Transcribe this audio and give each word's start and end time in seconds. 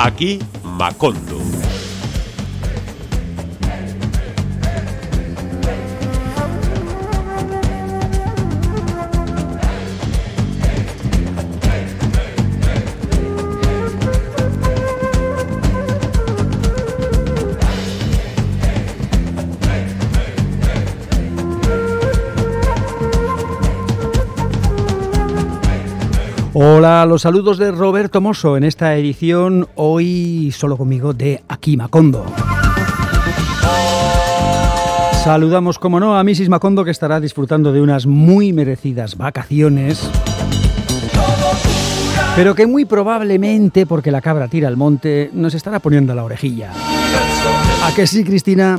Aquí 0.00 0.38
Macondo. 0.62 1.57
Los 26.88 27.20
saludos 27.20 27.58
de 27.58 27.70
Roberto 27.70 28.22
Mosso 28.22 28.56
en 28.56 28.64
esta 28.64 28.96
edición, 28.96 29.68
hoy 29.74 30.50
solo 30.56 30.78
conmigo 30.78 31.12
de 31.12 31.42
Aquí 31.46 31.76
Macondo. 31.76 32.24
Saludamos, 35.22 35.78
como 35.78 36.00
no, 36.00 36.16
a 36.16 36.24
Mrs. 36.24 36.48
Macondo 36.48 36.86
que 36.86 36.90
estará 36.90 37.20
disfrutando 37.20 37.72
de 37.72 37.82
unas 37.82 38.06
muy 38.06 38.54
merecidas 38.54 39.18
vacaciones. 39.18 40.08
Pero 42.34 42.54
que 42.54 42.66
muy 42.66 42.86
probablemente, 42.86 43.84
porque 43.84 44.10
la 44.10 44.22
cabra 44.22 44.48
tira 44.48 44.68
al 44.68 44.78
monte, 44.78 45.30
nos 45.34 45.52
estará 45.52 45.80
poniendo 45.80 46.14
la 46.14 46.24
orejilla. 46.24 46.72
¿A 47.84 47.94
que 47.94 48.06
sí, 48.06 48.24
Cristina? 48.24 48.78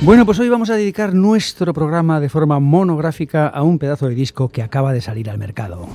Bueno, 0.00 0.24
pues 0.24 0.38
hoy 0.38 0.48
vamos 0.48 0.70
a 0.70 0.76
dedicar 0.76 1.12
nuestro 1.12 1.74
programa 1.74 2.20
de 2.20 2.28
forma 2.28 2.60
monográfica 2.60 3.48
a 3.48 3.62
un 3.64 3.80
pedazo 3.80 4.08
de 4.08 4.14
disco 4.14 4.48
que 4.48 4.62
acaba 4.62 4.92
de 4.92 5.00
salir 5.00 5.28
al 5.28 5.38
mercado. 5.38 5.88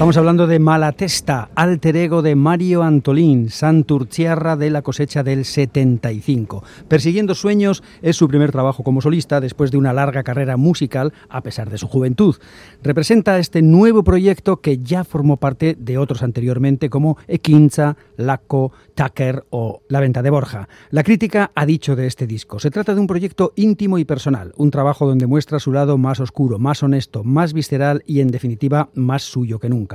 Estamos 0.00 0.16
hablando 0.16 0.46
de 0.46 0.58
Malatesta, 0.58 1.50
alter 1.54 1.94
ego 1.94 2.22
de 2.22 2.34
Mario 2.34 2.82
Antolín, 2.82 3.50
Santurciarra 3.50 4.56
de 4.56 4.70
la 4.70 4.80
cosecha 4.80 5.22
del 5.22 5.44
75. 5.44 6.64
Persiguiendo 6.88 7.34
sueños 7.34 7.82
es 8.00 8.16
su 8.16 8.26
primer 8.26 8.50
trabajo 8.50 8.82
como 8.82 9.02
solista 9.02 9.42
después 9.42 9.70
de 9.70 9.76
una 9.76 9.92
larga 9.92 10.22
carrera 10.22 10.56
musical 10.56 11.12
a 11.28 11.42
pesar 11.42 11.68
de 11.68 11.76
su 11.76 11.86
juventud. 11.86 12.36
Representa 12.82 13.38
este 13.38 13.60
nuevo 13.60 14.02
proyecto 14.02 14.62
que 14.62 14.78
ya 14.78 15.04
formó 15.04 15.36
parte 15.36 15.76
de 15.78 15.98
otros 15.98 16.22
anteriormente 16.22 16.88
como 16.88 17.18
Equinza, 17.28 17.98
Laco, 18.16 18.72
Tucker 18.94 19.44
o 19.50 19.82
La 19.88 20.00
Venta 20.00 20.22
de 20.22 20.30
Borja. 20.30 20.66
La 20.88 21.04
crítica 21.04 21.52
ha 21.54 21.66
dicho 21.66 21.94
de 21.94 22.06
este 22.06 22.26
disco. 22.26 22.58
Se 22.58 22.70
trata 22.70 22.94
de 22.94 23.00
un 23.02 23.06
proyecto 23.06 23.52
íntimo 23.54 23.98
y 23.98 24.06
personal, 24.06 24.54
un 24.56 24.70
trabajo 24.70 25.06
donde 25.06 25.26
muestra 25.26 25.58
su 25.58 25.72
lado 25.72 25.98
más 25.98 26.20
oscuro, 26.20 26.58
más 26.58 26.82
honesto, 26.82 27.22
más 27.22 27.52
visceral 27.52 28.02
y 28.06 28.20
en 28.20 28.28
definitiva 28.28 28.88
más 28.94 29.24
suyo 29.24 29.58
que 29.58 29.68
nunca. 29.68 29.89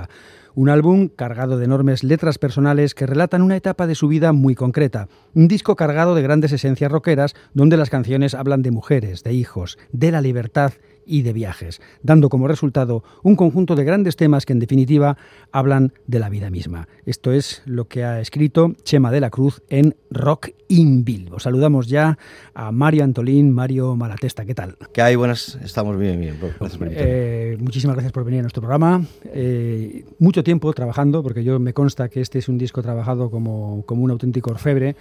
Un 0.56 0.70
álbum 0.70 1.10
cargado 1.10 1.58
de 1.58 1.66
enormes 1.66 2.04
letras 2.04 2.38
personales 2.38 2.96
que 2.96 3.06
relatan 3.06 3.42
una 3.42 3.58
etapa 3.58 3.88
de 3.88 3.96
su 3.96 4.08
vida 4.08 4.32
muy 4.32 4.56
concreta. 4.56 5.10
Un 5.34 5.48
disco 5.50 5.76
cargado 5.76 6.16
de 6.16 6.22
grandes 6.22 6.54
esencias 6.54 6.92
rockeras 6.92 7.36
donde 7.54 7.76
las 7.76 7.90
canciones 7.90 8.34
hablan 8.34 8.62
de 8.62 8.72
mujeres, 8.72 9.24
de 9.24 9.34
hijos, 9.34 9.78
de 9.92 10.12
la 10.12 10.22
libertad 10.22 10.74
y 11.06 11.22
de 11.22 11.34
viajes, 11.34 11.82
dando 12.04 12.30
como 12.30 12.48
resultado 12.48 13.04
un 13.24 13.36
conjunto 13.36 13.76
de 13.76 13.84
grandes 13.84 14.16
temas 14.16 14.46
que 14.46 14.54
en 14.54 14.60
definitiva 14.60 15.18
hablan 15.52 15.94
de 16.08 16.20
la 16.20 16.30
vida 16.30 16.50
misma. 16.50 16.88
Esto 17.06 17.32
es 17.32 17.62
lo 17.66 17.88
que 17.88 18.04
ha 18.04 18.20
escrito 18.20 18.74
Chema 18.84 19.12
de 19.12 19.22
la 19.22 19.30
Cruz 19.30 19.62
en 19.70 19.96
Rock 20.10 20.50
in 20.68 21.06
Bilbo. 21.06 21.40
Saludamos 21.40 21.88
ya 21.88 22.18
a 22.54 22.72
Mario 22.72 23.04
Antolín, 23.04 23.52
Mario 23.52 23.96
Malatesta, 23.96 24.46
¿qué 24.46 24.56
tal? 24.56 24.78
¿Qué 24.94 25.02
hay? 25.02 25.16
Buenas, 25.16 25.58
estamos 25.64 25.98
bien, 25.98 26.20
bien. 26.20 26.38
Gracias 26.40 26.78
por 26.78 26.88
eh, 26.92 27.58
muchísimas 27.60 27.96
gracias 27.96 28.12
por 28.12 28.24
venir 28.24 28.40
a 28.40 28.44
nuestro 28.44 28.62
programa. 28.62 29.06
Eh, 29.26 30.06
mucho 30.20 30.44
tiempo 30.44 30.74
trabajando, 30.74 31.22
porque 31.24 31.44
yo 31.44 31.60
me 31.60 31.74
consta 31.74 32.10
que 32.10 32.22
este 32.22 32.40
es 32.40 32.50
un 32.50 32.58
disco 32.58 32.82
trabajado 32.82 33.30
como, 33.30 33.84
como 33.86 34.04
un 34.04 34.12
auténtico 34.12 34.52
orfebre 34.52 34.96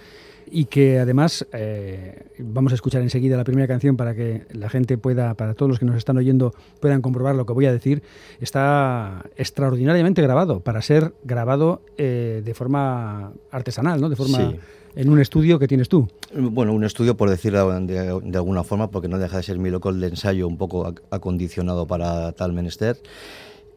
y 0.49 0.65
que 0.65 0.99
además 0.99 1.45
eh, 1.53 2.27
vamos 2.39 2.71
a 2.71 2.75
escuchar 2.75 3.01
enseguida 3.01 3.37
la 3.37 3.43
primera 3.43 3.67
canción 3.67 3.97
para 3.97 4.15
que 4.15 4.45
la 4.51 4.69
gente 4.69 4.97
pueda, 4.97 5.33
para 5.33 5.53
todos 5.53 5.69
los 5.69 5.79
que 5.79 5.85
nos 5.85 5.97
están 5.97 6.17
oyendo, 6.17 6.53
puedan 6.79 7.01
comprobar 7.01 7.35
lo 7.35 7.45
que 7.45 7.53
voy 7.53 7.65
a 7.65 7.71
decir. 7.71 8.03
Está 8.39 9.25
extraordinariamente 9.37 10.21
grabado 10.21 10.59
para 10.59 10.81
ser 10.81 11.13
grabado 11.23 11.81
eh, 11.97 12.41
de 12.43 12.53
forma 12.53 13.33
artesanal, 13.51 13.99
¿no? 14.01 14.09
De 14.09 14.15
forma 14.15 14.53
en 14.95 15.09
un 15.09 15.19
estudio 15.19 15.59
que 15.59 15.67
tienes 15.67 15.89
tú. 15.89 16.07
Bueno, 16.33 16.73
un 16.73 16.83
estudio 16.83 17.17
por 17.17 17.29
decirlo 17.29 17.79
de, 17.81 18.19
de, 18.23 18.37
alguna 18.37 18.63
forma, 18.63 18.89
porque 18.89 19.07
no 19.07 19.17
deja 19.17 19.37
de 19.37 19.43
ser 19.43 19.59
mi 19.59 19.69
local 19.69 19.99
de 19.99 20.07
ensayo 20.07 20.47
un 20.47 20.57
poco 20.57 20.93
acondicionado 21.09 21.85
para 21.85 22.31
tal 22.31 22.53
menester. 22.53 22.97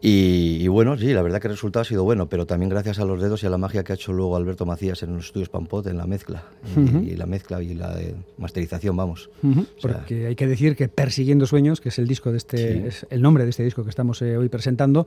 Y, 0.00 0.68
bueno, 0.68 0.96
sí, 0.96 1.12
la 1.12 1.22
verdad 1.22 1.40
que 1.40 1.48
el 1.48 1.54
resultado 1.54 1.82
ha 1.82 1.84
sido 1.84 2.04
bueno, 2.04 2.28
pero 2.28 2.46
también 2.46 2.68
gracias 2.68 3.00
a 3.00 3.04
los 3.04 3.20
dedos 3.20 3.42
y 3.42 3.46
a 3.46 3.50
la 3.50 3.58
magia 3.58 3.82
que 3.82 3.92
ha 3.92 3.94
hecho 3.96 4.12
luego 4.12 4.36
Alberto 4.36 4.64
Macías 4.64 5.02
en 5.02 5.16
los 5.16 5.26
estudios 5.26 5.48
Pampot, 5.48 5.86
en 5.88 5.96
la 5.96 6.06
mezcla, 6.06 6.44
y, 6.76 7.16
la 7.16 7.26
mezcla 7.26 7.60
y 7.60 7.74
la 7.74 7.96
masterización, 8.36 8.96
vamos. 8.96 9.28
Porque 9.82 10.26
hay 10.26 10.36
que 10.36 10.46
decir 10.46 10.76
que 10.76 10.88
Persiguiendo 10.88 11.46
Sueños, 11.46 11.80
que 11.80 11.88
es 11.88 11.98
el 11.98 12.06
disco 12.06 12.30
de 12.30 12.36
este, 12.38 12.86
es 12.86 13.06
el 13.10 13.22
nombre 13.22 13.42
de 13.42 13.50
este 13.50 13.64
disco 13.64 13.82
que 13.82 13.90
estamos 13.90 14.22
eh, 14.22 14.36
hoy 14.36 14.48
presentando, 14.48 15.06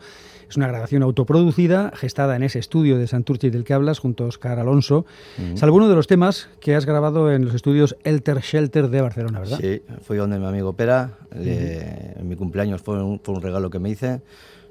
es 0.49 0.57
una 0.57 0.67
grabación 0.67 1.03
autoproducida, 1.03 1.93
gestada 1.95 2.35
en 2.35 2.43
ese 2.43 2.59
estudio 2.59 2.97
de 2.97 3.07
Santurce 3.07 3.49
del 3.49 3.63
que 3.63 3.73
hablas, 3.73 3.99
junto 3.99 4.25
a 4.25 4.27
Oscar 4.27 4.59
Alonso. 4.59 5.05
Es 5.53 5.63
alguno 5.63 5.87
de 5.87 5.95
los 5.95 6.07
temas 6.07 6.49
que 6.59 6.75
has 6.75 6.85
grabado 6.85 7.31
en 7.31 7.45
los 7.45 7.55
estudios 7.55 7.95
Elter 8.03 8.39
Shelter 8.39 8.89
de 8.89 9.01
Barcelona, 9.01 9.39
¿verdad? 9.39 9.59
Sí, 9.61 9.81
fui 10.01 10.17
donde 10.17 10.37
mi 10.37 10.45
amigo 10.45 10.73
Pera, 10.73 11.17
en 11.33 12.27
mi 12.27 12.35
cumpleaños 12.35 12.81
fue 12.81 13.01
un, 13.01 13.21
fue 13.21 13.35
un 13.35 13.41
regalo 13.41 13.69
que 13.69 13.79
me 13.79 13.89
hice. 13.89 14.21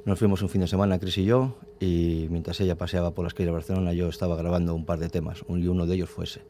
Nos 0.05 0.19
fuimos 0.19 0.43
un 0.43 0.49
fin 0.49 0.63
de 0.63 0.67
semana, 0.67 0.99
Cris 0.99 1.19
y 1.19 1.25
yo, 1.25 1.57
y 1.79 2.27
mientras 2.31 2.61
ella 2.61 2.77
paseaba 2.77 3.13
por 3.13 3.25
las 3.25 3.35
calles 3.35 3.49
de 3.49 3.53
Barcelona, 3.53 3.93
yo 3.93 4.09
estaba 4.09 4.37
grabando 4.37 4.75
un 4.75 4.87
par 4.87 4.99
de 4.99 5.09
temas, 5.09 5.45
y 5.49 5.67
uno 5.67 5.87
de 5.87 5.95
ellos 5.95 6.11
fue 6.11 6.25
ese. 6.25 6.41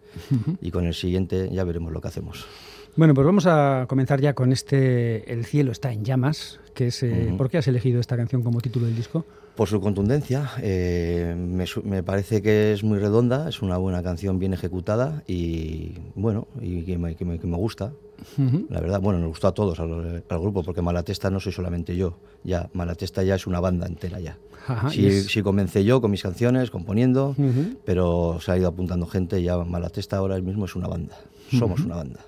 Y 0.60 0.70
con 0.70 0.86
el 0.86 0.94
siguiente 0.94 1.48
ya 1.52 1.64
veremos 1.64 1.92
lo 1.92 2.00
que 2.00 2.08
hacemos. 2.08 2.46
Bueno, 2.96 3.14
pues 3.14 3.24
vamos 3.24 3.46
a 3.46 3.86
comenzar 3.88 4.20
ya 4.20 4.34
con 4.34 4.52
este 4.52 5.32
El 5.32 5.44
cielo 5.44 5.72
está 5.72 5.92
en 5.92 6.04
llamas, 6.04 6.60
que 6.74 6.88
es... 6.88 7.02
Eh, 7.02 7.32
¿Por 7.36 7.48
qué 7.48 7.58
has 7.58 7.68
elegido 7.68 8.00
esta 8.00 8.16
canción 8.16 8.42
como 8.42 8.60
título 8.60 8.86
del 8.86 8.96
disco? 8.96 9.24
Por 9.54 9.68
su 9.68 9.80
contundencia, 9.80 10.50
eh, 10.62 11.34
me, 11.36 11.64
me, 11.84 12.02
parece 12.02 12.40
que 12.40 12.72
es 12.72 12.82
muy 12.82 12.98
redonda, 12.98 13.48
es 13.48 13.62
una 13.62 13.76
buena 13.76 14.02
canción 14.02 14.38
bien 14.38 14.54
ejecutada 14.54 15.22
y 15.26 15.94
bueno, 16.14 16.48
y 16.60 16.82
que 16.82 16.98
me, 16.98 17.14
que 17.14 17.24
me, 17.24 17.38
que 17.38 17.46
me 17.46 17.56
gusta. 17.56 17.92
La 18.68 18.80
verdad, 18.80 19.00
bueno, 19.00 19.18
nos 19.18 19.28
gustó 19.28 19.48
a 19.48 19.52
todos, 19.52 19.78
al, 19.80 20.24
al, 20.28 20.40
grupo, 20.40 20.62
porque 20.62 20.82
Malatesta 20.82 21.30
no 21.30 21.40
soy 21.40 21.52
solamente 21.52 21.96
yo, 21.96 22.16
ya 22.44 22.68
Malatesta 22.72 23.22
ya 23.22 23.34
es 23.34 23.46
una 23.46 23.60
banda 23.60 23.86
entera 23.86 24.20
ya. 24.20 24.38
Ajá, 24.66 24.90
sí, 24.90 25.42
comencé 25.42 25.84
yo 25.84 26.00
con 26.00 26.10
mis 26.10 26.22
canciones, 26.22 26.70
componiendo, 26.70 27.30
uh 27.30 27.42
-huh. 27.42 27.76
pero 27.84 28.38
se 28.40 28.52
ha 28.52 28.58
ido 28.58 28.68
apuntando 28.68 29.06
gente, 29.06 29.42
ya 29.42 29.56
Malatesta 29.58 30.18
ahora 30.18 30.38
mismo 30.40 30.66
es 30.66 30.76
una 30.76 30.86
banda, 30.86 31.16
somos 31.50 31.80
uh 31.80 31.82
-huh. 31.82 31.86
una 31.86 31.96
banda 31.96 32.20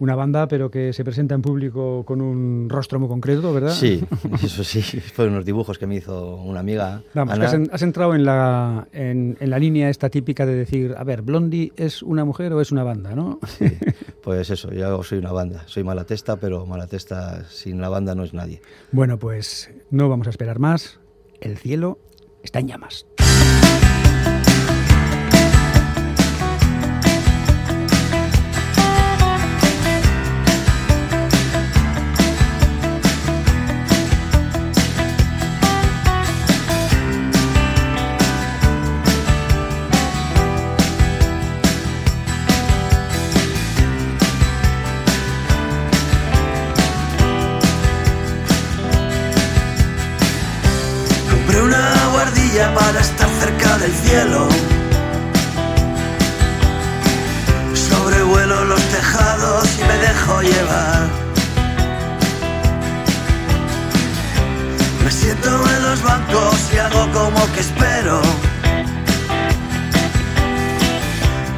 una 0.00 0.14
banda, 0.14 0.48
pero 0.48 0.70
que 0.70 0.92
se 0.92 1.04
presenta 1.04 1.34
en 1.34 1.42
público 1.42 2.04
con 2.04 2.20
un 2.20 2.68
rostro 2.68 3.00
muy 3.00 3.08
concreto, 3.08 3.52
¿verdad? 3.52 3.72
Sí, 3.72 4.04
eso 4.42 4.64
sí. 4.64 4.80
Fueron 4.82 5.34
unos 5.34 5.44
dibujos 5.44 5.78
que 5.78 5.86
me 5.86 5.96
hizo 5.96 6.36
una 6.36 6.60
amiga. 6.60 7.02
Vamos, 7.14 7.34
Ana. 7.34 7.50
que 7.50 7.56
has, 7.56 7.68
has, 7.72 7.82
entrado 7.82 8.14
en 8.14 8.24
la, 8.24 8.88
en, 8.92 9.36
en, 9.40 9.50
la 9.50 9.58
línea 9.58 9.90
esta 9.90 10.08
típica 10.08 10.46
de 10.46 10.54
decir, 10.54 10.94
a 10.96 11.04
ver, 11.04 11.22
Blondie 11.22 11.72
es 11.76 12.02
una 12.02 12.24
mujer 12.24 12.52
o 12.52 12.60
es 12.60 12.70
una 12.70 12.84
banda, 12.84 13.14
¿no? 13.14 13.40
Sí, 13.46 13.66
pues 14.22 14.50
eso, 14.50 14.70
yo 14.72 15.02
soy 15.02 15.18
una 15.18 15.32
banda. 15.32 15.64
Soy 15.66 15.82
Malatesta, 15.82 16.36
pero 16.36 16.66
Malatesta 16.66 17.44
sin 17.48 17.80
la 17.80 17.88
banda 17.88 18.14
no 18.14 18.24
es 18.24 18.34
nadie. 18.34 18.60
Bueno, 18.92 19.18
pues 19.18 19.70
no 19.90 20.08
vamos 20.08 20.26
a 20.26 20.30
esperar 20.30 20.58
más. 20.58 21.00
El 21.40 21.56
cielo 21.56 21.98
está 22.42 22.60
en 22.60 22.68
llamas. 22.68 23.07
Para 52.98 53.10
estar 53.10 53.28
cerca 53.40 53.78
del 53.78 53.94
cielo. 53.94 54.48
Sobrevuelo 57.74 58.64
los 58.64 58.80
tejados 58.96 59.68
y 59.78 59.84
me 59.84 59.96
dejo 59.98 60.42
llevar. 60.42 61.08
Me 65.04 65.10
siento 65.12 65.48
en 65.48 65.82
los 65.82 66.02
bancos 66.02 66.56
y 66.74 66.78
hago 66.78 67.12
como 67.12 67.52
que 67.52 67.60
espero. 67.60 68.20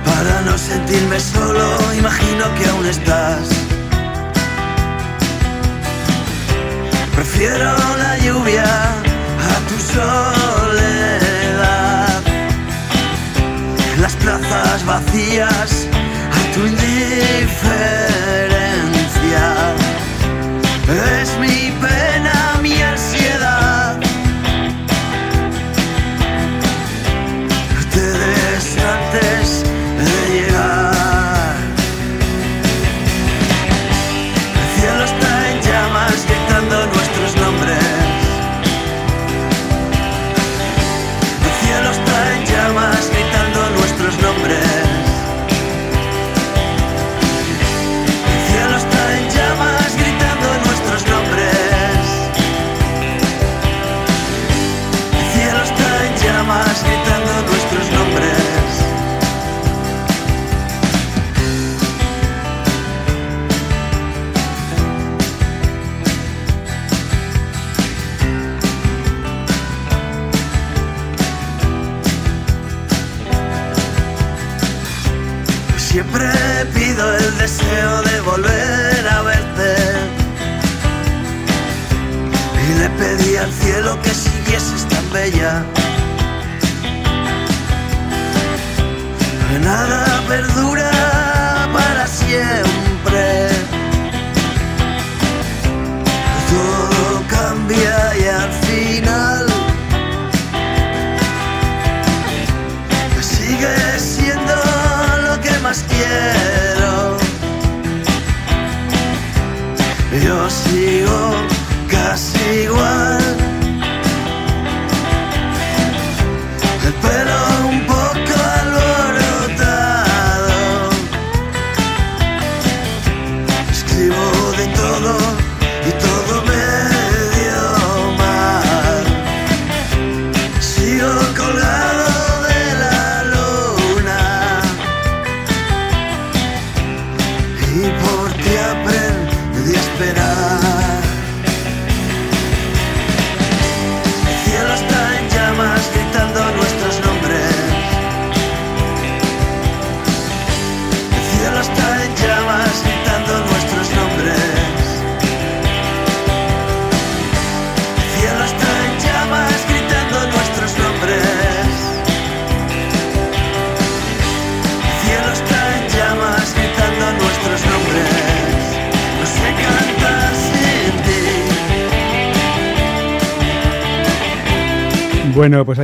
Para 0.05 0.43
no 0.43 0.59
sentirme 0.59 1.19
solo, 1.21 1.67
imagino 1.97 2.45
que 2.57 2.67
aún 2.69 2.87
estás. 2.87 3.49
Prefiero 7.15 7.73
la 7.97 8.19
lluvia 8.19 9.01
soledad, 9.93 11.00
las 14.01 14.17
plazas 14.17 14.85
vacías 14.87 15.87
a 16.33 16.55
tu 16.55 16.67
indiferencia. 16.67 17.35
Es 21.21 21.31
mi 21.39 21.71
pena, 21.81 22.40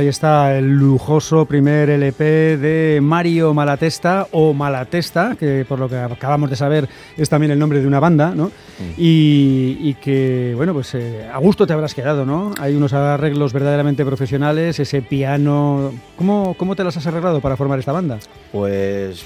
ahí 0.07 0.09
está 0.09 0.57
el 0.57 0.69
lujoso 0.69 1.45
primer 1.45 1.89
LP 1.89 2.57
de 2.57 2.99
Mario 3.01 3.53
Malatesta 3.53 4.27
o 4.31 4.53
Malatesta, 4.53 5.35
que 5.37 5.65
por 5.67 5.79
lo 5.79 5.89
que 5.89 5.97
acabamos 5.97 6.49
de 6.49 6.55
saber 6.55 6.87
es 7.17 7.27
también 7.27 7.51
el 7.51 7.59
nombre 7.59 7.81
de 7.81 7.87
una 7.87 7.99
banda, 7.99 8.33
¿no? 8.33 8.49
Y, 8.97 9.77
y 9.81 9.95
que, 9.95 10.53
bueno, 10.55 10.73
pues 10.73 10.95
eh, 10.95 11.27
a 11.27 11.37
gusto 11.39 11.67
te 11.67 11.73
habrás 11.73 11.93
quedado, 11.93 12.25
¿no? 12.25 12.53
Hay 12.57 12.73
unos 12.73 12.93
arreglos 12.93 13.51
verdaderamente 13.51 14.05
profesionales, 14.05 14.79
ese 14.79 15.01
piano... 15.01 15.91
¿Cómo, 16.15 16.55
cómo 16.57 16.77
te 16.77 16.85
las 16.85 16.95
has 16.95 17.07
arreglado 17.07 17.41
para 17.41 17.57
formar 17.57 17.79
esta 17.79 17.91
banda? 17.91 18.17
Pues 18.53 19.25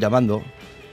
llamando. 0.00 0.42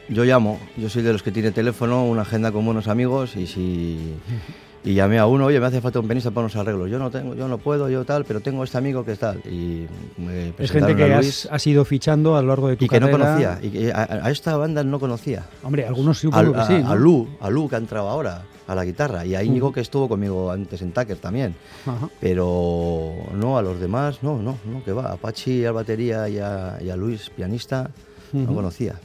Yo 0.07 0.23
llamo, 0.23 0.59
yo 0.77 0.87
soy 0.87 1.01
de 1.01 1.13
los 1.13 1.23
que 1.23 1.31
tiene 1.31 1.51
teléfono, 1.51 2.05
una 2.05 2.21
agenda 2.21 2.51
con 2.51 2.63
buenos 2.63 2.87
amigos 2.87 3.35
y 3.35 3.47
si 3.47 4.13
y 4.85 4.93
llamé 4.93 5.17
a 5.17 5.25
uno, 5.25 5.45
oye, 5.45 5.59
me 5.59 5.65
hace 5.65 5.81
falta 5.81 5.99
un 5.99 6.05
pianista 6.05 6.29
para 6.31 6.41
unos 6.45 6.55
arreglos. 6.55 6.89
Yo 6.89 6.99
no 6.99 7.09
tengo, 7.09 7.33
yo 7.35 7.47
no 7.47 7.57
puedo, 7.57 7.89
yo 7.89 8.05
tal, 8.05 8.23
pero 8.23 8.39
tengo 8.39 8.63
este 8.63 8.77
amigo 8.77 9.03
que 9.03 9.13
es 9.13 9.19
tal. 9.19 9.37
Y 9.39 9.87
me 10.17 10.53
Es 10.57 10.71
gente 10.71 10.95
que 10.95 11.11
a 11.13 11.17
has, 11.19 11.47
has 11.51 11.67
ido 11.67 11.83
fichando 11.83 12.37
a 12.37 12.41
lo 12.41 12.49
largo 12.49 12.67
de 12.69 12.77
tu 12.77 12.85
y 12.85 12.87
que 12.87 12.99
no 12.99 13.07
carrera. 13.07 13.25
conocía. 13.27 13.59
Y 13.61 13.69
que 13.71 13.91
a, 13.91 14.03
a 14.23 14.31
esta 14.31 14.55
banda 14.55 14.83
no 14.83 14.99
conocía. 14.99 15.43
Hombre, 15.63 15.85
algunos 15.87 16.19
sí, 16.19 16.29
a, 16.31 16.39
que 16.43 16.63
sí, 16.67 16.83
¿no? 16.83 16.91
a 16.91 16.95
Lu, 16.95 17.27
a 17.41 17.49
Lu 17.49 17.67
que 17.67 17.75
ha 17.75 17.79
entrado 17.79 18.07
ahora 18.09 18.43
a 18.67 18.73
la 18.73 18.83
guitarra 18.85 19.25
y 19.25 19.35
a 19.35 19.43
Íñigo 19.43 19.71
que 19.71 19.81
estuvo 19.81 20.07
conmigo 20.07 20.51
antes 20.51 20.81
en 20.81 20.91
Tucker 20.91 21.17
también. 21.17 21.55
Ajá. 21.85 22.09
Pero 22.19 23.11
no, 23.33 23.57
a 23.57 23.61
los 23.61 23.79
demás, 23.79 24.19
no, 24.23 24.37
no, 24.41 24.57
no, 24.65 24.83
que 24.83 24.91
va. 24.91 25.11
A 25.11 25.17
Pachi, 25.17 25.65
a 25.65 25.71
batería 25.71 26.27
y 26.29 26.39
a, 26.39 26.77
y 26.81 26.89
a 26.89 26.95
Luis, 26.95 27.29
pianista, 27.29 27.89
no 28.33 28.53
conocía. 28.53 28.95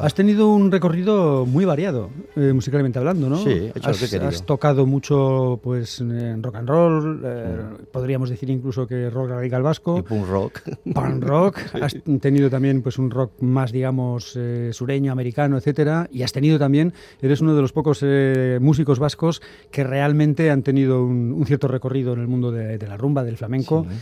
Has 0.00 0.14
tenido 0.14 0.48
un 0.48 0.70
recorrido 0.70 1.46
muy 1.46 1.64
variado, 1.64 2.10
eh, 2.36 2.52
musicalmente 2.52 2.98
hablando, 2.98 3.28
¿no? 3.28 3.38
Sí, 3.38 3.50
he 3.50 3.68
hecho 3.68 3.88
lo 3.88 3.90
has, 3.90 4.10
que 4.10 4.16
he 4.16 4.20
has 4.20 4.44
tocado 4.44 4.86
mucho 4.86 5.60
pues, 5.62 6.00
en 6.00 6.42
rock 6.42 6.56
and 6.56 6.68
roll, 6.68 7.22
eh, 7.24 7.56
podríamos 7.90 8.30
decir 8.30 8.50
incluso 8.50 8.86
que 8.86 9.10
rock 9.10 9.30
radical 9.30 9.62
vasco, 9.62 9.98
Y 9.98 10.02
punk 10.02 10.26
rock. 10.28 10.60
punk 10.94 11.24
rock, 11.24 11.58
has 11.80 11.96
tenido 12.20 12.50
también 12.50 12.82
pues, 12.82 12.98
un 12.98 13.10
rock 13.10 13.32
más, 13.40 13.72
digamos, 13.72 14.34
eh, 14.36 14.70
sureño, 14.72 15.12
americano, 15.12 15.56
etcétera, 15.58 16.08
y 16.12 16.22
has 16.22 16.32
tenido 16.32 16.58
también, 16.58 16.92
eres 17.20 17.40
uno 17.40 17.54
de 17.54 17.62
los 17.62 17.72
pocos 17.72 18.00
eh, 18.02 18.58
músicos 18.60 18.98
vascos 18.98 19.42
que 19.70 19.84
realmente 19.84 20.50
han 20.50 20.62
tenido 20.62 21.04
un, 21.04 21.32
un 21.32 21.46
cierto 21.46 21.68
recorrido 21.68 22.12
en 22.12 22.20
el 22.20 22.28
mundo 22.28 22.50
de, 22.50 22.78
de 22.78 22.86
la 22.86 22.96
rumba, 22.96 23.24
del 23.24 23.36
flamenco. 23.36 23.86
Sí. 23.88 23.96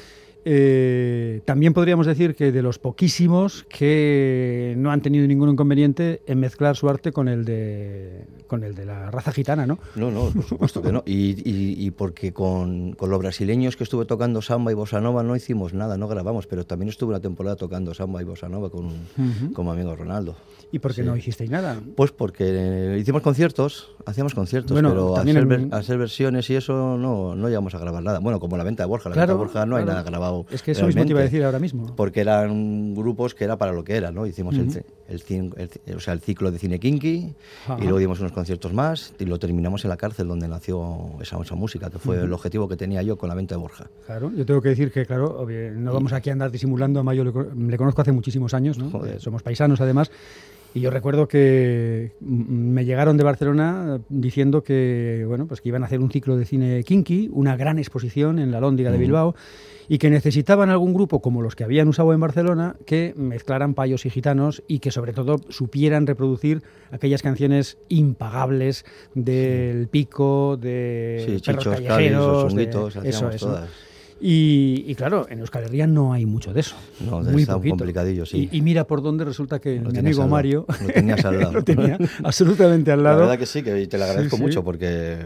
Eh, 0.48 1.40
también 1.44 1.74
podríamos 1.74 2.06
decir 2.06 2.36
que 2.36 2.52
de 2.52 2.62
los 2.62 2.78
poquísimos 2.78 3.64
que 3.68 4.74
no 4.78 4.92
han 4.92 5.00
tenido 5.02 5.26
ningún 5.26 5.50
inconveniente 5.50 6.22
en 6.24 6.38
mezclar 6.38 6.76
su 6.76 6.88
arte 6.88 7.10
con 7.10 7.26
el 7.26 7.44
de, 7.44 8.26
con 8.46 8.62
el 8.62 8.76
de 8.76 8.86
la 8.86 9.10
raza 9.10 9.32
gitana, 9.32 9.66
¿no? 9.66 9.76
No, 9.96 10.12
no, 10.12 10.30
por 10.30 10.44
supuesto 10.44 10.80
que 10.82 10.92
no. 10.92 11.02
Y, 11.16 11.30
y- 11.48 11.84
y 11.86 11.90
porque 11.90 12.32
con, 12.32 12.92
con 12.92 13.10
los 13.10 13.18
brasileños 13.18 13.76
que 13.76 13.82
estuve 13.82 14.04
tocando 14.04 14.40
samba 14.40 14.70
y 14.70 14.74
bossa 14.76 15.00
nova 15.00 15.24
no 15.24 15.34
hicimos 15.34 15.74
nada, 15.74 15.98
no 15.98 16.06
grabamos, 16.06 16.46
pero 16.46 16.64
también 16.64 16.90
estuve 16.90 17.10
una 17.10 17.20
temporada 17.20 17.56
tocando 17.56 17.92
samba 17.92 18.22
y 18.22 18.24
bossa 18.24 18.48
nova 18.48 18.70
con, 18.70 18.88
con 19.52 19.66
mi 19.66 19.72
amigo 19.72 19.96
Ronaldo. 19.96 20.36
¿Y 20.72 20.78
por 20.80 20.94
qué 20.94 21.02
no 21.04 21.16
hicisteis 21.16 21.48
nada? 21.50 21.80
Pues 21.96 22.10
porque 22.12 22.44
eh, 22.48 22.98
hicimos 23.00 23.22
conciertos, 23.22 23.90
hacíamos 24.04 24.34
conciertos, 24.34 24.72
Bueno, 24.72 24.88
pero 24.90 25.14
ver- 25.46 25.68
al 25.70 25.84
ser 25.84 25.96
versiones 25.98 26.50
y 26.50 26.56
eso 26.56 26.96
no, 26.98 27.34
no 27.36 27.48
llegamos 27.48 27.74
a 27.74 27.78
grabar 27.78 28.02
nada. 28.02 28.18
Bueno, 28.18 28.40
como 28.40 28.56
la 28.56 28.64
venta 28.64 28.82
de 28.82 28.88
Borja, 28.88 29.08
la 29.08 29.14
Claro, 29.14 29.34
venta 29.34 29.42
de 29.44 29.46
Borja 29.54 29.66
no 29.66 29.76
hay 29.76 29.84
nada 29.84 30.02
grabado. 30.02 30.35
Es 30.50 30.62
que 30.62 30.72
eso 30.72 30.86
mismo 30.86 31.04
te 31.04 31.10
iba 31.10 31.20
a 31.20 31.22
decir 31.22 31.42
ahora 31.44 31.58
mismo. 31.58 31.94
Porque 31.96 32.20
eran 32.20 32.94
grupos 32.94 33.34
que 33.34 33.44
era 33.44 33.56
para 33.56 33.72
lo 33.72 33.84
que 33.84 33.94
era, 33.96 34.10
¿no? 34.10 34.26
Hicimos 34.26 34.54
el, 34.56 34.62
Ujú. 34.64 34.72
ce- 34.72 34.84
el, 35.08 35.22
el 35.56 35.70
ci- 35.70 35.94
o 35.96 36.00
sea, 36.00 36.12
el 36.12 36.20
ciclo 36.20 36.50
de 36.50 36.58
cine 36.58 36.78
kinky 36.78 37.34
Ajá. 37.64 37.78
y 37.80 37.84
luego 37.84 37.98
dimos 37.98 38.20
unos 38.20 38.32
conciertos 38.32 38.72
más 38.72 39.14
y 39.18 39.24
lo 39.24 39.38
terminamos 39.38 39.84
en 39.84 39.90
la 39.90 39.96
cárcel 39.96 40.26
donde 40.28 40.48
nació 40.48 41.10
esa, 41.20 41.40
esa 41.40 41.54
música, 41.54 41.88
que 41.90 41.98
fue 41.98 42.16
el 42.22 42.32
objetivo 42.32 42.68
que 42.68 42.76
tenía 42.76 43.02
yo 43.02 43.16
con 43.16 43.28
la 43.28 43.34
venta 43.34 43.54
de 43.54 43.60
Borja. 43.60 43.86
Claro, 44.06 44.30
yo 44.36 44.44
tengo 44.44 44.60
que 44.60 44.70
decir 44.70 44.90
que, 44.90 45.06
claro, 45.06 45.38
obvio, 45.40 45.70
no 45.72 45.92
vamos 45.92 46.12
aquí 46.12 46.30
a 46.30 46.34
andar 46.34 46.50
disimulando. 46.50 47.00
A 47.00 47.02
Mayo 47.02 47.24
le, 47.24 47.32
le 47.68 47.76
conozco 47.78 48.02
hace 48.02 48.12
muchísimos 48.12 48.52
años, 48.54 48.78
¿no? 48.78 48.90
Joder. 48.90 49.20
Somos 49.20 49.42
paisanos, 49.42 49.80
además. 49.80 50.10
Y 50.74 50.80
yo 50.80 50.90
recuerdo 50.90 51.26
que 51.26 52.12
me 52.20 52.84
llegaron 52.84 53.16
de 53.16 53.24
Barcelona 53.24 53.98
diciendo 54.10 54.62
que, 54.62 55.24
bueno, 55.26 55.46
pues 55.46 55.62
que 55.62 55.70
iban 55.70 55.82
a 55.82 55.86
hacer 55.86 56.00
un 56.00 56.10
ciclo 56.10 56.36
de 56.36 56.44
cine 56.44 56.84
kinky, 56.84 57.30
una 57.32 57.56
gran 57.56 57.78
exposición 57.78 58.38
en 58.38 58.50
la 58.50 58.60
Lóndiga 58.60 58.90
de 58.90 58.98
Bilbao, 58.98 59.34
y 59.88 59.98
que 59.98 60.10
necesitaban 60.10 60.70
algún 60.70 60.92
grupo 60.94 61.20
como 61.20 61.42
los 61.42 61.54
que 61.54 61.64
habían 61.64 61.88
usado 61.88 62.12
en 62.12 62.20
Barcelona 62.20 62.76
que 62.86 63.14
mezclaran 63.16 63.74
payos 63.74 64.04
y 64.06 64.10
gitanos 64.10 64.62
y 64.66 64.80
que 64.80 64.90
sobre 64.90 65.12
todo 65.12 65.36
supieran 65.48 66.06
reproducir 66.06 66.62
aquellas 66.90 67.22
canciones 67.22 67.78
impagables 67.88 68.84
del 69.14 69.88
pico, 69.88 70.56
de 70.60 71.22
Sí, 71.26 71.42
perros 71.44 71.64
chichos, 71.64 71.74
callejeros, 71.80 72.44
los 72.44 72.54
de- 72.54 73.08
eso, 73.08 73.30
eso. 73.30 73.46
todas. 73.46 73.70
Y, 74.18 74.82
y 74.86 74.94
claro, 74.94 75.26
en 75.28 75.40
Euskal 75.40 75.64
Herria 75.64 75.86
no 75.86 76.14
hay 76.14 76.24
mucho 76.24 76.54
de 76.54 76.60
eso. 76.60 76.74
No, 77.00 77.20
muy 77.20 77.42
está 77.42 77.54
poquito. 77.56 77.72
complicadillo, 77.76 78.24
sí. 78.24 78.48
Y, 78.50 78.56
y 78.56 78.62
mira 78.62 78.86
por 78.86 79.02
dónde 79.02 79.26
resulta 79.26 79.58
que 79.58 79.78
Lo 79.78 79.90
mi 79.90 79.98
amigo 79.98 80.22
al 80.22 80.30
Mario 80.30 80.64
lo 80.80 80.86
tenías 80.88 81.22
al 81.26 81.38
lado. 81.38 81.52
lo 81.52 81.62
tenía 81.62 81.98
absolutamente 82.24 82.90
al 82.90 83.02
La 83.02 83.10
lado. 83.10 83.20
verdad 83.22 83.38
que 83.38 83.44
sí, 83.44 83.62
que 83.62 83.86
te 83.86 83.98
lo 83.98 84.04
agradezco 84.04 84.36
Sí, 84.36 84.40
sí. 84.40 84.42
mucho 84.42 84.64
porque, 84.64 85.18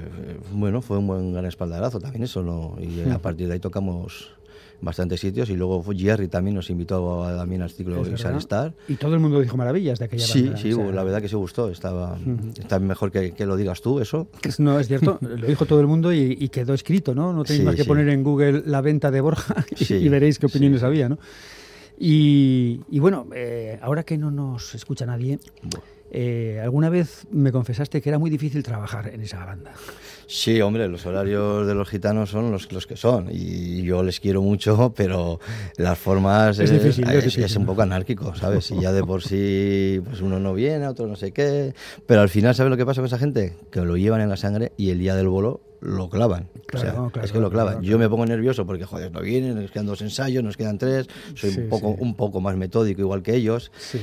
bueno, 0.52 0.83
fue 0.83 0.99
un 0.99 1.07
buen 1.07 1.33
gran 1.33 1.47
espaldarazo 1.47 2.00
también 2.00 2.25
eso, 2.25 2.43
¿no? 2.43 2.76
Y 2.81 3.00
Hmm. 3.09 3.12
a 3.12 3.19
partir 3.21 3.47
de 3.47 3.52
ahí 3.55 3.61
tocamos 3.61 4.33
bastantes 4.82 5.20
sitios 5.20 5.50
y 5.50 5.56
luego 5.56 5.84
Jerry 5.96 6.28
también 6.28 6.54
nos 6.56 6.70
invitó 6.70 7.25
a, 7.25 7.37
también 7.37 7.62
al 7.62 7.70
ciclo 7.70 8.02
verdad. 8.02 8.37
Star. 8.38 8.75
Y 8.88 8.96
todo 8.96 9.14
el 9.14 9.20
mundo 9.20 9.40
dijo 9.40 9.56
maravillas 9.56 9.99
de 9.99 10.06
aquella 10.06 10.26
Sí, 10.26 10.42
banda. 10.44 10.56
sí, 10.58 10.72
o 10.72 10.76
sea, 10.76 10.92
la 10.92 11.04
verdad 11.04 11.20
que 11.20 11.28
se 11.28 11.37
gustó, 11.37 11.68
estaba, 11.70 12.16
está 12.58 12.78
mejor 12.78 13.10
que, 13.10 13.32
que 13.32 13.46
lo 13.46 13.56
digas 13.56 13.80
tú, 13.82 14.00
eso. 14.00 14.26
es- 14.42 14.58
No, 14.60 14.78
es 14.78 14.88
cierto, 14.88 15.18
lo 15.22 15.46
dijo 15.46 15.66
todo 15.66 15.80
el 15.80 15.87
mundo 15.87 16.12
y, 16.12 16.37
y 16.40 16.49
quedó 16.49 16.75
escrito, 16.75 17.14
¿no? 17.14 17.32
No 17.32 17.44
tenéis 17.44 17.60
Sí, 17.62 17.66
más 17.66 17.76
que 17.76 17.82
sí. 17.82 17.88
poner 17.88 18.08
en 18.08 18.22
Google 18.22 18.62
la 18.66 18.80
venta 18.80 19.10
de 19.10 19.20
Borja 19.20 19.64
y, 19.78 19.84
Sí, 19.84 19.94
y 19.96 20.08
veréis 20.08 20.38
qué 20.38 20.46
opiniones 20.46 20.82
había, 20.82 21.08
¿no? 21.08 21.18
Y, 21.99 22.80
y 22.90 22.99
bueno, 22.99 23.26
eh, 23.34 23.78
ahora 23.82 24.04
que 24.04 24.16
no 24.16 24.30
nos 24.30 24.75
escucha 24.75 25.04
nadie, 25.04 25.38
Buah. 25.62 25.82
Eh, 26.11 26.61
alguna 26.62 26.88
vez 26.88 27.26
me 27.31 27.52
confesaste 27.52 28.00
que 28.00 28.09
era 28.09 28.19
muy 28.19 28.31
difícil 28.31 28.62
trabajar 28.62 29.09
en 29.09 29.21
esa 29.23 29.45
banda. 29.45 29.73
Sí, 30.26 30.61
hombre, 30.61 30.87
los 30.87 31.07
horarios 31.07 31.67
de 31.67 31.75
los 31.75 31.88
gitanos 31.88 32.31
son 32.31 32.52
los, 32.52 32.71
los 32.71 32.87
que 32.87 32.97
son 32.97 33.29
y 33.33 33.83
yo 33.83 34.02
les 34.05 34.21
quiero 34.21 34.43
mucho, 34.43 34.93
pero 34.97 35.40
las 35.76 35.99
formas 35.99 36.59
Es 36.61 36.71
difícil, 36.71 37.02
es 37.05 37.11
es, 37.11 37.25
difícil. 37.25 37.45
es 37.45 37.57
un 37.57 37.67
poco 37.67 37.83
anárquico, 37.83 38.33
¿sabes? 38.37 38.71
Y 38.71 38.81
ya 38.81 38.93
de 38.93 39.02
por 39.02 39.23
sí, 39.23 40.00
pues 40.05 40.21
uno 40.21 40.38
no 40.38 40.55
viene, 40.55 40.87
otro 40.87 41.09
no 41.09 41.17
sé 41.17 41.33
qué, 41.33 41.75
pero 42.07 42.21
al 42.21 42.29
final, 42.29 42.55
¿sabes 42.55 42.71
lo 42.71 42.76
que 42.76 42.87
pasa 42.87 43.00
con 43.00 43.07
esa 43.07 43.19
gente? 43.19 43.57
Que 43.73 43.81
lo 43.81 43.97
llevan 43.97 44.21
en 44.21 44.29
la 44.29 44.37
sangre 44.37 44.71
y 44.76 44.90
el 44.90 45.00
día 45.00 45.17
del 45.17 45.26
bolo 45.26 45.62
lo 45.81 46.11
clavan. 46.11 46.49
Claro, 46.67 46.88
o 46.88 46.93
sea, 47.05 47.11
claro, 47.11 47.26
es 47.26 47.33
que 47.33 47.40
lo 47.40 47.50
clavan. 47.50 47.75
claro, 47.79 47.87
Yo 47.88 47.99
me 47.99 48.09
pongo 48.09 48.26
nervioso 48.26 48.67
porque, 48.67 48.85
joder, 48.85 49.11
no 49.11 49.23
vienen, 49.23 49.61
nos 49.61 49.71
quedan 49.73 49.87
dos 49.87 50.02
ensayos, 50.02 50.45
nos 50.45 50.57
quedan 50.57 50.79
tres, 50.79 51.09
soy 51.35 51.50
Sí, 51.52 51.61
un, 51.61 51.69
poco, 51.71 51.95
sí. 51.95 51.97
un 52.05 52.14
poco 52.14 52.40
más 52.40 52.55
metódico 52.57 53.00
igual 53.00 53.23
que 53.23 53.35
ellos. 53.35 53.73
Sí. 53.79 53.99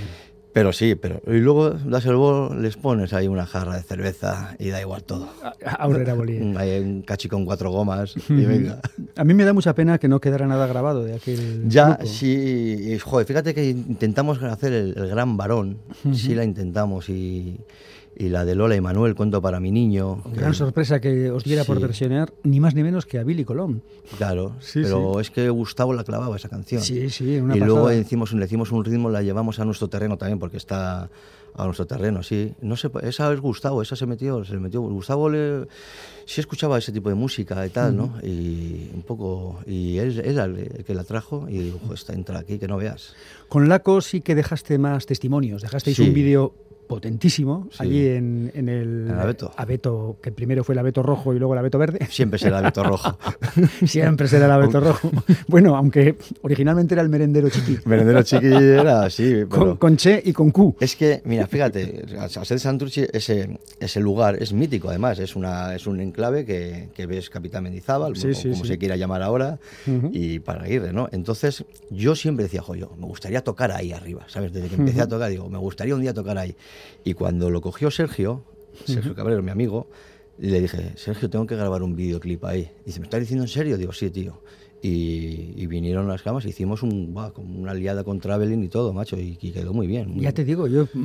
Pero 0.57 0.73
sí, 0.73 0.95
pero 0.95 1.21
y 1.27 1.37
luego 1.37 1.69
das 1.69 2.03
el 2.07 2.15
bolo, 2.15 2.51
les 2.59 2.77
pones 2.77 3.13
ahí 3.13 3.27
una 3.27 3.45
jarra 3.45 3.75
de 3.75 3.83
cerveza 3.83 4.55
y 4.57 4.69
da 4.69 4.81
igual 4.81 5.03
todo. 5.03 5.29
Aurrera 5.77 6.15
Bolí. 6.15 6.37
Un, 6.39 6.57
hay 6.57 6.79
un 6.79 7.03
cachi 7.03 7.29
con 7.29 7.45
cuatro 7.45 7.69
gomas 7.69 8.15
y 8.27 8.33
venga. 8.43 8.79
A 9.15 9.23
mí 9.23 9.35
me 9.35 9.45
da 9.45 9.53
mucha 9.53 9.75
pena 9.75 9.99
que 9.99 10.07
no 10.07 10.19
quedara 10.19 10.47
nada 10.47 10.65
grabado 10.65 11.03
de 11.03 11.13
aquel 11.13 11.69
Ya, 11.69 11.89
grupo. 11.97 12.05
sí, 12.07 12.97
joder, 13.03 13.27
fíjate 13.27 13.53
que 13.53 13.69
intentamos 13.69 14.41
hacer 14.41 14.73
el, 14.73 14.97
el 14.97 15.07
gran 15.09 15.37
varón, 15.37 15.77
sí 16.11 16.33
la 16.33 16.43
intentamos, 16.43 17.07
y, 17.09 17.59
y 18.19 18.29
la 18.29 18.45
de 18.45 18.55
Lola 18.55 18.75
y 18.75 18.81
Manuel, 18.81 19.15
cuento 19.15 19.41
para 19.41 19.59
mi 19.59 19.71
niño. 19.71 20.23
que- 20.33 20.39
Gran 20.39 20.53
sorpresa 20.53 20.99
que 20.99 21.29
os 21.31 21.43
diera 21.43 21.63
por 21.63 21.79
versionar 21.79 22.33
ni 22.43 22.59
más 22.59 22.73
ni 22.75 22.83
menos 22.83 23.05
que 23.05 23.19
a 23.19 23.23
Billy 23.23 23.45
Colón. 23.45 23.83
Claro, 24.17 24.53
Sí, 24.59 24.81
pero 24.83 25.19
es 25.19 25.29
que 25.29 25.49
Gustavo 25.49 25.93
la 25.93 26.03
clavaba 26.03 26.35
esa 26.35 26.49
canción. 26.49 26.81
Sí, 26.81 27.09
sí, 27.09 27.37
una 27.37 27.55
y 27.55 27.59
pasada. 27.59 27.65
luego 27.81 27.93
hicimos, 27.93 28.33
le 28.33 28.45
hicimos 28.45 28.71
un 28.71 28.83
ritmo, 28.83 29.09
la 29.09 29.21
llevamos 29.21 29.59
a 29.59 29.65
nuestro 29.65 29.87
terreno 29.87 30.17
también, 30.17 30.39
porque 30.39 30.57
está 30.57 31.09
a 31.59 31.65
nuestro 31.65 31.87
terreno, 31.87 32.21
sí. 32.21 32.53
No 32.61 32.75
sé, 32.75 32.89
esa 33.01 33.33
es 33.33 33.39
Gustavo, 33.39 33.81
esa 33.81 33.95
se 33.95 34.05
metió, 34.05 34.45
se 34.45 34.57
metió. 34.57 34.81
Gustavo 34.81 35.27
le, 35.29 35.67
sí 36.25 36.39
escuchaba 36.39 36.77
ese 36.77 36.91
tipo 36.91 37.09
de 37.09 37.15
música 37.15 37.65
y 37.65 37.69
tal, 37.71 37.97
¿no? 37.97 38.13
Y 38.21 38.89
un 38.93 39.01
poco, 39.01 39.59
y 39.65 39.97
él, 39.97 40.19
él 40.19 40.33
era 40.33 40.45
el 40.45 40.83
que 40.85 40.93
la 40.93 41.03
trajo 41.03 41.47
y 41.49 41.57
dijo, 41.57 41.79
"Jo, 41.87 41.93
esta 41.95 42.13
entra 42.13 42.37
aquí, 42.39 42.59
que 42.59 42.67
no 42.67 42.77
veas. 42.77 43.15
Con 43.49 43.69
Laco 43.69 44.01
sí 44.01 44.21
que 44.21 44.35
dejaste 44.35 44.77
más 44.77 45.07
testimonios. 45.07 45.63
Dejasteis 45.63 45.97
un 45.99 46.13
vídeo 46.13 46.53
potentísimo 46.87 47.67
Sí. 47.71 47.77
allí 47.83 48.07
en, 48.07 48.51
en 48.55 48.69
el 48.69 49.07
el 49.09 49.19
abeto. 49.19 49.51
abeto, 49.57 50.17
que 50.21 50.31
primero 50.31 50.63
fue 50.63 50.73
el 50.73 50.79
abeto 50.79 51.03
rojo 51.03 51.33
y 51.33 51.39
luego 51.39 51.53
el 51.53 51.59
abeto 51.59 51.77
verde. 51.77 51.99
Siempre 52.09 52.39
será 52.39 52.61
Beto 52.61 52.83
Rojo. 52.83 53.17
Siempre 53.85 54.27
será 54.27 54.45
el 54.45 54.51
abeto 54.51 54.79
rojo. 54.79 55.11
Bueno, 55.47 55.75
aunque 55.75 56.15
originalmente 56.41 56.93
era 56.95 57.01
el 57.01 57.09
merendero 57.09 57.49
chiqui. 57.49 57.77
Merendero 57.85 58.23
chiqui 58.23 58.47
era 58.47 59.03
así, 59.03 59.45
Con, 59.49 59.59
pero... 59.59 59.79
con 59.79 59.97
Che 59.97 60.21
y 60.25 60.33
con 60.33 60.51
Q. 60.51 60.75
Es 60.79 60.95
que, 60.95 61.21
mira, 61.25 61.47
fíjate, 61.47 62.05
a 62.19 62.27
Sede 62.29 62.59
Santurci, 62.59 63.05
ese, 63.11 63.59
ese 63.79 63.99
lugar 63.99 64.41
es 64.41 64.53
mítico, 64.53 64.89
además, 64.89 65.19
es, 65.19 65.35
una, 65.35 65.75
es 65.75 65.87
un 65.87 65.99
enclave 65.99 66.45
que, 66.45 66.89
que 66.93 67.05
ves 67.05 67.29
Capitán 67.29 67.63
Mendizábal, 67.63 68.15
Sí, 68.15 68.33
sí, 68.33 68.49
como 68.51 68.63
sí. 68.63 68.69
se 68.69 68.77
quiera 68.77 68.95
llamar 68.95 69.21
ahora, 69.21 69.59
y 70.11 70.39
para 70.39 70.63
Aguirre, 70.63 70.93
¿no? 70.93 71.07
Entonces, 71.11 71.65
yo 71.89 72.15
siempre 72.15 72.43
decía, 72.43 72.61
joyo, 72.61 72.91
me 72.97 73.05
gustaría 73.05 73.41
tocar 73.43 73.71
ahí 73.71 73.91
arriba, 73.91 74.25
¿sabes? 74.27 74.51
Desde 74.53 74.69
que 74.69 74.75
empecé 74.75 75.01
a 75.01 75.07
tocar, 75.07 75.29
digo, 75.29 75.49
me 75.49 75.57
gustaría 75.57 75.95
un 75.95 76.01
día 76.01 76.13
tocar 76.13 76.37
ahí. 76.37 76.55
Y 77.03 77.13
cuando 77.13 77.49
lo 77.49 77.61
cogió 77.61 77.91
Sergio, 77.91 78.43
Sergio 78.85 79.15
Cabrero, 79.15 79.41
mi 79.41 79.51
amigo, 79.51 79.89
le 80.37 80.61
dije, 80.61 80.93
Sergio, 80.95 81.29
tengo 81.29 81.47
que 81.47 81.55
grabar 81.55 81.83
un 81.83 81.95
videoclip 81.95 82.43
ahí. 82.45 82.71
Dice, 82.85 82.99
¿me 82.99 83.05
estás 83.05 83.19
diciendo 83.19 83.43
en 83.43 83.49
serio? 83.49 83.77
Digo, 83.77 83.93
sí, 83.93 84.09
tío. 84.09 84.41
Y, 84.79 85.53
y 85.55 85.65
vinieron 85.65 86.07
las 86.07 86.21
camas, 86.21 86.45
hicimos 86.45 86.83
un, 86.83 87.11
como 87.33 87.59
una 87.59 87.71
aliada 87.71 88.03
con 88.03 88.19
Traveling 88.19 88.63
y 88.63 88.67
todo, 88.67 88.93
macho, 88.93 89.17
y, 89.17 89.35
y 89.41 89.51
quedó 89.51 89.73
muy 89.73 89.87
bien. 89.87 90.11
muy 90.11 90.21
Ya 90.21 90.31
te 90.31 90.45
digo, 90.45 90.67
yo 90.67 90.87
mm, 90.93 90.99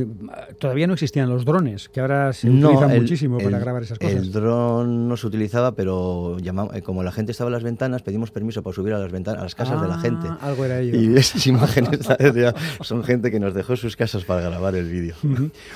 mm, 0.00 0.18
todavía 0.58 0.86
no 0.86 0.94
existían 0.94 1.28
los 1.28 1.44
drones, 1.44 1.90
que 1.90 2.00
ahora 2.00 2.32
se 2.32 2.48
No, 2.48 2.68
utilizan 2.68 2.90
el- 2.92 3.02
muchísimo 3.02 3.36
para 3.38 3.58
grabar 3.58 3.82
esas 3.82 3.98
cosas. 3.98 4.14
El 4.14 4.32
dron 4.32 5.08
no 5.08 5.16
se 5.18 5.26
utilizaba, 5.26 5.72
pero 5.72 6.38
llamamos- 6.38 6.74
eh, 6.74 6.80
como 6.80 7.02
la 7.02 7.12
gente 7.12 7.32
estaba 7.32 7.48
en 7.48 7.52
las 7.52 7.62
ventanas, 7.62 8.00
pedimos 8.02 8.30
permiso 8.30 8.62
para 8.62 8.74
subir 8.74 8.94
a 8.94 8.98
las 8.98 9.12
ventanas, 9.12 9.40
a 9.40 9.44
las 9.44 9.54
casas 9.54 9.82
de 9.82 9.88
la 9.88 9.96
Ah, 9.96 10.00
gente. 10.00 10.26
Algo 10.40 10.64
era 10.64 10.80
ello. 10.80 10.98
Y 10.98 11.14
esas 11.16 11.46
imágenes 11.46 12.00
son 12.80 13.04
gente 13.04 13.30
que 13.30 13.38
nos 13.40 13.52
dejó 13.52 13.76
sus 13.76 13.94
casas 13.94 14.24
para 14.24 14.40
grabar 14.40 14.74
el 14.74 14.88
vídeo. 14.90 15.14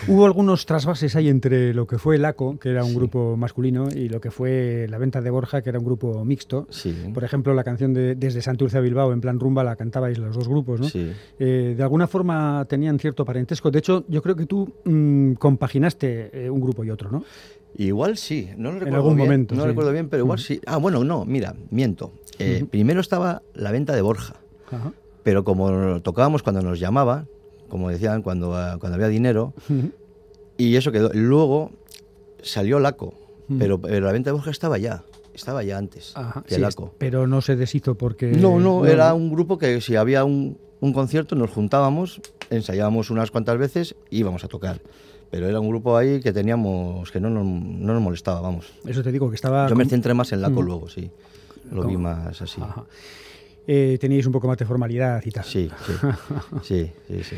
Hubo 0.09 0.25
algunos 0.25 0.64
trasvases 0.64 1.16
ahí 1.16 1.28
entre 1.28 1.75
lo 1.75 1.87
que 1.87 1.99
fue 1.99 2.16
el 2.16 2.25
ACO, 2.25 2.59
que 2.59 2.71
era 2.71 2.82
un 2.82 2.94
grupo 2.94 3.37
masculino, 3.37 3.88
y 3.94 4.09
lo 4.09 4.21
que 4.23 4.30
fue 4.30 4.87
la 4.88 4.97
venta 4.97 5.21
de 5.21 5.28
Borja, 5.30 5.61
que 5.61 5.68
era 5.68 5.78
un 5.78 5.85
grupo 5.85 6.25
mixto. 6.25 6.66
Sí. 6.71 6.94
Por 7.12 7.25
ejemplo, 7.25 7.42
la 7.45 7.65
canción 7.65 7.93
de 7.93 8.15
Desde 8.15 8.41
Santurce 8.43 8.79
a 8.79 8.81
Bilbao, 8.81 9.13
en 9.13 9.21
plan 9.21 9.39
rumba, 9.41 9.65
la 9.65 9.77
cantabais 9.77 10.19
los 10.19 10.35
dos 10.35 10.49
grupos, 10.49 10.81
¿no? 10.81 10.89
Sí. 10.89 11.13
Eh, 11.39 11.75
de 11.77 11.83
alguna 11.83 12.07
forma 12.07 12.65
tenían 12.69 12.99
cierto 12.99 13.25
parentesco. 13.25 13.71
De 13.71 13.81
hecho, 13.81 14.05
yo 14.09 14.23
creo 14.23 14.37
que 14.37 14.47
tú 14.47 14.73
mm, 14.85 15.33
compaginaste 15.35 16.45
eh, 16.45 16.51
un 16.51 16.61
grupo 16.61 16.85
y 16.85 16.91
otro, 16.91 17.11
¿no? 17.11 17.25
Igual 17.77 18.17
sí, 18.19 18.51
no 18.57 18.71
lo 18.71 18.79
recuerdo 18.81 18.97
algún 18.97 19.17
bien, 19.17 19.29
momento, 19.29 19.55
no 19.55 19.63
sí. 19.63 19.69
recuerdo 19.69 19.93
bien, 19.93 20.09
pero 20.09 20.25
igual 20.25 20.39
sí. 20.39 20.61
Ah, 20.67 20.77
bueno, 20.77 21.05
no, 21.05 21.25
mira, 21.25 21.55
miento. 21.71 22.13
Eh, 22.39 22.67
Primero 22.71 23.01
estaba 23.01 23.43
la 23.55 23.73
venta 23.73 23.95
de 23.95 24.03
Borja, 24.03 24.37
pero 25.23 25.45
como 25.45 26.01
tocábamos 26.03 26.43
cuando 26.43 26.61
nos 26.63 26.81
llamaban, 26.81 27.29
como 27.69 27.89
decían, 27.89 28.23
cuando, 28.23 28.55
ah, 28.55 28.77
cuando 28.79 28.97
había 28.97 29.09
dinero. 29.09 29.55
Y 30.59 30.77
eso 30.77 30.93
quedó. 30.93 31.11
Luego 31.15 31.71
salió 32.43 32.79
Laco, 32.79 33.15
pero, 33.59 33.81
pero 33.81 34.07
la 34.07 34.13
venta 34.13 34.29
de 34.29 34.33
Borja 34.33 34.51
estaba 34.51 34.77
ya. 34.77 35.03
Estaba 35.35 35.62
ya 35.62 35.79
antes 35.79 36.12
Ajá, 36.15 36.45
sí, 36.47 36.62
pero 36.99 37.27
no 37.27 37.41
se 37.41 37.57
deshizo 37.57 37.97
porque... 37.97 38.27
No, 38.33 38.61
no, 38.61 38.85
era 38.87 39.15
un 39.15 39.31
grupo 39.33 39.57
que 39.59 39.81
si 39.81 39.97
había 39.97 40.25
un, 40.25 40.59
un 40.81 40.93
concierto 40.93 41.35
nos 41.35 41.51
juntábamos, 41.51 42.21
ensayábamos 42.51 43.11
unas 43.11 43.31
cuantas 43.31 43.57
veces 43.59 43.95
y 44.11 44.19
íbamos 44.19 44.45
a 44.45 44.49
tocar. 44.49 44.81
Pero 45.31 45.49
era 45.49 45.59
un 45.61 45.69
grupo 45.69 45.97
ahí 45.97 46.21
que 46.21 46.33
teníamos, 46.33 47.11
que 47.11 47.19
no 47.19 47.31
nos, 47.31 47.47
no 47.47 47.95
nos 47.95 48.03
molestaba, 48.03 48.43
vamos. 48.43 48.67
Eso 48.85 49.03
te 49.03 49.11
digo, 49.11 49.31
que 49.31 49.37
estaba... 49.37 49.67
Yo 49.69 49.75
me 49.77 49.87
centré 49.87 50.12
más 50.12 50.31
en 50.33 50.43
Laco 50.43 50.61
Mm. 50.61 50.65
luego, 50.67 50.89
sí. 50.91 51.11
Lo 51.71 51.79
¿Cómo? 51.83 51.89
vi 51.89 51.97
más 51.97 52.43
así. 52.43 52.61
Eh, 53.67 53.97
teníais 54.01 54.27
un 54.27 54.33
poco 54.33 54.49
más 54.49 54.59
de 54.59 54.67
formalidad 54.67 55.23
y 55.25 55.31
tal. 55.31 55.45
Sí, 55.45 55.71
sí, 55.87 55.93
sí, 56.62 56.93
sí, 57.09 57.25
sí. 57.25 57.37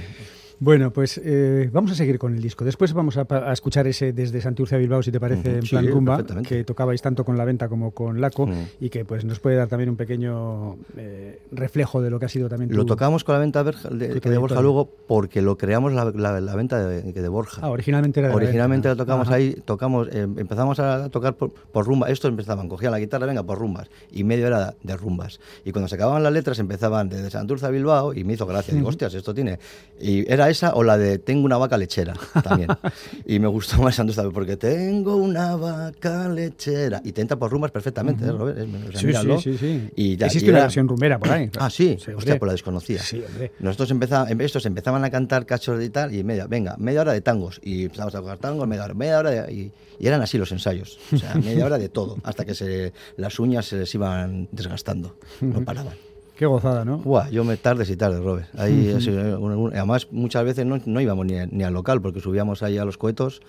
Bueno, 0.60 0.92
pues 0.92 1.20
eh, 1.22 1.68
vamos 1.72 1.90
a 1.90 1.94
seguir 1.94 2.18
con 2.18 2.34
el 2.34 2.40
disco. 2.40 2.64
Después 2.64 2.92
vamos 2.92 3.16
a, 3.18 3.26
escuchar 3.52 3.86
ese 3.86 4.12
desde 4.12 4.40
Santurce 4.40 4.76
a 4.76 4.78
Bilbao, 4.78 5.02
si 5.02 5.10
te 5.10 5.20
parece, 5.20 5.56
en 5.56 5.62
sí, 5.62 5.70
plan 5.70 5.86
rumba, 5.88 6.16
perfectamente. 6.16 6.48
que 6.48 6.64
tocabais 6.64 7.02
tanto 7.02 7.24
con 7.24 7.36
la 7.36 7.44
venta 7.44 7.68
como 7.68 7.90
con 7.90 8.20
Laco 8.20 8.48
y 8.80 8.88
que 8.88 9.04
pues 9.04 9.24
nos 9.24 9.40
puede 9.40 9.56
dar 9.56 9.68
también 9.68 9.90
un 9.90 9.96
pequeño 9.96 10.76
eh, 10.96 11.40
reflejo 11.52 12.00
de 12.00 12.10
lo 12.10 12.18
que 12.20 12.26
ha 12.26 12.28
sido 12.28 12.48
también 12.48 12.70
Lo 12.72 12.82
tu- 12.82 12.86
tocamos 12.94 13.24
con 13.24 13.34
la 13.34 13.40
venta 13.40 13.64
de, 13.64 14.20
de 14.20 14.38
Borja 14.38 14.60
luego 14.62 14.88
porque 15.06 15.42
lo 15.42 15.58
creamos 15.58 15.92
la, 15.92 16.04
la- 16.14 16.40
la 16.40 16.54
venta 16.56 16.86
de, 16.86 17.02
de 17.12 17.28
Borja. 17.28 17.60
Ah, 17.64 17.70
originalmente 17.70 18.20
era 18.20 18.28
de 18.28 18.32
la 18.34 18.36
Originalmente 18.36 18.88
venta. 18.88 19.02
la 19.02 19.06
tocamos 19.06 19.26
Ajá. 19.28 19.36
ahí, 19.36 19.54
tocamos, 19.64 20.08
eh, 20.12 20.22
empezamos 20.22 20.78
a 20.78 21.08
tocar 21.10 21.34
por, 21.34 21.50
por 21.52 21.84
rumba. 21.86 22.08
Estos 22.10 22.30
empezaban, 22.30 22.68
cogían 22.68 22.92
la 22.92 22.98
guitarra, 23.00 23.26
venga, 23.26 23.42
por 23.42 23.58
rumbas. 23.58 23.88
Y 24.12 24.24
medio 24.24 24.46
era 24.46 24.74
de 24.82 24.96
rumbas. 24.96 25.40
Y 25.64 25.72
cuando 25.72 25.88
se 25.88 25.96
acababan 25.96 26.22
las 26.22 26.32
letras 26.32 26.58
empezaban 26.58 27.08
desde 27.08 27.30
Santurce 27.30 27.66
a 27.66 27.70
Bilbao 27.70 28.14
y 28.14 28.24
me 28.24 28.34
hizo 28.34 28.46
gracia. 28.46 28.72
Digo, 28.74 28.88
hostias, 28.88 29.12
esto 29.14 29.34
tiene. 29.34 29.58
Y 30.00 30.30
era 30.32 30.43
era 30.44 30.50
esa 30.50 30.74
o 30.74 30.82
la 30.82 30.96
de 30.98 31.18
Tengo 31.18 31.44
una 31.44 31.56
vaca 31.56 31.76
lechera 31.76 32.14
también. 32.42 32.68
y 33.26 33.38
me 33.38 33.48
gustó 33.48 33.80
más 33.82 33.98
vez 34.24 34.32
porque 34.34 34.56
tengo 34.56 35.16
una 35.16 35.56
vaca 35.56 36.28
lechera. 36.28 37.00
Y 37.04 37.12
te 37.12 37.20
entra 37.22 37.36
por 37.38 37.50
rumbas 37.50 37.70
perfectamente, 37.70 38.24
¿eh, 38.24 38.32
Robert? 38.32 38.58
Eh, 38.58 38.66
o 38.88 38.90
sea, 38.92 39.00
Sí, 39.00 39.06
míralo. 39.06 39.40
sí, 39.40 39.56
sí. 39.58 39.88
Y 39.96 40.16
ya- 40.16 40.26
Existe 40.26 40.46
y 40.46 40.50
una 40.50 40.58
era- 40.58 40.66
versión 40.66 40.88
rumbera 40.88 41.18
por 41.18 41.30
ahí. 41.30 41.50
Ah, 41.58 41.70
sí, 41.70 41.96
Sí, 42.04 42.10
hostia, 42.12 42.38
pues 42.38 42.46
la 42.48 42.52
desconocía. 42.52 42.98
Sí, 43.02 43.22
hombre. 43.26 43.52
Nosotros 43.60 43.90
empezaba, 43.90 44.28
estos 44.30 44.66
empezaban 44.66 45.04
a 45.04 45.10
cantar 45.10 45.46
cachos 45.46 45.82
y 45.82 45.90
tal, 45.90 46.14
y 46.14 46.22
media, 46.24 46.46
venga, 46.46 46.76
media 46.78 47.00
hora 47.02 47.12
de 47.12 47.20
tangos. 47.20 47.60
Y 47.62 47.84
empezamos 47.84 48.14
a 48.14 48.20
tocar 48.20 48.38
tangos, 48.38 48.66
media 48.68 48.84
hora, 48.84 48.94
media 48.94 49.18
hora 49.18 49.30
de- 49.30 49.52
y, 49.52 49.72
y 49.98 50.06
eran 50.06 50.20
así 50.22 50.36
los 50.38 50.50
ensayos. 50.52 50.98
O 51.12 51.16
sea, 51.16 51.34
media 51.36 51.64
hora 51.64 51.78
de 51.78 51.88
todo, 51.88 52.16
hasta 52.24 52.44
que 52.44 52.54
se, 52.54 52.92
las 53.16 53.38
uñas 53.38 53.66
se 53.66 53.76
les 53.76 53.94
iban 53.94 54.48
desgastando. 54.52 55.16
No 55.40 55.64
paraban. 55.64 55.94
Qué 56.36 56.46
gozada, 56.46 56.84
¿no? 56.84 56.98
Buah, 56.98 57.28
yo 57.30 57.44
me 57.44 57.56
tardes 57.56 57.88
y 57.90 57.96
tardes, 57.96 58.20
Robert. 58.20 58.48
Ahí, 58.58 58.92
un- 59.38 59.70
además, 59.72 60.08
muchas 60.10 60.44
veces 60.44 60.66
no, 60.66 60.80
no 60.84 61.00
íbamos 61.00 61.24
ni, 61.26 61.38
a- 61.38 61.46
ni 61.46 61.62
al 61.62 61.72
local, 61.72 62.02
porque 62.02 62.20
subíamos 62.20 62.62
ahí 62.64 62.76
a 62.76 62.84
los 62.84 62.98
cohetos 62.98 63.40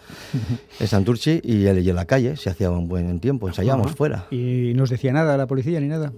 en 0.79 0.87
Santurchi 0.87 1.41
y, 1.43 1.67
y 1.67 1.89
en 1.89 1.95
la 1.95 2.05
calle 2.05 2.37
se 2.37 2.49
hacía 2.51 2.69
un 2.69 2.87
buen 2.87 3.19
tiempo, 3.19 3.47
ensayábamos 3.47 3.93
fuera. 3.95 4.27
¿Y 4.29 4.73
no 4.75 4.83
os 4.83 4.89
decía 4.91 5.11
nada 5.13 5.35
la 5.35 5.47
policía 5.47 5.79
ni 5.79 5.87
nada? 5.87 6.13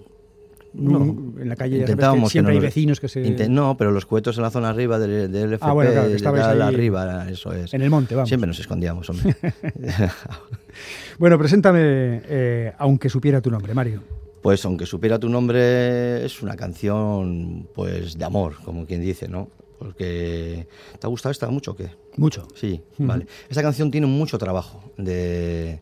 No. 0.74 1.15
En 1.39 1.47
la 1.47 1.55
calle 1.55 1.77
ya 1.77 1.81
Intentábamos 1.83 2.31
siempre 2.31 2.53
no 2.53 2.57
hay 2.59 2.65
nos- 2.65 2.75
vecinos 2.75 3.00
que 3.00 3.07
se... 3.07 3.50
No, 3.50 3.77
pero 3.77 3.91
los 3.91 4.05
cohetos 4.05 4.36
en 4.38 4.43
la 4.43 4.50
zona 4.51 4.69
arriba 4.69 5.00
del, 5.00 5.31
del 5.31 5.53
FP, 5.53 5.65
Ah, 5.69 5.74
bueno, 5.74 5.91
claro, 5.91 6.07
que 6.36 6.41
ahí 6.41 6.62
arriba, 6.62 7.29
eso 7.29 7.53
es. 7.53 7.74
en 7.74 7.81
el 7.81 7.89
monte, 7.89 8.13
vamos. 8.13 8.27
Siempre 8.27 8.47
nos 8.47 8.59
escondíamos, 8.59 9.09
hombre. 9.09 9.36
Bueno, 11.17 11.38
preséntame 11.39 11.79
eh, 12.27 12.74
Aunque 12.77 13.09
supiera 13.09 13.41
tu 13.41 13.50
nombre, 13.50 13.74
Mario. 13.74 14.03
Pues 14.47 14.63
aunque 14.63 14.85
supiera 14.85 15.19
tu 15.19 15.27
nombre, 15.27 16.25
es 16.25 16.41
una 16.41 16.55
canción 16.55 17.67
pues 17.75 18.17
de 18.17 18.23
amor, 18.23 18.55
como 18.63 18.85
quien 18.85 19.01
dice, 19.01 19.27
¿no? 19.27 19.49
Porque 19.77 20.69
¿te 20.97 21.05
ha 21.05 21.09
gustado 21.09 21.31
esta 21.33 21.49
mucho 21.49 21.71
o 21.71 21.75
qué? 21.75 21.89
Mucho. 22.15 22.47
Sí, 22.55 22.81
vale. 22.97 23.27
Esta 23.49 23.61
canción 23.61 23.91
tiene 23.91 24.07
mucho 24.07 24.37
trabajo 24.37 24.89
de, 24.95 25.81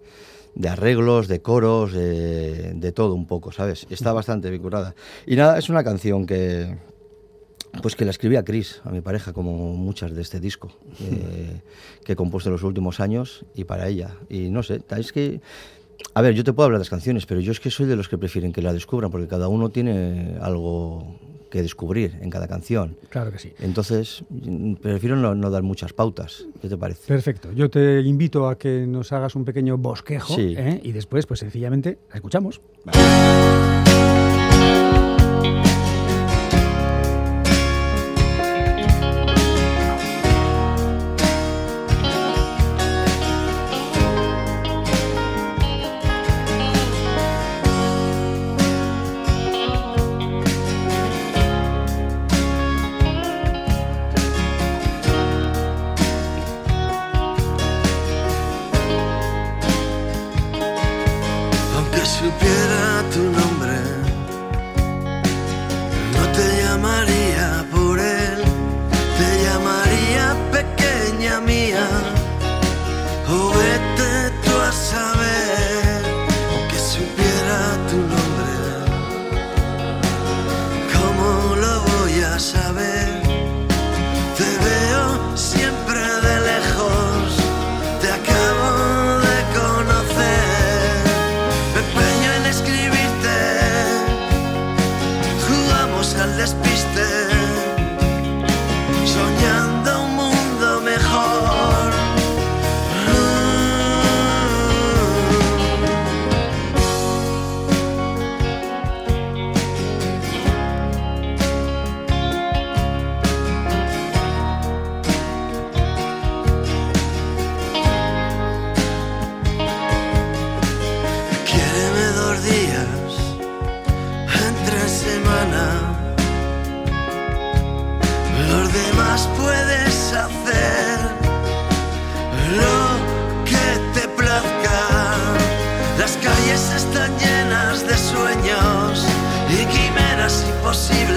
de 0.56 0.68
arreglos, 0.68 1.28
de 1.28 1.44
coros, 1.44 1.94
de, 1.94 2.74
de 2.74 2.92
todo 2.92 3.14
un 3.14 3.28
poco, 3.28 3.52
¿sabes? 3.52 3.86
Está 3.92 4.14
bastante 4.14 4.50
bien 4.50 4.64
curada. 4.64 4.96
Y 5.28 5.36
nada, 5.36 5.60
es 5.60 5.70
una 5.70 5.84
canción 5.84 6.26
que, 6.26 6.76
pues 7.84 7.96
que 7.96 8.04
la 8.04 8.10
escribí 8.10 8.36
a 8.36 8.44
Chris, 8.44 8.82
a 8.84 8.90
mi 8.90 9.02
pareja, 9.02 9.32
como 9.32 9.76
muchas 9.76 10.16
de 10.16 10.24
este 10.24 10.40
disco, 10.40 10.72
eh, 11.02 11.62
que 12.04 12.14
he 12.14 12.16
compuesto 12.16 12.50
en 12.50 12.54
los 12.54 12.64
últimos 12.64 13.00
años 13.00 13.46
y 13.54 13.66
para 13.66 13.88
ella. 13.88 14.18
Y 14.28 14.50
no 14.50 14.64
sé, 14.64 14.82
es 14.98 15.14
que... 15.14 15.40
A 16.14 16.22
ver, 16.22 16.34
yo 16.34 16.44
te 16.44 16.54
puedo 16.54 16.66
hablar 16.66 16.80
de 16.80 16.82
las 16.82 16.90
canciones, 16.90 17.26
pero 17.26 17.40
yo 17.42 17.52
es 17.52 17.60
que 17.60 17.70
soy 17.72 17.86
de 17.88 17.96
los 17.96 18.08
que 18.08 18.18
prefieren 18.18 18.54
que 18.54 18.62
la 18.62 18.74
descubran, 18.74 19.12
porque 19.12 19.28
cada 19.28 19.48
uno 19.48 19.70
tiene 19.70 20.38
algo 20.42 21.20
que 21.52 21.62
descubrir 21.62 22.18
en 22.22 22.30
cada 22.30 22.48
canción. 22.48 22.98
Claro 23.10 23.32
que 23.32 23.40
sí. 23.40 23.54
Entonces, 23.60 24.24
prefiero 24.82 25.16
no, 25.16 25.36
no 25.36 25.50
dar 25.50 25.64
muchas 25.64 25.94
pautas. 25.94 26.46
¿Qué 26.62 26.68
te 26.68 26.78
parece? 26.78 27.08
Perfecto. 27.08 27.52
Yo 27.54 27.70
te 27.70 28.02
invito 28.02 28.48
a 28.50 28.58
que 28.58 28.86
nos 28.88 29.12
hagas 29.14 29.36
un 29.36 29.46
pequeño 29.46 29.78
bosquejo 29.78 30.36
Sí. 30.36 30.56
¿eh? 30.58 30.82
y 30.84 30.92
después, 30.92 31.26
pues 31.26 31.40
sencillamente, 31.40 32.00
la 32.10 32.16
escuchamos. 32.16 32.62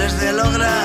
Imposibles 0.09 0.19
de 0.19 0.31
lograr. 0.33 0.78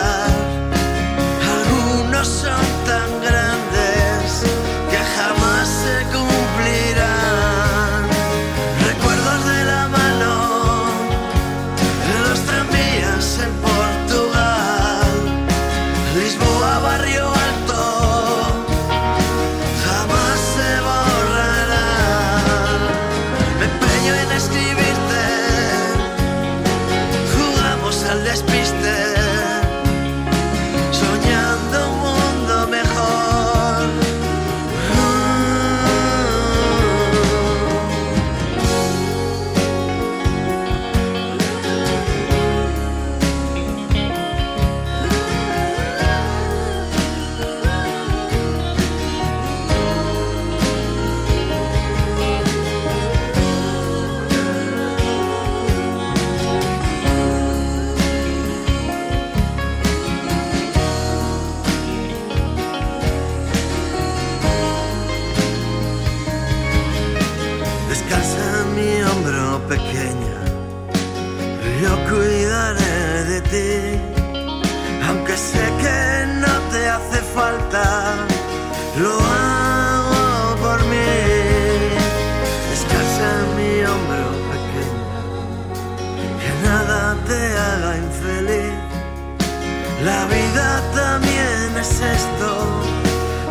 La 90.04 90.26
vida 90.26 90.82
también 90.94 91.78
es 91.80 91.98
esto 91.98 92.50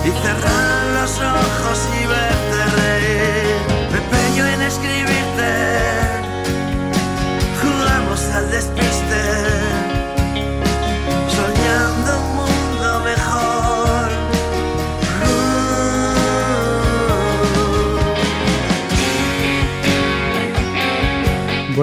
y 0.06 0.12
cerrar 0.22 1.02
los 1.02 1.18
ojos 1.18 1.80
y 2.00 2.06
verte 2.06 2.53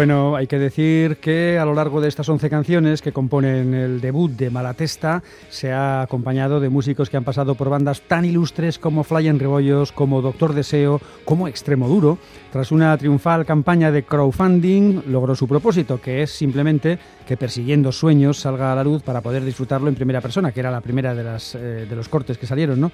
Bueno, 0.00 0.34
hay 0.34 0.46
que 0.46 0.58
decir 0.58 1.18
que 1.18 1.58
a 1.58 1.66
lo 1.66 1.74
largo 1.74 2.00
de 2.00 2.08
estas 2.08 2.26
11 2.26 2.48
canciones 2.48 3.02
que 3.02 3.12
componen 3.12 3.74
el 3.74 4.00
debut 4.00 4.30
de 4.30 4.48
Malatesta 4.48 5.22
se 5.50 5.72
ha 5.72 6.00
acompañado 6.00 6.58
de 6.58 6.70
músicos 6.70 7.10
que 7.10 7.18
han 7.18 7.24
pasado 7.24 7.54
por 7.54 7.68
bandas 7.68 8.00
tan 8.00 8.24
ilustres 8.24 8.78
como 8.78 9.04
Flying 9.04 9.38
Rebollos, 9.38 9.92
como 9.92 10.22
Doctor 10.22 10.54
Deseo, 10.54 11.02
como 11.26 11.48
Extremo 11.48 11.86
Duro. 11.86 12.16
Tras 12.50 12.72
una 12.72 12.96
triunfal 12.96 13.44
campaña 13.44 13.92
de 13.92 14.04
crowdfunding 14.04 15.02
logró 15.06 15.34
su 15.34 15.46
propósito, 15.46 16.00
que 16.00 16.22
es 16.22 16.30
simplemente 16.30 16.98
que 17.26 17.36
persiguiendo 17.36 17.92
sueños 17.92 18.40
salga 18.40 18.72
a 18.72 18.76
la 18.76 18.84
luz 18.84 19.02
para 19.02 19.20
poder 19.20 19.44
disfrutarlo 19.44 19.90
en 19.90 19.96
primera 19.96 20.22
persona, 20.22 20.50
que 20.50 20.60
era 20.60 20.70
la 20.70 20.80
primera 20.80 21.14
de, 21.14 21.24
las, 21.24 21.54
eh, 21.54 21.86
de 21.86 21.94
los 21.94 22.08
cortes 22.08 22.38
que 22.38 22.46
salieron, 22.46 22.80
¿no? 22.80 22.90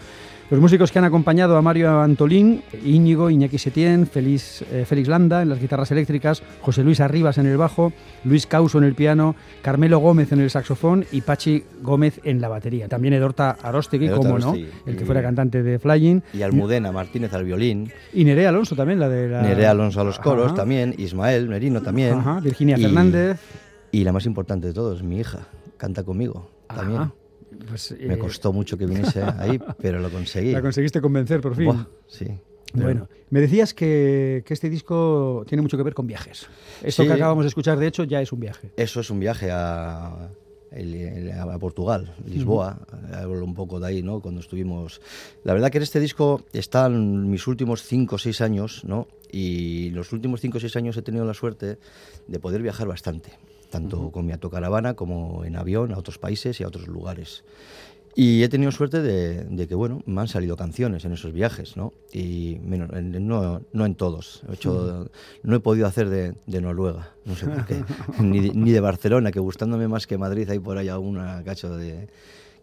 Los 0.49 0.61
músicos 0.61 0.93
que 0.93 1.01
han 1.01 1.05
acompañado 1.05 1.57
a 1.57 1.63
Mario 1.63 2.01
Antolín, 2.01 2.63
Íñigo, 2.85 3.31
Iñaki 3.31 3.59
Setién, 3.59 4.07
Félix, 4.07 4.63
eh, 4.71 4.85
Félix 4.87 5.09
Landa 5.09 5.43
en 5.43 5.49
las 5.49 5.61
guitarras 5.61 5.91
eléctricas, 5.91 6.41
José 6.61 6.85
Luis 6.85 7.01
Arribas 7.01 7.39
en 7.39 7.47
el 7.47 7.57
bajo, 7.57 7.93
Luis 8.23 8.47
Causo 8.47 8.79
en 8.79 8.85
el 8.85 8.95
piano, 8.95 9.35
Carmelo 9.61 9.99
Gómez 9.99 10.31
en 10.31 10.39
el 10.41 10.49
saxofón 10.49 11.05
y 11.11 11.23
Pachi 11.23 11.65
Gómez 11.83 12.21
en 12.23 12.41
la 12.41 12.47
batería. 12.49 12.87
También 12.87 13.15
Edorta 13.15 13.57
Arostegui, 13.61 14.09
como 14.11 14.39
no, 14.39 14.55
el 14.55 14.97
que 14.97 15.05
fuera 15.05 15.21
cantante 15.21 15.65
de 15.65 15.81
Flying. 15.81 16.23
Y 16.33 16.43
Almudena 16.43 16.93
Martínez 16.93 17.33
al 17.35 17.43
violín, 17.45 17.91
Y 18.15 18.23
Nerea 18.25 18.51
Alonso 18.51 18.77
también, 18.77 19.01
la 19.01 19.09
de 19.09 19.29
la... 19.29 19.43
Nerea 19.43 19.73
Alonso 19.73 20.01
a 20.01 20.05
los 20.05 20.21
coros 20.21 20.47
Ajá. 20.47 20.55
también, 20.55 20.95
Ismael 20.97 21.49
Merino 21.49 21.83
también. 21.83 22.15
Ajá, 22.21 22.39
Virginia 22.39 22.79
y- 22.79 22.83
Fernández. 22.83 23.41
Y 23.91 24.05
la 24.05 24.13
más 24.13 24.27
importante 24.27 24.69
de 24.69 24.73
todos, 24.75 25.03
mi 25.03 25.19
hija, 25.19 25.41
canta 25.77 26.05
conmigo 26.05 26.49
también. 26.73 27.11
Pues, 27.67 27.95
Me 28.01 28.15
eh, 28.15 28.19
costó 28.19 28.53
mucho 28.53 28.77
que 28.79 28.87
viniese 28.87 29.23
ahí, 29.23 29.59
pero 29.81 30.01
lo 30.01 30.11
conseguí. 30.11 30.53
La 30.53 30.63
conseguiste 30.63 31.01
convencer 31.01 31.41
por 31.41 31.55
fin. 31.55 31.67
Buah, 31.67 31.87
sí. 32.07 32.27
Bueno, 32.75 33.09
me 33.31 33.41
decías 33.41 33.73
que, 33.73 34.43
que 34.45 34.53
este 34.53 34.69
disco 34.69 35.45
tiene 35.49 35.63
mucho 35.63 35.77
que 35.79 35.83
ver 35.83 35.95
con 35.95 36.07
viajes. 36.07 36.47
Esto 36.83 37.03
Sí. 37.03 37.09
que 37.09 37.15
acabamos 37.15 37.45
de 37.45 37.49
escuchar, 37.49 37.79
de 37.79 37.87
hecho, 37.87 38.05
ya 38.05 38.21
es 38.21 38.33
un 38.33 38.41
viaje. 38.41 38.71
Eso 38.77 39.01
es 39.01 39.09
un 39.09 39.19
viaje 39.19 39.51
a, 39.51 40.29
a 40.73 41.59
Portugal, 41.59 42.15
Lisboa, 42.27 42.79
hablo 43.15 43.45
un 43.45 43.55
poco 43.55 43.81
de 43.81 43.87
ahí, 43.87 44.03
¿no? 44.03 44.21
Cuando 44.21 44.41
estuvimos... 44.41 45.01
La 45.45 45.55
verdad 45.55 45.71
que 45.71 45.79
en 45.79 45.85
este 45.85 46.01
disco 46.01 46.43
están 46.53 47.31
mis 47.31 47.47
últimos 47.47 47.83
5 47.83 48.17
o 48.17 48.19
6 48.19 48.41
años, 48.43 48.85
¿no? 48.85 49.09
Y 49.33 49.91
los 49.91 50.13
últimos 50.13 50.41
5 50.41 50.59
o 50.59 50.61
6 50.61 50.77
años 50.77 50.97
he 50.99 51.03
tenido 51.03 51.25
la 51.25 51.35
suerte 51.35 51.79
de 52.27 52.39
poder 52.39 52.61
viajar 52.63 52.87
bastante, 52.89 53.31
tanto 53.71 54.11
con 54.11 54.27
mi 54.27 54.33
autocaravana 54.33 54.95
como 54.95 55.45
en 55.45 55.57
avión 55.57 55.93
a 55.93 55.99
otros 55.99 56.19
países 56.19 56.61
y 56.61 56.65
a 56.65 56.69
otros 56.69 56.87
lugares. 56.89 57.45
Y 58.19 58.43
he 58.43 58.49
tenido 58.49 58.73
suerte 58.73 59.03
de, 59.03 59.45
de 59.45 59.69
que, 59.69 59.75
bueno, 59.75 60.01
me 60.07 60.23
han 60.23 60.29
salido 60.29 60.57
canciones 60.57 61.05
en 61.05 61.13
esos 61.13 61.33
viajes, 61.35 61.77
¿no? 61.77 61.93
Y 62.13 62.57
menos- 62.65 62.91
en- 62.95 63.27
no, 63.29 63.61
no 63.75 63.85
en 63.85 63.95
todos. 63.95 64.43
He 64.49 64.55
hecho, 64.55 65.11
no 65.43 65.57
he 65.57 65.61
podido 65.61 65.87
hacer 65.87 66.09
de, 66.09 66.33
de 66.47 66.61
Noruega, 66.63 67.11
no 67.27 67.37
sé 67.37 67.47
por 67.47 67.67
qué. 67.67 67.85
ni, 68.23 68.41
de, 68.41 68.55
ni 68.55 68.71
de 68.71 68.81
Barcelona, 68.81 69.33
que 69.33 69.39
gustándome 69.41 69.87
más 69.87 70.07
que 70.07 70.17
Madrid, 70.17 70.49
hay 70.49 70.59
por 70.61 70.79
ahí 70.79 70.89
alguna 70.89 71.43
cacho 71.45 71.77
de 71.77 72.09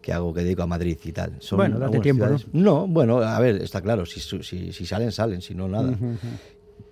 que 0.02 0.12
hago 0.12 0.34
que 0.34 0.42
dedico 0.42 0.62
a 0.62 0.66
Madrid 0.66 0.98
y 1.04 1.12
tal. 1.12 1.36
Son 1.38 1.56
Bueno, 1.56 1.78
date 1.78 1.98
tiempo, 2.00 2.24
ciudades- 2.26 2.46
¿no? 2.52 2.86
bueno, 2.88 3.18
a 3.22 3.38
ver, 3.38 3.62
está 3.62 3.80
claro, 3.80 4.04
si, 4.06 4.20
si 4.20 4.86
salen, 4.86 5.12
salen, 5.12 5.40
si 5.40 5.54
no, 5.54 5.66
nada. 5.68 5.96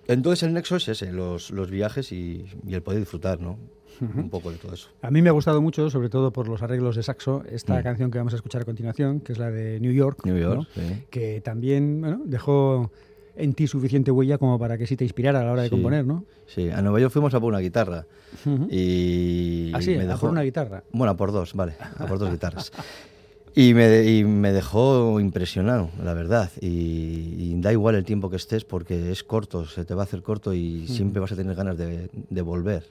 Entonces 0.07 0.43
el 0.43 0.53
nexo 0.53 0.75
es 0.75 0.87
ese, 0.89 1.11
los, 1.11 1.51
los 1.51 1.69
viajes 1.71 2.11
y, 2.11 2.45
y 2.67 2.73
el 2.73 2.81
poder 2.81 2.99
disfrutar, 2.99 3.39
¿no? 3.39 3.57
Un 4.01 4.29
poco 4.29 4.51
de 4.51 4.57
todo 4.57 4.73
eso. 4.73 4.89
A 5.01 5.11
mí 5.11 5.21
me 5.21 5.29
ha 5.29 5.31
gustado 5.31 5.61
mucho, 5.61 5.89
sobre 5.89 6.09
todo 6.09 6.33
por 6.33 6.47
los 6.49 6.61
arreglos 6.61 6.95
de 6.95 7.03
saxo, 7.03 7.43
esta 7.49 7.79
Mm. 7.79 7.83
canción 7.83 8.11
que 8.11 8.17
vamos 8.17 8.33
a 8.33 8.35
escuchar 8.37 8.63
a 8.63 8.65
continuación, 8.65 9.21
que 9.21 9.31
es 9.33 9.37
la 9.39 9.49
de 9.51 9.79
New 9.79 9.93
York, 9.93 10.25
New 10.25 10.37
York, 10.37 10.57
¿no? 10.75 10.81
sí. 10.83 11.05
que 11.09 11.39
también 11.41 12.01
bueno, 12.01 12.21
dejó 12.25 12.91
en 13.35 13.53
ti 13.53 13.65
suficiente 13.67 14.11
huella 14.11 14.37
como 14.39 14.59
para 14.59 14.77
que 14.77 14.87
sí 14.87 14.97
te 14.97 15.05
inspirara 15.05 15.39
a 15.41 15.43
la 15.45 15.51
hora 15.53 15.61
de 15.61 15.69
Sí. 15.69 15.75
componer, 15.75 16.05
¿no? 16.05 16.25
Sí, 16.47 16.69
a 16.69 16.81
Nueva 16.81 16.99
York 16.99 17.13
fuimos 17.13 17.33
a 17.33 17.39
por 17.39 17.49
una 17.49 17.59
guitarra 17.59 18.05
Ujú. 18.45 18.67
y 18.69 19.71
Ah, 19.73 19.81
sí, 19.81 19.95
me 19.95 20.11
a 20.11 20.17
por 20.17 20.31
una 20.31 20.41
guitarra. 20.41 20.83
Bueno, 20.91 21.11
a 21.11 21.15
por 21.17 21.31
dos, 21.31 21.53
vale, 21.53 21.75
a 21.79 22.05
por 22.07 22.19
dos 22.19 22.29
guitarras. 22.31 22.71
Y 23.55 23.73
me, 23.75 24.03
y 24.03 24.23
me 24.23 24.51
dejó 24.51 25.19
impresionado, 25.19 25.89
la 26.03 26.13
verdad. 26.13 26.49
Y, 26.59 27.35
y 27.37 27.53
da 27.61 27.71
igual 27.71 27.95
el 27.95 28.03
tiempo 28.03 28.29
que 28.29 28.37
estés 28.37 28.65
porque 28.65 29.11
es 29.11 29.23
corto, 29.23 29.65
se 29.65 29.85
te 29.85 29.93
va 29.93 30.01
a 30.01 30.05
hacer 30.05 30.23
corto 30.23 30.53
y 30.53 30.87
siempre 30.87 31.19
vas 31.19 31.31
a 31.31 31.35
tener 31.35 31.55
ganas 31.55 31.77
de, 31.77 32.09
de 32.11 32.41
volver. 32.41 32.83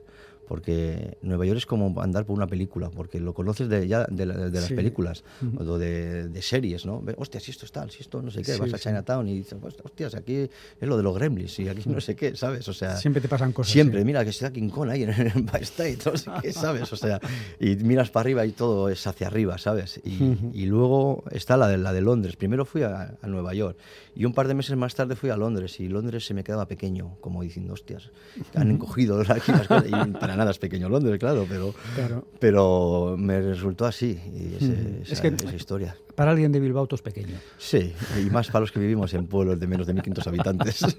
Porque 0.49 1.17
Nueva 1.23 1.47
York 1.47 1.59
es 1.59 1.67
como 1.67 2.01
andar 2.03 2.27
por 2.27 2.37
una 2.37 2.47
película, 2.47 2.91
porque 2.91 3.21
lo 3.21 3.33
conoces 3.33 3.69
de, 3.69 3.87
ya 3.89 4.05
de, 4.11 4.27
la- 4.27 4.35
de 4.51 4.51
las 4.61 4.69
Sí. 4.69 4.75
películas 4.75 5.23
o 5.59 5.79
de, 5.79 6.29
de 6.29 6.43
series, 6.43 6.85
¿no? 6.85 7.03
Hostia, 7.17 7.41
si 7.41 7.51
esto 7.53 7.65
es 7.65 7.73
tal, 7.73 7.91
si 7.91 8.01
esto 8.03 8.21
no 8.21 8.31
sé 8.31 8.43
qué, 8.43 8.55
Sí, 8.55 8.61
vas 8.61 8.75
a. 8.75 8.79
Chinatown 8.79 9.29
y 9.29 9.37
dices, 9.39 9.57
hostia, 9.83 10.11
si 10.11 10.17
aquí 10.17 10.35
es 10.37 10.51
lo 10.89 10.97
de 10.97 11.03
los 11.03 11.15
gremlins 11.15 11.59
y 11.61 11.69
aquí 11.69 11.89
no 11.89 12.01
sé 12.01 12.17
qué, 12.17 12.37
¿sabes? 12.37 12.69
O 12.69 12.73
sea, 12.73 12.97
Siempre 12.97 13.23
te 13.23 13.29
pasan 13.29 13.53
cosas. 13.53 13.73
Siempre, 13.73 14.01
sí. 14.01 14.05
mira 14.05 14.25
que 14.25 14.31
está 14.31 14.53
King 14.53 14.69
Kong 14.69 14.91
ahí 14.91 15.05
en 15.05 15.11
el 15.11 15.27
Empire 15.35 15.63
State, 15.65 15.99
no 16.05 16.17
sé 16.17 16.31
qué, 16.43 16.53
¿sabes? 16.53 16.93
O 16.93 16.97
sea, 16.97 17.21
y 17.61 17.77
miras 17.77 18.11
para 18.11 18.23
arriba 18.23 18.45
y 18.45 18.53
todo 18.53 18.89
es 18.89 19.07
hacia 19.07 19.29
arriba, 19.29 19.57
¿sabes? 19.59 20.01
Y, 20.05 20.35
y 20.53 20.67
luego 20.67 21.25
está 21.31 21.57
la 21.57 21.69
de, 21.69 21.79
la 21.79 21.93
de 21.93 22.01
Londres. 22.03 22.37
Primero 22.37 22.65
fui 22.65 22.83
a, 22.83 23.17
a 23.23 23.27
Nueva 23.27 23.55
York 23.55 23.79
y 24.15 24.25
un 24.25 24.35
par 24.35 24.49
de 24.49 24.55
meses 24.55 24.77
más 24.77 24.95
tarde 24.95 25.17
fui 25.17 25.31
a 25.31 25.37
Londres 25.37 25.79
y 25.81 25.89
Londres 25.89 26.27
se 26.27 26.35
me 26.35 26.45
quedaba 26.45 26.67
pequeño, 26.67 27.17
como 27.21 27.43
diciendo, 27.43 27.73
hostias, 27.75 28.11
han 28.55 28.71
encogido 28.73 29.21
aquí 29.21 29.53
las 29.53 29.67
cosas. 29.69 29.85
Y 29.89 30.11
para 30.13 30.32
nada 30.37 30.51
es 30.51 30.59
pequeño 30.59 30.89
Londres, 30.89 31.19
claro, 31.19 31.47
pero, 31.49 31.75
Claro. 31.95 32.25
pero 32.39 33.17
me 33.19 33.41
resultó 33.41 33.87
así, 33.87 34.19
y 34.35 34.55
ese- 34.57 34.73
Ujú. 34.73 35.03
esa, 35.03 35.13
Es 35.13 35.21
que- 35.21 35.29
esa 35.29 35.55
historia. 35.57 35.97
Para 36.15 36.31
alguien 36.33 36.53
de 36.53 36.61
Bilbao, 36.61 36.87
todo 36.87 36.97
es 36.97 37.03
pequeño. 37.03 37.37
Sí, 37.59 37.93
y 38.21 38.31
más 38.31 38.49
para 38.49 38.61
los 38.61 38.73
que 38.73 38.81
vivimos 38.81 39.13
en 39.15 39.27
pueblos 39.27 39.59
de 39.59 39.67
menos 39.67 39.87
de 39.87 39.95
1.500 39.95 40.27
habitantes. 40.27 40.81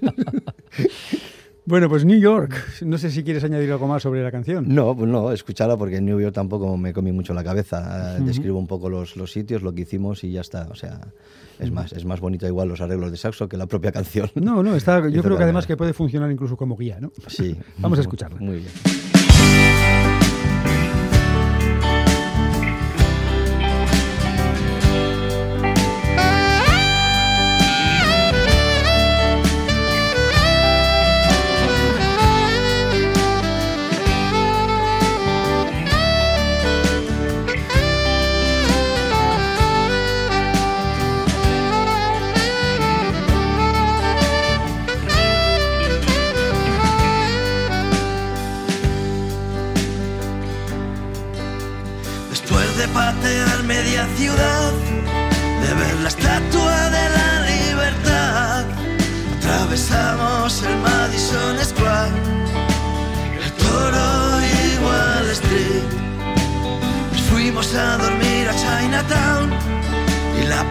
Bueno, 1.66 1.88
pues 1.88 2.04
New 2.04 2.18
York. 2.20 2.54
No 2.82 2.98
sé 2.98 3.10
si 3.10 3.24
quieres 3.24 3.42
añadir 3.42 3.72
algo 3.72 3.88
más 3.88 4.02
sobre 4.02 4.22
la 4.22 4.30
canción. 4.30 4.66
No, 4.68 4.94
pues 4.94 5.08
no, 5.08 5.32
escucharla 5.32 5.78
porque 5.78 5.96
en 5.96 6.04
New 6.04 6.20
York 6.20 6.34
tampoco 6.34 6.76
me 6.76 6.92
comí 6.92 7.10
mucho 7.10 7.32
la 7.32 7.42
cabeza. 7.42 8.18
Eh, 8.18 8.20
Describo 8.20 8.58
un 8.58 8.66
poco 8.66 8.90
los, 8.90 9.16
los 9.16 9.32
sitios, 9.32 9.62
lo 9.62 9.72
que 9.74 9.80
hicimos 9.80 10.22
y 10.24 10.32
ya 10.32 10.42
está. 10.42 10.68
O 10.70 10.74
sea, 10.74 11.00
es 11.58 11.70
más, 11.70 11.92
es 11.94 12.04
más 12.04 12.20
bonito 12.20 12.46
igual 12.46 12.68
los 12.68 12.82
arreglos 12.82 13.10
de 13.10 13.16
saxo 13.16 13.48
que 13.48 13.56
la 13.56 13.66
propia 13.66 13.92
canción. 13.92 14.30
No, 14.34 14.62
no, 14.62 14.76
está, 14.76 15.08
yo 15.08 15.22
creo 15.22 15.38
que 15.38 15.44
además 15.44 15.66
que 15.66 15.74
puede 15.78 15.94
funcionar 15.94 16.30
incluso 16.30 16.54
como 16.58 16.76
guía, 16.76 16.98
¿no? 17.00 17.12
Sí. 17.28 17.56
Vamos 17.78 17.96
a 17.98 18.02
escucharla. 18.02 18.38
Muy 18.40 18.56
bien. 18.58 18.68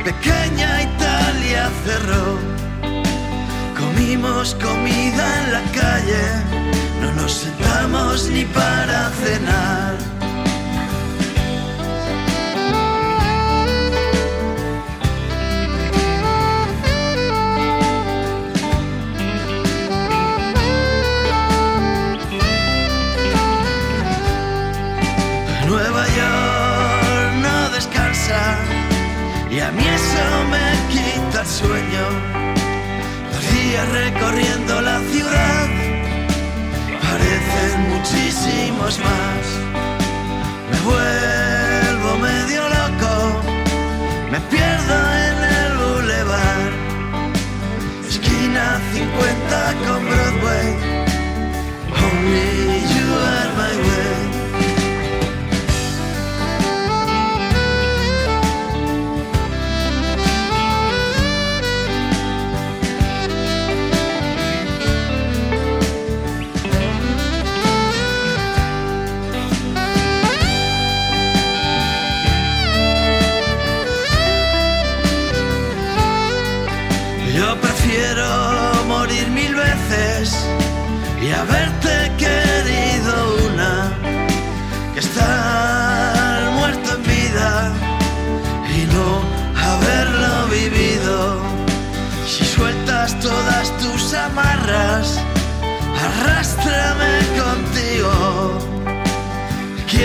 Pequeña 0.03 0.83
Italia 0.83 1.69
cerró. 1.85 2.37
Comimos 3.77 4.55
comida 4.55 5.43
en 5.43 5.53
la 5.53 5.63
calle, 5.71 6.23
no 7.01 7.11
nos 7.13 7.31
sentamos 7.31 8.29
ni 8.29 8.43
para 8.45 9.09
cenar. 9.21 10.12
Sueño. 31.63 32.05
Días 33.53 33.89
recorriendo 33.91 34.81
la 34.81 34.99
ciudad 35.11 35.67
parecen 37.01 37.89
muchísimos 37.89 38.99
más. 38.99 39.62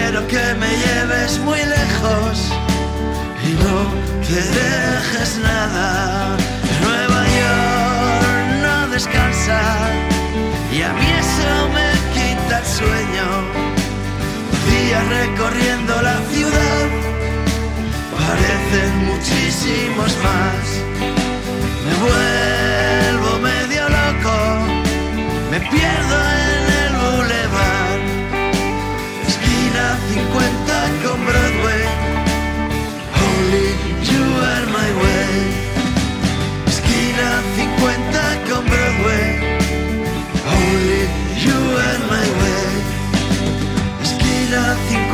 Quiero 0.00 0.24
que 0.28 0.54
me 0.54 0.70
lleves 0.84 1.40
muy 1.40 1.58
lejos 1.58 2.52
y 3.44 3.50
no 3.64 3.78
te 4.28 4.40
dejes 4.60 5.38
nada. 5.42 6.36
Nueva 6.84 7.20
York 7.40 8.46
no 8.62 8.88
descansa 8.94 9.60
y 10.72 10.82
a 10.82 10.92
mí 10.92 11.06
eso 11.24 11.52
me 11.76 11.88
quita 12.14 12.58
el 12.60 12.66
sueño. 12.78 13.26
Días 14.70 15.04
recorriendo 15.18 16.00
la 16.00 16.16
ciudad 16.30 16.86
parecen 18.20 18.92
muchísimos 19.10 20.10
más. 20.26 20.64
Me 21.84 21.94
vuelvo 22.06 23.30
medio 23.40 23.82
loco, 23.88 24.36
me 25.50 25.58
pierdo 25.58 26.16
en 26.42 26.47
50 30.08 30.88
con 31.02 31.18
Broadway. 31.26 31.84
Only 33.26 33.68
you 34.10 34.24
are 34.50 34.66
my 34.78 34.90
way. 35.02 35.28
Esquina 36.66 37.28
50 37.56 38.22
con 38.48 38.64
Broadway. 38.72 39.26
Only 40.56 41.02
you 41.44 41.58
are 41.86 42.00
my 42.12 42.26
way. 42.40 42.66
Esquina 44.02 44.76
50 44.88 45.07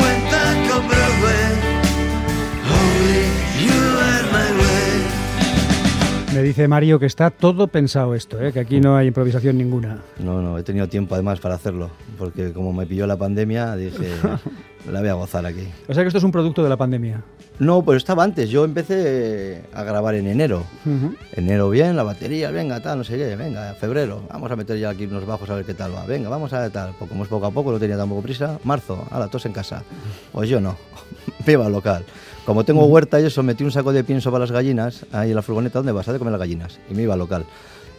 dice 6.45 6.69
Mario 6.69 6.99
que 6.99 7.07
está 7.07 7.31
todo 7.31 7.69
pensado 7.69 8.15
esto, 8.15 8.41
¿eh? 8.41 8.53
que 8.53 8.61
aquí 8.61 8.81
no 8.81 8.97
hay 8.97 9.09
improvisación 9.09 9.59
ninguna. 9.59 10.01
No, 10.19 10.43
no, 10.43 10.59
he 10.59 10.63
tenido 10.63 10.89
tiempo 10.89 11.15
además 11.15 11.41
para 11.41 11.55
hacerlo, 11.55 11.91
porque 12.19 12.53
como 12.53 12.73
me 12.73 12.87
pilló 12.87 13.07
la 13.07 13.17
pandemia, 13.17 13.75
dije, 13.77 14.11
la 14.91 15.01
voy 15.01 15.09
a 15.09 15.15
gozar 15.15 15.47
aquí. 15.47 15.67
O 15.89 15.95
sea 15.95 16.03
que 16.03 16.09
esto 16.09 16.19
es 16.19 16.25
un 16.25 16.33
producto 16.33 16.63
de 16.63 16.69
la 16.69 16.77
pandemia. 16.77 17.23
No, 17.59 17.83
pues 17.83 17.99
estaba 17.99 18.25
antes. 18.25 18.51
Yo 18.51 18.65
empecé 18.65 19.63
a 19.73 19.85
grabar 19.85 20.17
en 20.17 20.27
enero. 20.27 20.65
Ujú. 20.85 21.15
Enero 21.33 21.71
bien, 21.71 21.95
la 21.95 22.03
batería, 22.03 22.51
venga, 22.51 22.81
tal, 22.81 22.99
no 22.99 23.05
sé 23.05 23.17
qué, 23.17 23.37
venga, 23.37 23.75
febrero, 23.75 24.23
vamos 24.29 24.51
a 24.51 24.57
meter 24.57 24.77
ya 24.77 24.91
aquí 24.91 25.05
unos 25.05 25.25
bajos 25.25 25.49
a 25.51 25.55
ver 25.55 25.65
qué 25.65 25.75
tal 25.75 25.95
va. 25.95 26.05
Venga, 26.05 26.29
vamos 26.29 26.53
a 26.53 26.61
ver 26.61 26.71
tal. 26.73 26.95
Pues 26.99 27.09
como 27.09 27.23
es 27.23 27.29
poco 27.29 27.47
a 27.47 27.53
poco, 27.53 27.71
no 27.71 27.79
tenía 27.79 27.97
tampoco 27.97 28.23
prisa. 28.23 28.59
Marzo, 28.65 29.07
ala, 29.11 29.29
tos 29.29 29.47
en 29.47 29.53
casa. 29.53 29.85
Pues 30.33 30.49
yo 30.49 30.61
no, 30.61 30.77
al 31.47 31.73
local. 31.73 32.05
Como 32.45 32.65
tengo 32.65 32.85
huerta 32.87 33.21
y 33.21 33.25
eso, 33.25 33.43
metí 33.43 33.65
un 33.65 33.71
saco 33.71 33.93
de 33.93 34.05
pienso 34.05 34.31
para 34.31 34.43
las 34.43 34.53
gallinas 34.53 35.07
ahí 35.13 35.31
en 35.31 35.37
la 35.37 35.43
furgoneta, 35.43 35.79
¿dónde 35.79 35.93
vas? 35.93 36.07
A 36.09 36.19
comer 36.19 36.33
las 36.33 36.41
gallinas. 36.41 36.79
Y 36.91 36.95
me 36.95 37.03
iba 37.03 37.15
al 37.15 37.19
local. 37.19 37.45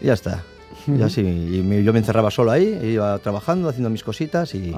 Y 0.02 0.06
ya 0.06 0.14
está. 0.14 0.44
Y 0.88 1.02
así, 1.02 1.22
y 1.22 1.64
me- 1.64 1.84
yo 1.84 1.92
me 1.94 2.00
encerraba 2.00 2.30
solo 2.30 2.52
ahí, 2.52 2.80
iba 2.84 3.18
trabajando, 3.20 3.70
haciendo 3.70 3.90
mis 3.90 4.04
cositas 4.04 4.54
y, 4.54 4.76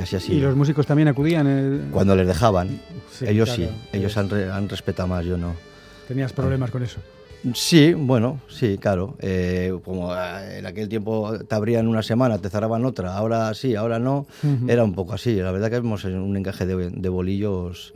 así 0.00 0.16
así. 0.16 0.32
Y 0.34 0.40
los 0.40 0.56
músicos 0.56 0.86
también 0.86 1.08
acudían. 1.08 1.46
eh, 1.48 1.80
Cuando 1.92 2.16
les 2.16 2.26
dejaban, 2.26 2.80
Sí, 3.12 3.26
ellos 3.28 3.50
claro, 3.54 3.70
sí, 3.92 3.98
ellos 3.98 4.16
han, 4.16 4.30
re- 4.30 4.50
han 4.50 4.68
respetado 4.68 5.08
más, 5.08 5.24
yo 5.26 5.36
no. 5.36 5.54
Tenías 6.08 6.32
problemas 6.32 6.70
con 6.70 6.82
eso. 6.82 7.00
Sí, 7.54 7.92
bueno, 7.92 8.40
sí, 8.48 8.78
claro. 8.78 9.14
Eh, 9.20 9.76
como 9.84 10.14
eh, 10.14 10.58
en 10.58 10.66
aquel 10.66 10.88
tiempo 10.88 11.32
te 11.46 11.54
abrían 11.54 11.86
una 11.86 12.02
semana, 12.02 12.38
te 12.38 12.48
cerraban 12.48 12.84
otra, 12.86 13.14
ahora 13.16 13.52
sí, 13.54 13.74
ahora 13.74 13.98
no, 13.98 14.26
era 14.68 14.82
un 14.84 14.94
poco 14.94 15.12
así. 15.14 15.34
La 15.36 15.50
verdad 15.52 15.68
que 15.68 15.76
vemos 15.80 16.04
un 16.04 16.36
encaje 16.36 16.64
de, 16.66 16.90
de 16.90 17.08
bolillos 17.08 17.92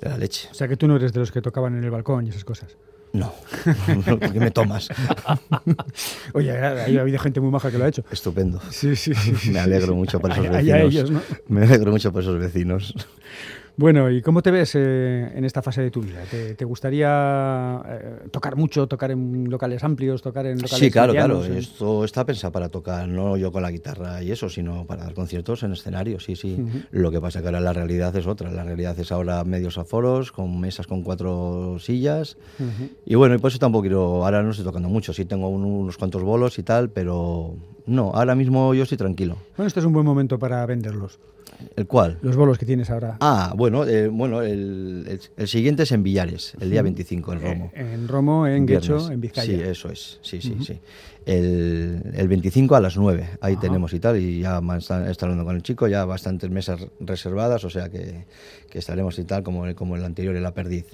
de 0.00 0.08
la 0.08 0.18
leche. 0.18 0.48
O 0.50 0.54
sea 0.54 0.68
que 0.68 0.76
tú 0.76 0.86
no 0.86 0.96
eres 0.96 1.12
de 1.12 1.20
los 1.20 1.32
que 1.32 1.42
tocaban 1.42 1.76
en 1.76 1.84
el 1.84 1.90
balcón 1.90 2.26
y 2.26 2.30
esas 2.30 2.44
cosas. 2.44 2.76
No, 3.12 3.32
porque 4.04 4.40
me 4.40 4.50
tomas. 4.50 4.88
Oye, 6.34 6.50
ha 6.58 6.84
habido 6.84 7.18
gente 7.18 7.40
muy 7.40 7.50
maja 7.50 7.70
que 7.70 7.78
lo 7.78 7.84
ha 7.84 7.88
hecho. 7.88 8.04
Estupendo. 8.10 8.60
Sí, 8.70 8.94
sí, 8.94 9.14
sí. 9.14 9.34
sí, 9.40 9.50
Me 9.50 9.60
alegro 9.60 9.88
sí. 9.88 9.94
mucho 9.94 10.20
por 10.20 10.32
esos 10.32 10.48
vecinos. 10.48 10.80
ellos, 10.82 11.10
¿no? 11.10 11.22
Me 11.48 11.64
alegro 11.64 11.92
mucho 11.92 12.12
por 12.12 12.22
esos 12.22 12.38
vecinos. 12.38 12.94
Bueno, 13.78 14.10
¿y 14.10 14.22
cómo 14.22 14.40
te 14.40 14.50
ves 14.50 14.74
eh, 14.74 15.32
en 15.34 15.44
esta 15.44 15.60
fase 15.60 15.82
de 15.82 15.90
tu 15.90 16.00
vida? 16.00 16.22
¿Te, 16.30 16.54
te 16.54 16.64
gustaría 16.64 17.82
eh, 17.86 18.28
tocar 18.30 18.56
mucho, 18.56 18.86
tocar 18.86 19.10
en 19.10 19.50
locales 19.50 19.84
amplios, 19.84 20.22
tocar 20.22 20.46
en 20.46 20.56
locales 20.62 20.78
Sí, 20.78 20.90
claro, 20.90 21.12
claro. 21.12 21.44
en- 21.44 21.58
Esto 21.58 22.02
está 22.02 22.24
pensado 22.24 22.52
para 22.52 22.70
tocar, 22.70 23.06
no 23.06 23.36
yo 23.36 23.52
con 23.52 23.60
la 23.62 23.70
guitarra 23.70 24.22
y 24.22 24.30
eso, 24.30 24.48
sino 24.48 24.86
para 24.86 25.04
dar 25.04 25.12
conciertos 25.12 25.62
en 25.62 25.72
escenario, 25.72 26.18
sí, 26.20 26.36
sí. 26.36 26.58
Lo 26.90 27.10
que 27.10 27.20
pasa 27.20 27.40
que 27.42 27.48
ahora 27.48 27.60
la 27.60 27.74
realidad 27.74 28.16
es 28.16 28.26
otra. 28.26 28.50
La 28.50 28.64
realidad 28.64 28.98
es 28.98 29.12
ahora 29.12 29.44
medios 29.44 29.76
aforos, 29.76 30.32
con 30.32 30.58
mesas 30.58 30.86
con 30.86 31.02
cuatro 31.02 31.76
sillas. 31.78 32.38
Y 33.04 33.14
bueno, 33.14 33.34
y 33.34 33.38
por 33.38 33.50
eso 33.50 33.58
tampoco 33.58 33.82
quiero, 33.82 34.24
ahora 34.24 34.42
no 34.42 34.52
estoy 34.52 34.64
tocando 34.64 34.88
mucho, 34.88 35.12
sí 35.12 35.26
tengo 35.26 35.48
un- 35.50 35.64
unos 35.64 35.98
cuantos 35.98 36.22
bolos 36.22 36.58
y 36.58 36.62
tal, 36.62 36.88
pero 36.90 37.56
no, 37.86 38.10
ahora 38.14 38.34
mismo 38.34 38.74
yo 38.74 38.82
estoy 38.82 38.98
tranquilo. 38.98 39.36
Bueno, 39.56 39.66
este 39.68 39.80
es 39.80 39.86
un 39.86 39.92
buen 39.92 40.04
momento 40.06 40.38
para 40.38 40.64
venderlos. 40.66 41.18
¿El 41.74 41.86
cual? 41.86 42.18
Los 42.20 42.36
bolos 42.36 42.58
que 42.58 42.66
tienes 42.66 42.90
ahora. 42.90 43.16
Ah, 43.20 43.54
bueno, 43.56 43.86
eh, 43.86 44.08
bueno 44.08 44.42
el, 44.42 45.06
el- 45.08 45.20
el 45.38 45.48
siguiente 45.48 45.84
es 45.84 45.92
en 45.92 46.02
Villares, 46.02 46.52
el 46.60 46.70
día 46.70 46.82
25 46.82 47.32
en 47.32 47.40
Romo. 47.40 47.70
Eh, 47.74 47.92
en 47.94 48.08
Romo, 48.08 48.46
en. 48.46 48.66
Guecho, 48.66 49.10
en 49.10 49.20
Vizcaya. 49.22 49.46
Sí, 49.56 49.62
eso 49.62 49.88
es, 49.90 50.18
sí, 50.20 50.42
sí, 50.42 50.54
sí. 50.62 50.78
El, 51.24 52.02
el 52.14 52.28
25 52.28 52.74
a 52.76 52.80
las 52.80 52.96
9, 52.96 53.30
ahí 53.40 53.56
tenemos 53.56 53.92
y 53.94 54.00
tal, 54.00 54.18
y 54.20 54.40
ya 54.40 54.60
está 55.08 55.26
hablando 55.26 55.44
con 55.44 55.56
el 55.56 55.62
chico, 55.62 55.88
ya 55.88 56.04
bastantes 56.04 56.50
mesas 56.50 56.86
reservadas, 57.00 57.64
o 57.64 57.70
sea 57.70 57.88
que, 57.88 58.26
que 58.70 58.78
estaremos 58.78 59.18
y 59.18 59.24
tal, 59.24 59.42
como, 59.42 59.72
como 59.74 59.96
el 59.96 60.04
anterior, 60.04 60.36
en 60.36 60.42
la 60.42 60.52
perdiz. 60.52 60.84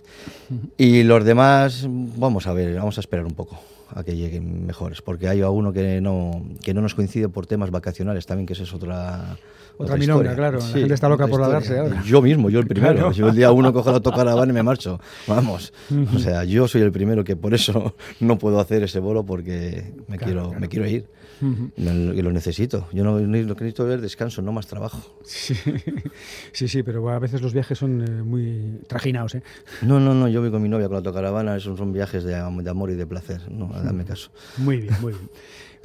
Y 0.78 1.02
los 1.02 1.24
demás, 1.24 1.86
vamos 1.88 2.46
a 2.46 2.52
ver, 2.52 2.76
vamos 2.76 2.96
a 2.98 3.00
esperar 3.00 3.26
un 3.26 3.34
poco 3.34 3.58
a 3.94 4.02
que 4.04 4.16
lleguen 4.16 4.66
mejores, 4.66 5.02
porque 5.02 5.28
hay 5.28 5.40
alguno 5.42 5.72
que 5.72 6.00
no, 6.00 6.42
que 6.62 6.74
no 6.74 6.80
nos 6.80 6.94
coincide 6.94 7.28
por 7.28 7.46
temas 7.46 7.70
vacacionales 7.70 8.26
también, 8.26 8.46
que 8.46 8.52
esa 8.54 8.62
es 8.64 8.72
otra... 8.72 9.36
Otra 9.78 9.96
historia. 9.98 10.34
claro, 10.34 10.58
la 10.58 10.66
gente 10.66 10.94
está 10.94 11.08
loca 11.08 11.24
otra 11.24 11.30
por 11.32 11.40
largarse 11.40 11.78
ahora. 11.78 12.02
Yo 12.04 12.20
mismo, 12.20 12.50
yo 12.50 12.60
el 12.60 12.66
primero. 12.66 12.92
Claro. 12.94 13.12
Yo 13.12 13.28
el 13.28 13.34
día 13.34 13.50
uno 13.52 13.72
cojo 13.72 13.88
la 13.88 13.96
autocaravana 13.96 14.52
y 14.52 14.54
me 14.54 14.62
marcho. 14.62 15.00
Vamos. 15.26 15.72
O 16.14 16.18
sea, 16.18 16.44
yo 16.44 16.68
soy 16.68 16.82
el 16.82 16.92
primero 16.92 17.24
que 17.24 17.36
por 17.36 17.54
eso 17.54 17.94
no 18.20 18.38
puedo 18.38 18.60
hacer 18.60 18.82
ese 18.82 19.00
bolo 19.00 19.24
porque 19.24 19.92
me, 20.08 20.18
Claro, 20.18 20.24
quiero, 20.26 20.42
claro. 20.48 20.60
me 20.60 20.68
quiero 20.68 20.86
ir. 20.86 21.06
Ujú. 21.42 21.70
Lo- 21.76 22.32
necesito. 22.32 22.86
Yo 22.92 23.04
no, 23.04 23.18
ni- 23.20 23.42
lo 23.42 23.54
que 23.56 23.64
necesito 23.64 23.92
es 23.92 24.00
descanso, 24.00 24.40
no 24.42 24.52
más 24.52 24.66
trabajo. 24.66 25.00
Sí, 25.24 25.54
sí, 26.52 26.68
sí, 26.68 26.82
pero 26.82 27.08
a 27.10 27.18
veces 27.18 27.42
los 27.42 27.52
viajes 27.52 27.76
son 27.78 28.00
eh, 28.02 28.22
muy 28.22 28.80
trajinados, 28.86 29.34
¿eh? 29.34 29.42
No, 29.82 30.00
no, 30.00 30.14
no. 30.14 30.28
Yo 30.28 30.40
voy 30.40 30.50
con 30.50 30.62
mi 30.62 30.68
novia 30.68 30.86
con 30.86 30.92
la 30.94 30.98
autocaravana. 30.98 31.56
Esos 31.56 31.76
son 31.78 31.92
viajes 31.92 32.24
de, 32.24 32.36
am- 32.36 32.62
de 32.62 32.70
amor 32.70 32.90
y 32.90 32.94
de 32.94 33.06
placer. 33.06 33.50
No, 33.50 33.68
dame 33.84 34.04
caso. 34.04 34.30
Muy 34.58 34.78
bien, 34.78 34.94
muy 35.00 35.12
bien. 35.12 35.28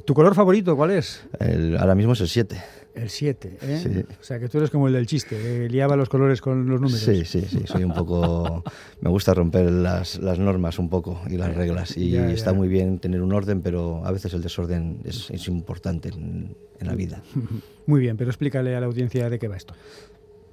¿Tu 0.04 0.14
color 0.14 0.34
favorito 0.34 0.74
cuál 0.76 0.92
es? 0.92 1.22
El- 1.38 1.76
ahora 1.76 1.94
mismo 1.94 2.14
es 2.14 2.20
el 2.22 2.28
7. 2.28 2.62
El 2.94 3.10
7, 3.10 3.58
¿eh? 3.62 3.80
Sí. 3.82 4.14
O 4.20 4.24
sea, 4.24 4.40
que 4.40 4.48
tú 4.48 4.58
eres 4.58 4.70
como 4.70 4.88
el 4.88 4.94
del 4.94 5.06
chiste, 5.06 5.68
liaba 5.68 5.94
los 5.94 6.08
colores 6.08 6.40
con 6.40 6.66
los 6.68 6.80
números. 6.80 7.00
Sí, 7.00 7.24
sí, 7.24 7.42
sí. 7.42 7.60
Soy 7.64 7.84
un 7.84 7.94
poco. 7.94 8.64
me 9.00 9.08
gusta 9.10 9.34
romper 9.34 9.70
las, 9.70 10.18
las 10.18 10.38
normas 10.40 10.78
un 10.80 10.88
poco 10.88 11.20
y 11.30 11.36
las 11.36 11.54
reglas. 11.54 11.96
Y 11.96 12.10
Ya, 12.10 12.26
ya. 12.26 12.32
está 12.32 12.52
muy 12.52 12.66
bien 12.66 12.98
tener 12.98 13.22
un 13.22 13.32
orden, 13.32 13.60
pero 13.62 14.04
a 14.04 14.10
veces 14.10 14.32
el 14.34 14.42
desorden 14.42 14.98
es, 15.04 15.30
es 15.30 15.46
importante 15.46 16.08
en, 16.08 16.56
en 16.80 16.86
la 16.86 16.94
vida. 16.94 17.22
Muy 17.86 18.00
bien, 18.00 18.16
pero 18.16 18.30
explícale 18.30 18.74
a 18.76 18.80
la 18.80 18.86
audiencia 18.86 19.30
de 19.30 19.38
qué 19.38 19.48
va 19.48 19.56
esto. 19.56 19.74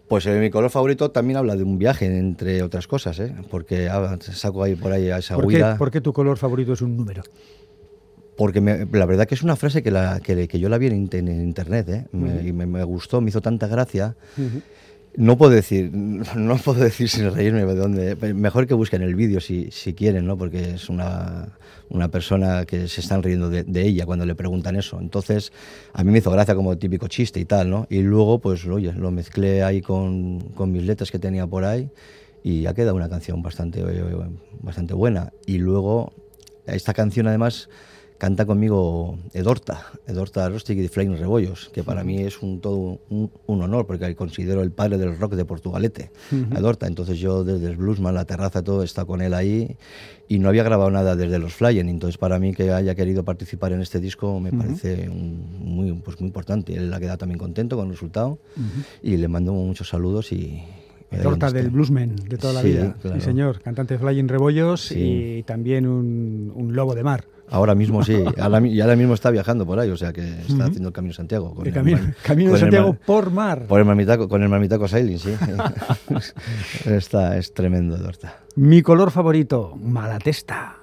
Pues 0.08 0.26
eh, 0.28 0.40
mi 0.40 0.52
color 0.52 0.70
favorito 0.70 1.10
también 1.12 1.38
habla 1.38 1.56
de 1.56 1.64
un 1.64 1.80
viaje, 1.80 2.06
entre 2.06 2.62
otras 2.62 2.88
cosas, 2.88 3.20
¿eh? 3.20 3.34
porque 3.50 3.90
ah, 3.90 4.18
saco 4.22 4.64
ahí 4.64 4.76
por 4.76 4.92
ahí 4.92 5.10
a 5.10 5.18
esa 5.18 5.34
¿Por 5.36 5.48
qué, 5.48 5.56
huida. 5.56 5.78
por 5.78 5.90
qué 5.90 6.00
tu 6.00 6.14
color 6.14 6.38
favorito 6.38 6.74
es 6.74 6.82
un 6.82 6.96
número? 6.96 7.24
Porque 8.38 8.60
me- 8.62 8.86
la 8.92 9.06
verdad 9.06 9.28
que 9.28 9.36
es 9.36 9.44
una 9.44 9.56
frase 9.56 9.82
que, 9.82 9.92
la, 9.92 10.20
que, 10.20 10.48
que 10.48 10.60
yo 10.60 10.68
la 10.70 10.78
vi 10.78 10.88
en, 10.88 11.10
en 11.12 11.28
internet 11.42 11.90
¿eh? 11.90 12.06
Me- 12.12 12.44
y 12.48 12.54
me, 12.54 12.66
me 12.66 12.84
gustó, 12.84 13.22
me 13.22 13.30
hizo 13.30 13.42
tanta 13.42 13.68
gracia. 13.68 14.16
No 15.18 15.38
puedo 15.38 15.52
decir, 15.54 15.92
no 16.36 16.58
puedo 16.58 16.82
decir 16.84 17.08
sin 17.08 17.32
reírme 17.32 17.66
de 17.66 17.76
dónde. 17.76 18.34
Mejor 18.34 18.68
que 18.68 18.74
busquen 18.74 19.02
el 19.02 19.16
vídeo 19.16 19.40
si, 19.40 19.70
si 19.72 19.94
quieren, 19.94 20.26
¿no? 20.26 20.38
Porque 20.38 20.72
es 20.72 20.90
una, 20.90 21.58
una 21.90 22.10
persona 22.10 22.66
que 22.66 22.90
se 22.90 23.00
están 23.00 23.24
riendo 23.24 23.50
de, 23.50 23.64
de 23.64 23.84
ella 23.84 24.06
cuando 24.06 24.26
le 24.26 24.36
preguntan 24.36 24.76
eso. 24.76 25.00
Entonces, 25.00 25.54
a 25.94 26.04
mí 26.04 26.12
me 26.12 26.18
hizo 26.18 26.32
gracia 26.32 26.54
como 26.56 26.78
típico 26.78 27.08
chiste 27.08 27.40
y 27.40 27.46
tal, 27.46 27.70
¿no? 27.70 27.88
Y 27.90 28.02
luego, 28.02 28.40
pues, 28.40 28.66
oye, 28.68 28.92
lo 28.92 29.10
mezclé 29.12 29.64
ahí 29.64 29.82
con, 29.82 30.40
con 30.54 30.74
mis 30.74 30.84
letras 30.84 31.10
que 31.12 31.20
tenía 31.20 31.48
por 31.48 31.64
ahí 31.64 31.90
y 32.44 32.66
ha 32.66 32.74
quedado 32.74 32.96
una 32.96 33.08
canción 33.08 33.42
bastante, 33.42 33.80
eh, 33.80 34.04
bastante 34.62 34.94
buena. 34.94 35.32
Y 35.46 35.60
luego, 35.60 36.12
esta 36.68 36.94
canción 36.94 37.28
además 37.28 37.70
canta 38.18 38.46
conmigo 38.46 39.18
Edorta, 39.34 39.88
Edorta 40.08 40.48
Rostig 40.50 40.78
y 40.78 40.82
de 40.84 40.90
Flying 40.90 41.18
Rebollos, 41.18 41.70
que 41.74 41.84
para 41.84 42.04
mí 42.04 42.20
es 42.22 42.42
un 42.42 42.62
todo 42.62 43.00
un, 43.10 43.30
un 43.46 43.62
honor, 43.62 43.86
porque 43.86 44.16
considero 44.16 44.62
el 44.62 44.72
padre 44.72 44.98
del 44.98 45.18
rock 45.20 45.34
de 45.36 45.44
Portugalete, 45.46 46.12
a 46.52 46.58
Edorta. 46.60 46.88
Entonces 46.88 47.20
yo 47.20 47.44
desde 47.44 47.68
el 47.68 47.76
Bluesman, 47.78 48.14
la 48.16 48.26
terraza, 48.26 48.64
todo 48.64 48.84
está 48.84 49.04
con 49.06 49.22
él 49.22 49.34
ahí 49.34 49.76
y 50.28 50.40
no 50.40 50.50
había 50.50 50.64
grabado 50.64 50.90
nada 50.92 51.16
desde 51.16 51.40
los 51.40 51.54
Flying. 51.54 51.90
Entonces 51.90 52.18
para 52.18 52.40
mí 52.40 52.54
que 52.54 52.72
haya 52.72 52.96
querido 52.96 53.24
participar 53.26 53.74
en 53.74 53.82
este 53.82 54.00
disco 54.00 54.40
me 54.40 54.52
parece 54.52 55.10
un- 55.10 55.46
muy, 55.60 55.92
pues, 55.94 56.20
muy 56.22 56.28
importante. 56.28 56.74
Él 56.76 56.94
ha 56.94 57.00
quedado 57.00 57.18
también 57.18 57.38
contento 57.38 57.76
con 57.76 57.88
el 57.88 57.92
resultado 57.94 58.40
y 59.04 59.18
le 59.18 59.28
mando 59.28 59.54
muchos 59.54 59.90
saludos 59.90 60.32
y... 60.32 60.64
Torta 61.22 61.50
del 61.52 61.70
bluesman 61.70 62.16
de 62.16 62.38
toda 62.38 62.54
la 62.54 62.62
Sí, 62.62 62.70
vida. 62.70 62.96
claro. 63.02 63.20
Sí, 63.20 63.26
señor. 63.26 63.62
Cantante 63.62 63.94
de 63.94 64.00
Flying 64.00 64.28
Rebollos 64.28 64.82
Sí. 64.88 65.38
y 65.40 65.44
también 65.44 65.86
un, 65.88 66.52
un 66.54 66.76
lobo 66.76 66.94
de 66.96 67.04
mar. 67.04 67.24
Ahora 67.48 67.76
mismo 67.76 68.04
sí, 68.04 68.18
ahora, 68.40 68.66
y 68.68 68.82
ahora 68.82 68.96
mismo 68.96 69.14
está 69.14 69.30
viajando 69.30 69.66
por 69.66 69.80
ahí, 69.80 69.90
o 69.92 69.98
sea 69.98 70.12
que 70.12 70.22
está 70.42 70.66
haciendo 70.66 70.88
el 70.90 70.94
Camino 70.94 71.12
de 71.12 71.16
Santiago. 71.18 71.54
Con 71.54 71.62
El 71.64 71.68
el 71.68 71.74
camino, 71.74 72.00
camino 72.24 72.50
de 72.50 72.54
con 72.54 72.60
Santiago 72.60 72.88
mar- 72.94 73.00
por 73.06 73.32
mar. 73.32 73.66
por 73.68 73.80
el 73.80 73.86
marmitaco, 73.86 74.28
con 74.28 74.42
el 74.42 74.50
marmitaco 74.50 74.88
sailing, 74.88 75.20
sí. 75.20 75.30
está, 76.86 77.38
es 77.38 77.54
tremendo, 77.54 77.98
Dorta. 77.98 78.40
Mi 78.56 78.82
color 78.82 79.12
favorito, 79.12 79.76
Malatesta. 79.80 80.78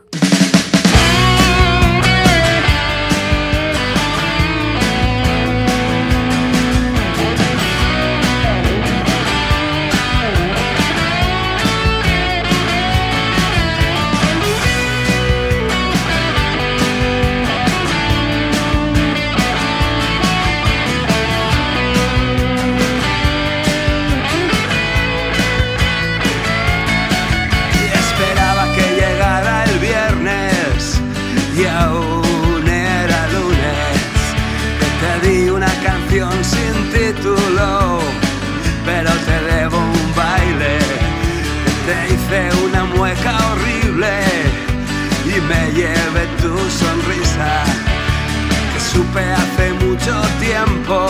Hace 49.20 49.72
mucho 49.75 50.20
tiempo 50.40 51.07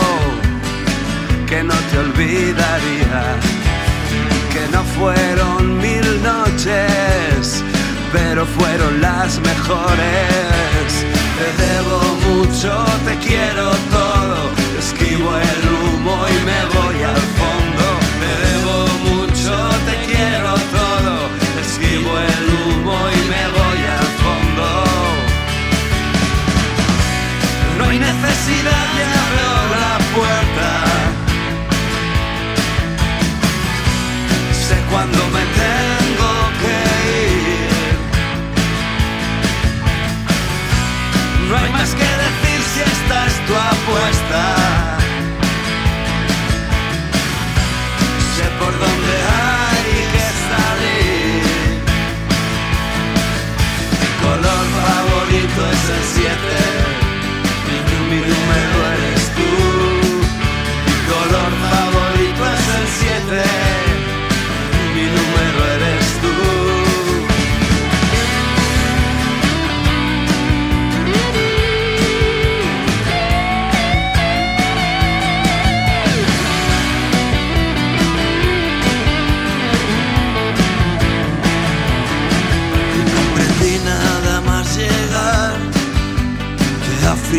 que 1.47 1.63
no 1.63 1.73
te 1.89 1.97
olvidaría 1.99 3.37
que 4.53 4.67
no 4.71 4.83
fueron 4.83 5.77
mil 5.79 6.21
noches, 6.21 7.63
pero 8.11 8.45
fueron 8.45 9.01
las 9.01 9.39
mejores. 9.39 10.87
Te 11.39 11.47
debo 11.63 11.99
mucho, 12.27 12.85
te 13.05 13.15
quiero 13.27 13.71
todo, 13.89 14.51
esquivo 14.77 15.29
el 15.37 15.61
humo 15.73 16.15
y 16.29 16.45
me 16.45 16.61
voy 16.75 17.03
al 17.03 17.21
fondo. 17.39 17.72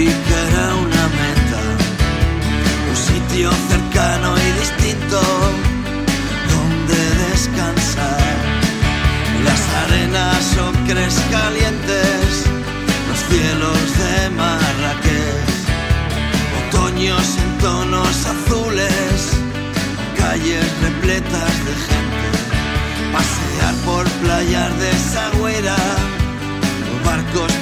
Era 0.02 0.74
una 0.74 1.06
meta, 1.20 1.62
un 2.90 2.96
sitio 2.96 3.50
cercano 3.68 4.34
y 4.36 4.58
distinto 4.58 5.20
donde 6.50 6.98
descansar. 7.30 8.36
Las 9.44 9.62
arenas 9.84 10.56
ocres 10.58 11.14
calientes, 11.30 12.44
los 13.08 13.20
cielos 13.30 13.78
de 14.00 14.30
Marrakech, 14.30 15.54
otoños 16.66 17.38
en 17.38 17.58
tonos 17.58 18.26
azules, 18.26 19.30
calles 20.18 20.66
repletas 20.82 21.54
de 21.66 21.74
gente, 21.86 22.28
pasear 23.12 23.74
por 23.84 24.04
playas 24.22 24.76
de 24.80 24.92
Sagüera, 25.12 25.76
barcos 27.04 27.52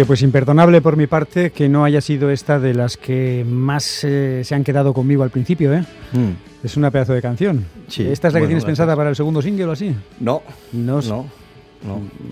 Oye, 0.00 0.06
pues 0.06 0.22
imperdonable 0.22 0.80
por 0.80 0.96
mi 0.96 1.06
parte 1.06 1.50
que 1.50 1.68
no 1.68 1.84
haya 1.84 2.00
sido 2.00 2.30
esta 2.30 2.58
de 2.58 2.72
las 2.72 2.96
que 2.96 3.44
más 3.46 4.02
eh, 4.02 4.40
se 4.44 4.54
han 4.54 4.64
quedado 4.64 4.94
conmigo 4.94 5.24
al 5.24 5.28
principio, 5.28 5.74
¿eh? 5.74 5.84
Mm. 6.12 6.64
Es 6.64 6.78
una 6.78 6.90
pedazo 6.90 7.12
de 7.12 7.20
canción. 7.20 7.66
Sí, 7.88 8.06
¿Esta 8.08 8.28
es 8.28 8.32
la 8.32 8.40
que 8.40 8.46
tienes 8.46 8.64
gracias. 8.64 8.78
pensada 8.78 8.96
para 8.96 9.10
el 9.10 9.16
segundo 9.16 9.42
single 9.42 9.66
o 9.66 9.72
así? 9.72 9.94
No, 10.18 10.40
No, 10.72 11.02
no, 11.02 11.26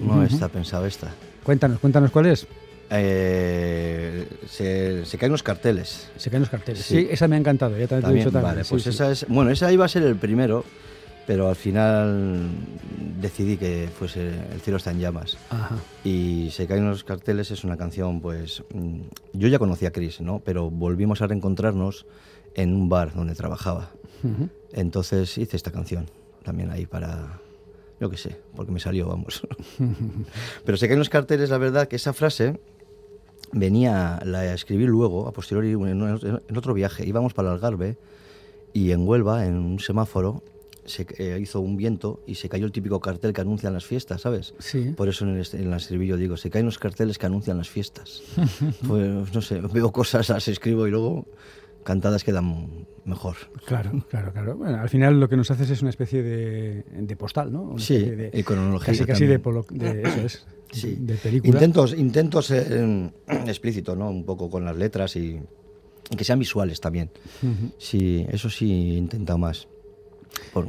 no, 0.01 0.25
está 0.25 0.49
pensado 0.49 0.87
esta. 0.87 1.09
Cuéntanos, 1.43 1.79
cuéntanos 1.79 2.11
cuál 2.11 2.27
es. 2.27 2.47
Eh, 2.89 4.27
se, 4.49 5.05
se 5.05 5.19
caen 5.19 5.33
los 5.33 5.43
carteles. 5.43 6.09
Se 6.17 6.31
caen 6.31 6.41
los 6.45 6.49
carteles. 6.51 6.81
Sí, 6.87 7.01
Sí. 7.03 7.09
esa 7.11 7.29
me 7.29 7.37
ha 7.37 7.39
encantado, 7.39 7.77
ya 7.77 7.87
te 7.87 7.97
lo 7.97 7.99
he 7.99 8.03
También, 8.03 8.25
dicho 8.25 8.33
también. 8.33 8.51
vale, 8.55 8.65
sí, 8.65 8.71
pues 8.71 8.85
sí. 8.85 8.89
esa 8.89 9.11
es. 9.11 9.27
Bueno, 9.29 9.51
esa 9.51 9.71
iba 9.71 9.85
a 9.85 9.89
ser 9.89 10.05
el 10.05 10.17
primero, 10.17 10.65
pero 11.29 11.47
al 11.51 11.57
final 11.57 12.49
decidí 13.21 13.59
que 13.59 13.87
fuese 13.99 14.31
El 14.51 14.63
cielo 14.63 14.79
está 14.79 14.93
en 14.93 14.99
llamas. 15.01 15.37
Ajá. 15.51 15.77
Y 16.03 16.49
Se 16.53 16.67
caen 16.67 16.89
los 16.89 17.05
carteles 17.05 17.51
es 17.51 17.65
una 17.65 17.77
canción, 17.77 18.23
pues. 18.23 18.65
mm, 18.73 19.01
Yo 19.35 19.49
ya 19.49 19.59
conocía 19.59 19.89
a 19.89 19.93
Chris, 19.93 20.23
¿no? 20.23 20.41
Pero 20.43 20.71
volvimos 20.71 21.21
a 21.21 21.27
reencontrarnos 21.27 22.07
en 22.55 22.73
un 22.75 22.89
bar 22.89 23.13
donde 23.15 23.35
trabajaba. 23.35 23.91
Ujú. 24.25 24.49
Entonces 24.73 25.37
hice 25.37 25.57
esta 25.59 25.71
canción 25.71 26.07
también 26.45 26.71
ahí 26.71 26.87
para. 26.87 27.41
Yo 28.01 28.09
qué 28.09 28.17
sé, 28.17 28.41
porque 28.57 28.73
me 28.73 28.81
salió, 28.81 29.07
vamos. 29.09 29.43
Pero 30.65 30.79
se 30.79 30.87
caen 30.89 30.99
los 30.99 31.11
carteles, 31.11 31.51
la 31.51 31.59
verdad 31.59 31.89
que 31.89 31.97
esa 31.97 32.15
frase 32.15 32.59
venía, 33.53 34.19
la 34.25 34.55
escribí 34.55 34.87
luego, 34.87 35.29
a 35.29 35.33
posteriori, 35.33 35.73
en 35.73 36.57
otro 36.57 36.73
viaje. 36.73 37.07
Íbamos 37.07 37.35
para 37.35 37.49
el 37.49 37.55
Algarve 37.55 37.99
y 38.73 38.93
en 38.93 39.07
Huelva, 39.07 39.45
en 39.47 39.57
un 39.59 39.79
semáforo, 39.81 40.43
se 40.89 41.07
eh, 41.19 41.39
hizo 41.41 41.61
un 41.61 41.77
viento 41.77 42.21
y 42.27 42.35
se 42.35 42.49
cayó 42.49 42.67
el 42.67 42.73
típico 42.73 42.99
cartel 43.01 43.33
que 43.33 43.41
anuncian 43.41 43.73
las 43.75 43.85
fiestas, 43.85 44.23
¿sabes? 44.23 44.55
Sí. 44.59 44.93
Por 44.97 45.09
eso 45.09 45.25
en 45.25 45.37
el, 45.37 45.47
en 45.53 45.69
el 45.73 45.75
estribillo 45.75 46.17
digo, 46.17 46.37
se 46.37 46.51
caen 46.51 46.67
los 46.67 46.79
carteles 46.79 47.19
que 47.19 47.27
anuncian 47.27 47.57
las 47.59 47.69
fiestas. 47.69 48.23
pues 48.89 49.33
no 49.35 49.41
sé, 49.43 49.61
veo 49.61 49.93
cosas, 49.93 50.29
las 50.29 50.49
escribo 50.49 50.87
y 50.87 50.91
luego 50.91 51.27
cantadas 51.85 52.25
quedan 52.25 52.87
mejor. 53.05 53.37
Claro, 53.65 54.05
claro, 54.11 54.33
claro. 54.33 54.57
Bueno, 54.57 54.79
al 54.81 54.89
final 54.89 55.19
lo 55.21 55.29
que 55.29 55.37
nos 55.37 55.51
haces 55.51 55.71
es 55.71 55.81
una 55.81 55.91
especie 55.91 56.23
de, 56.23 56.83
de 56.83 57.17
postal, 57.17 57.53
¿no? 57.53 57.63
Una 57.63 57.79
Sí, 57.83 57.99
de, 57.99 58.31
y 58.35 58.43
cronología 58.43 58.93
Casi, 58.93 59.05
casi 59.05 59.27
de, 59.27 59.41
polo- 59.41 59.67
de 59.71 60.03
eso 60.09 60.21
es. 60.21 60.47
Sí. 60.73 60.97
De 61.01 61.15
película. 61.15 61.53
Intento, 61.55 61.87
intento 61.97 62.43
ser 62.43 62.67
eh, 62.71 63.11
explícito, 63.47 63.97
¿no? 63.97 64.11
Un 64.11 64.25
poco 64.25 64.51
con 64.51 64.65
las 64.67 64.77
letras 64.77 65.17
y, 65.17 65.41
y 66.11 66.17
que 66.17 66.25
sean 66.25 66.39
visuales 66.39 66.79
también. 66.81 67.11
Ujú. 67.43 67.73
Sí, 67.79 68.27
eso 68.29 68.51
sí 68.51 68.71
he 68.71 68.97
intentado 68.99 69.39
más. 69.39 69.67
Por- 70.53 70.69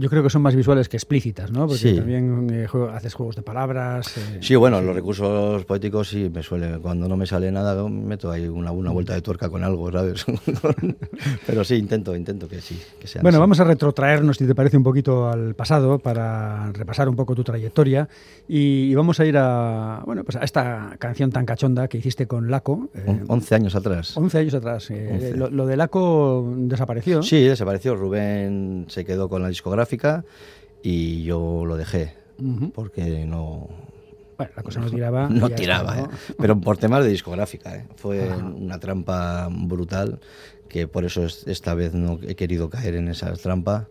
Yo 0.00 0.08
creo 0.08 0.22
que 0.22 0.30
son 0.30 0.42
más 0.42 0.54
visuales 0.54 0.88
que 0.88 0.96
explícitas, 0.96 1.50
¿no? 1.50 1.62
Porque 1.66 1.78
Sí. 1.90 1.96
también 1.96 2.48
eh, 2.52 2.66
juego- 2.68 2.90
haces 2.90 3.14
juegos 3.14 3.34
de 3.34 3.42
palabras. 3.42 4.16
eh, 4.16 4.38
Sí, 4.40 4.54
bueno, 4.54 4.80
los 4.80 4.94
recursos 4.94 5.64
poéticos 5.64 6.08
sí 6.08 6.30
me 6.32 6.42
suele. 6.44 6.78
Cuando 6.78 7.08
no 7.08 7.16
me 7.16 7.26
sale 7.26 7.50
nada, 7.50 7.88
meto 7.88 8.30
ahí 8.30 8.46
una, 8.46 8.70
una 8.70 8.92
vuelta 8.92 9.14
de 9.14 9.22
tuerca 9.22 9.48
con 9.50 9.64
algo, 9.64 9.90
¿sabes? 9.90 10.24
Pero 11.46 11.64
sí, 11.64 11.74
intento, 11.74 12.14
intento 12.14 12.46
que 12.48 12.60
sí, 12.60 12.80
que 13.00 13.08
sean 13.08 13.22
Bueno, 13.22 13.38
así. 13.38 13.40
vamos 13.40 13.58
a 13.60 13.64
retrotraernos, 13.64 14.36
si 14.36 14.46
te 14.46 14.54
parece, 14.54 14.76
un 14.76 14.84
poquito 14.84 15.28
al 15.28 15.54
pasado 15.56 15.98
para 15.98 16.70
repasar 16.72 17.08
un 17.08 17.16
poco 17.16 17.34
tu 17.34 17.42
trayectoria 17.42 18.08
y, 18.46 18.90
y 18.90 18.94
vamos 18.94 19.18
a 19.18 19.26
ir 19.26 19.36
a, 19.36 20.02
bueno, 20.06 20.22
pues 20.22 20.36
a 20.36 20.44
esta 20.44 20.94
canción 21.00 21.30
tan 21.32 21.44
cachonda 21.44 21.88
que 21.88 21.98
hiciste 21.98 22.26
con 22.28 22.50
Laco. 22.50 22.88
eh, 22.94 23.02
On- 23.06 23.24
11 23.28 23.54
años 23.56 23.74
atrás. 23.74 24.16
11 24.16 24.38
años 24.38 24.54
atrás. 24.54 24.90
eh, 24.90 25.08
11. 25.12 25.36
Lo, 25.36 25.50
lo 25.50 25.66
de 25.66 25.76
Laco 25.76 26.54
desapareció. 26.56 27.22
Sí, 27.22 27.42
desapareció. 27.42 27.96
Rubén 27.96 28.84
se 28.88 29.04
quedó 29.04 29.28
con 29.28 29.42
la 29.42 29.48
discográfica 29.48 29.87
y 30.82 31.22
yo 31.24 31.64
lo 31.66 31.76
dejé 31.76 32.14
Ujú. 32.38 32.70
porque 32.72 33.24
no, 33.26 33.68
Bueno, 34.36 34.52
la 34.56 34.62
cosa 34.62 34.80
no 34.80 34.90
tiraba. 34.90 35.28
no 35.28 35.50
tiraba, 35.50 35.96
está, 35.96 36.06
¿no? 36.08 36.12
¿eh? 36.14 36.34
pero 36.38 36.60
por 36.60 36.76
temas 36.78 37.02
de 37.04 37.10
discográfica. 37.10 37.74
¿eh? 37.76 37.86
Fue 37.96 38.28
Ajá. 38.30 38.36
una 38.44 38.78
trampa 38.78 39.48
brutal 39.50 40.20
que 40.68 40.86
por 40.86 41.04
eso 41.04 41.24
es- 41.24 41.46
esta 41.46 41.74
vez 41.74 41.94
no 41.94 42.18
he 42.26 42.34
querido 42.36 42.68
caer 42.70 42.94
en 42.94 43.08
esa 43.08 43.32
trampa 43.34 43.88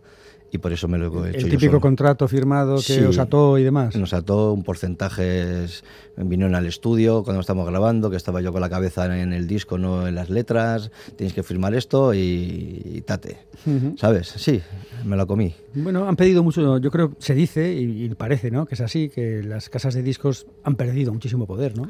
y 0.50 0.58
por 0.58 0.72
eso 0.72 0.88
me 0.88 0.96
lo 0.98 1.26
he 1.26 1.30
hecho 1.30 1.46
El 1.46 1.50
típico 1.50 1.80
contrato 1.80 2.26
firmado 2.28 2.76
que 2.76 2.82
Sí. 2.82 3.00
os 3.00 3.18
ató 3.18 3.58
y 3.58 3.64
demás. 3.64 3.94
Nos 3.96 4.12
ató 4.14 4.52
un 4.52 4.62
porcentaje, 4.64 5.66
vinieron 6.16 6.54
al 6.54 6.66
estudio 6.66 7.22
cuando 7.22 7.40
estamos 7.40 7.66
grabando, 7.68 8.10
que 8.10 8.16
estaba 8.16 8.40
yo 8.40 8.52
con 8.52 8.60
la 8.60 8.70
cabeza 8.70 9.20
en 9.20 9.32
el 9.32 9.46
disco, 9.46 9.78
no 9.78 10.06
en 10.08 10.14
las 10.14 10.30
letras, 10.30 10.90
tienes 11.16 11.34
que 11.34 11.42
firmar 11.42 11.74
esto 11.74 12.14
y, 12.14 12.80
y 12.84 13.00
tate. 13.02 13.38
¿sabes? 13.96 14.28
Sí, 14.36 14.60
me 15.04 15.16
la 15.16 15.26
comí. 15.26 15.54
Bueno, 15.74 16.08
han 16.08 16.16
pedido 16.16 16.42
mucho, 16.42 16.78
yo 16.78 16.90
creo, 16.90 17.12
se 17.18 17.34
dice 17.34 17.72
y, 17.74 18.04
y 18.04 18.08
parece, 18.14 18.50
¿no? 18.50 18.66
Que 18.66 18.74
es 18.74 18.80
así, 18.80 19.08
que 19.08 19.42
las 19.42 19.68
casas 19.68 19.94
de 19.94 20.02
discos 20.02 20.46
han 20.64 20.76
perdido 20.76 21.12
muchísimo 21.12 21.46
poder, 21.46 21.76
¿no? 21.76 21.88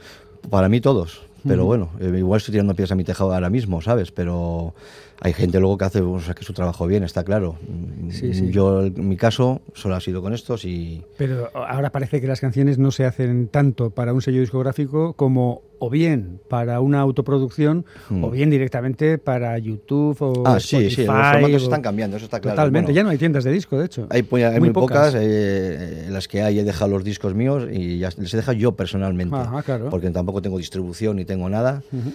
Para 0.50 0.68
mí 0.68 0.80
todos, 0.80 1.22
pero 1.46 1.64
bueno, 1.64 1.90
eh, 2.00 2.12
igual 2.16 2.38
estoy 2.38 2.52
tirando 2.52 2.74
piedras 2.74 2.92
a 2.92 2.94
mi 2.94 3.04
tejado 3.04 3.32
ahora 3.32 3.50
mismo, 3.50 3.80
¿sabes? 3.80 4.10
Pero 4.12 4.74
hay 5.20 5.32
gente 5.32 5.58
luego 5.60 5.78
que 5.78 5.84
hace 5.84 6.00
o 6.00 6.20
sea, 6.20 6.34
que 6.34 6.44
su 6.44 6.52
trabajo 6.52 6.86
bien, 6.86 7.04
está 7.04 7.24
claro. 7.24 7.56
Mm, 7.68 8.10
Sí, 8.10 8.34
sí. 8.34 8.50
Yo, 8.50 8.84
en 8.84 9.08
mi 9.08 9.16
caso, 9.16 9.60
solo 9.74 9.94
ha 9.94 10.00
sido 10.00 10.22
con 10.22 10.32
estos 10.32 10.64
y... 10.64 11.02
Pero 11.16 11.50
ahora 11.54 11.90
parece 11.90 12.20
que 12.20 12.26
las 12.26 12.40
canciones 12.40 12.78
no 12.78 12.90
se 12.90 13.04
hacen 13.04 13.48
tanto 13.48 13.90
para 13.90 14.12
un 14.12 14.22
sello 14.22 14.40
discográfico 14.40 15.12
como 15.12 15.62
o 15.80 15.90
bien 15.90 16.40
para 16.48 16.80
una 16.80 17.00
autoproducción 17.00 17.84
Hmm. 18.08 18.24
o 18.24 18.30
bien 18.30 18.50
directamente 18.50 19.18
para 19.18 19.56
YouTube 19.58 20.16
o 20.20 20.42
Ah, 20.46 20.58
sí, 20.60 20.66
sí, 20.68 20.74
los 20.76 20.92
Spotify 20.98 21.06
formatos 21.32 21.62
o- 21.62 21.64
están 21.66 21.82
cambiando, 21.82 22.16
eso 22.16 22.24
está 22.24 22.40
claro. 22.40 22.56
Totalmente, 22.56 22.86
Bueno, 22.86 22.96
ya 22.96 23.02
no 23.04 23.10
hay 23.10 23.18
tiendas 23.18 23.44
de 23.44 23.52
disco, 23.52 23.78
de 23.78 23.86
hecho. 23.86 24.06
Hay, 24.10 24.22
pu- 24.22 24.44
hay 24.52 24.58
muy, 24.60 24.70
pocas, 24.70 25.14
eh, 25.16 26.04
en 26.06 26.12
las 26.12 26.26
que 26.28 26.42
hay 26.42 26.58
he 26.58 26.64
dejado 26.64 26.90
los 26.90 27.04
discos 27.04 27.34
míos 27.34 27.66
y 27.70 27.98
ya 27.98 28.10
les 28.18 28.32
he 28.34 28.36
dejado 28.36 28.58
yo 28.58 28.72
personalmente. 28.72 29.36
Ajá, 29.36 29.62
claro. 29.62 29.88
Porque 29.90 30.10
tampoco 30.10 30.42
tengo 30.42 30.58
distribución 30.58 31.16
ni 31.16 31.24
tengo 31.24 31.48
nada. 31.48 31.82
Ujú. 31.92 32.12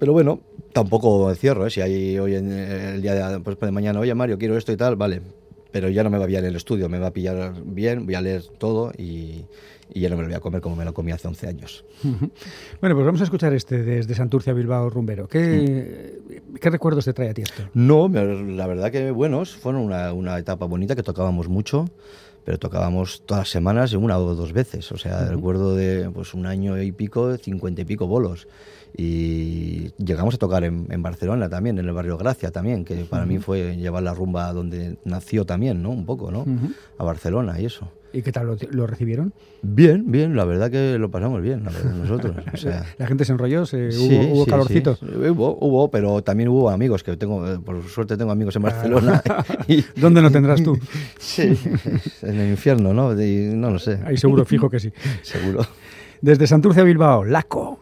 Pero 0.00 0.12
bueno, 0.12 0.40
tampoco 0.72 1.34
cierro, 1.34 1.66
¿eh? 1.66 1.70
Si 1.70 1.80
hay 1.80 2.18
hoy 2.18 2.34
en 2.36 2.50
eh, 2.52 2.94
el 2.94 3.02
día 3.02 3.14
de, 3.30 3.40
pues, 3.40 3.58
de 3.58 3.70
mañana, 3.72 3.98
oye 4.00 4.14
Mario, 4.14 4.38
quiero 4.38 4.56
esto 4.56 4.72
y 4.72 4.76
tal, 4.76 4.96
vale. 4.96 5.20
Pero 5.70 5.88
ya 5.90 6.02
no 6.02 6.08
me 6.10 6.18
va 6.18 6.24
a 6.24 6.26
pillar 6.26 6.44
en 6.44 6.50
el 6.50 6.56
estudio, 6.56 6.88
me 6.88 6.98
va 6.98 7.08
a 7.08 7.12
pillar 7.12 7.52
bien, 7.64 8.06
voy 8.06 8.14
a 8.14 8.20
leer 8.22 8.42
todo 8.58 8.90
y, 8.96 9.44
y 9.92 10.00
ya 10.00 10.08
no 10.08 10.16
me 10.16 10.22
lo 10.22 10.28
voy 10.28 10.36
a 10.36 10.40
comer 10.40 10.60
como 10.60 10.76
me 10.76 10.84
lo 10.84 10.94
comí 10.94 11.12
hace 11.12 11.28
11 11.28 11.46
años. 11.48 11.84
Bueno, 12.80 12.94
pues 12.94 13.06
vamos 13.06 13.20
a 13.20 13.24
escuchar 13.24 13.52
este 13.54 13.82
desde 13.82 14.14
Santurce 14.14 14.50
a 14.50 14.54
Bilbao 14.54 14.90
Rumbero. 14.90 15.28
¿Qué, 15.28 16.20
¿Qué 16.60 16.70
recuerdos 16.70 17.04
te 17.04 17.12
trae 17.12 17.30
a 17.30 17.34
ti 17.34 17.42
esto? 17.42 17.62
No, 17.74 18.08
la 18.08 18.66
verdad 18.66 18.90
que 18.90 19.10
buenos, 19.10 19.56
fueron 19.56 19.82
una, 19.82 20.12
una 20.12 20.38
etapa 20.38 20.66
bonita 20.66 20.94
que 20.94 21.02
tocábamos 21.02 21.48
mucho, 21.48 21.86
pero 22.44 22.58
tocábamos 22.58 23.26
todas 23.26 23.42
las 23.42 23.50
semanas 23.50 23.92
una 23.92 24.18
o 24.18 24.34
dos 24.34 24.52
veces. 24.52 24.90
O 24.92 24.96
sea, 24.96 25.26
recuerdo 25.26 25.74
de 25.74 26.10
pues 26.10 26.34
un 26.34 26.46
año 26.46 26.80
y 26.80 26.92
pico, 26.92 27.36
cincuenta 27.36 27.82
y 27.82 27.84
pico 27.84 28.06
bolos. 28.06 28.48
Y 28.96 29.92
llegamos 30.02 30.34
a 30.34 30.38
tocar 30.38 30.64
en, 30.64 30.86
en 30.90 31.02
Barcelona 31.02 31.48
también, 31.50 31.78
en 31.78 31.86
el 31.86 31.92
barrio 31.92 32.16
Gracia 32.16 32.50
también, 32.50 32.84
que 32.84 33.04
para 33.04 33.26
mí 33.26 33.38
fue 33.38 33.76
llevar 33.76 34.02
la 34.02 34.14
rumba 34.14 34.50
donde 34.52 34.96
nació 35.04 35.44
también, 35.44 35.82
¿no? 35.82 35.90
Un 35.90 36.06
poco, 36.06 36.30
¿no? 36.30 36.46
A 36.96 37.04
Barcelona 37.04 37.60
y 37.60 37.66
eso. 37.66 37.90
¿Y 38.12 38.22
qué 38.22 38.32
tal 38.32 38.46
lo, 38.46 38.56
lo 38.70 38.86
recibieron? 38.86 39.34
Bien, 39.60 40.10
bien, 40.10 40.34
la 40.34 40.44
verdad 40.46 40.70
que 40.70 40.98
lo 40.98 41.10
pasamos 41.10 41.42
bien, 41.42 41.62
la 41.64 41.70
verdad, 41.70 41.92
nosotros. 41.94 42.36
O 42.54 42.56
sea, 42.56 42.84
¿La 42.98 43.06
gente 43.06 43.24
se 43.26 43.32
enrolló? 43.32 43.66
¿Se- 43.66 43.92
Sí, 43.92 43.98
¿Hubo, 44.14 44.34
hubo 44.34 44.44
sí, 44.44 44.50
calorcito? 44.50 44.96
sí. 44.96 45.04
Hubo, 45.04 45.58
hubo, 45.60 45.90
pero 45.90 46.22
también 46.22 46.48
hubo 46.48 46.70
amigos 46.70 47.02
que 47.02 47.16
tengo, 47.18 47.46
eh, 47.46 47.58
por 47.58 47.82
suerte 47.84 48.16
tengo 48.16 48.30
amigos 48.32 48.56
en 48.56 48.62
Barcelona. 48.62 49.22
y, 49.68 49.84
¿Dónde 49.96 50.22
no 50.22 50.30
tendrás 50.30 50.62
tú? 50.62 50.78
sí, 51.18 51.58
en 52.22 52.40
el 52.40 52.48
infierno, 52.50 52.94
¿no? 52.94 53.12
Y 53.20 53.50
no 53.54 53.70
lo 53.70 53.78
sé, 53.78 54.00
Ahí 54.06 54.16
seguro, 54.16 54.44
fijo 54.46 54.70
que 54.70 54.80
sí. 54.80 54.90
seguro. 55.22 55.66
Desde 56.22 56.46
Santurce 56.46 56.80
a 56.80 56.84
Bilbao, 56.84 57.24
Laco. 57.24 57.80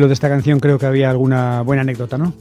Hilo 0.00 0.08
de 0.08 0.14
esta 0.14 0.30
canción 0.30 0.60
creo 0.60 0.78
que 0.78 0.86
había 0.86 1.10
alguna 1.10 1.60
buena 1.60 1.82
anécdota, 1.82 2.16
¿no? 2.16 2.32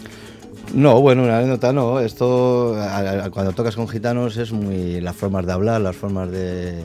No, 0.74 1.02
bueno, 1.02 1.24
una 1.24 1.40
anécdota 1.40 1.74
no. 1.74 2.00
Esto, 2.00 2.78
cuando 3.32 3.52
tocas 3.52 3.76
con 3.76 3.88
gitanos, 3.88 4.38
es 4.38 4.52
muy. 4.52 5.02
Las 5.02 5.16
formas 5.16 5.46
de 5.46 5.52
hablar, 5.52 5.82
las 5.82 5.96
formas 5.96 6.32
de, 6.32 6.80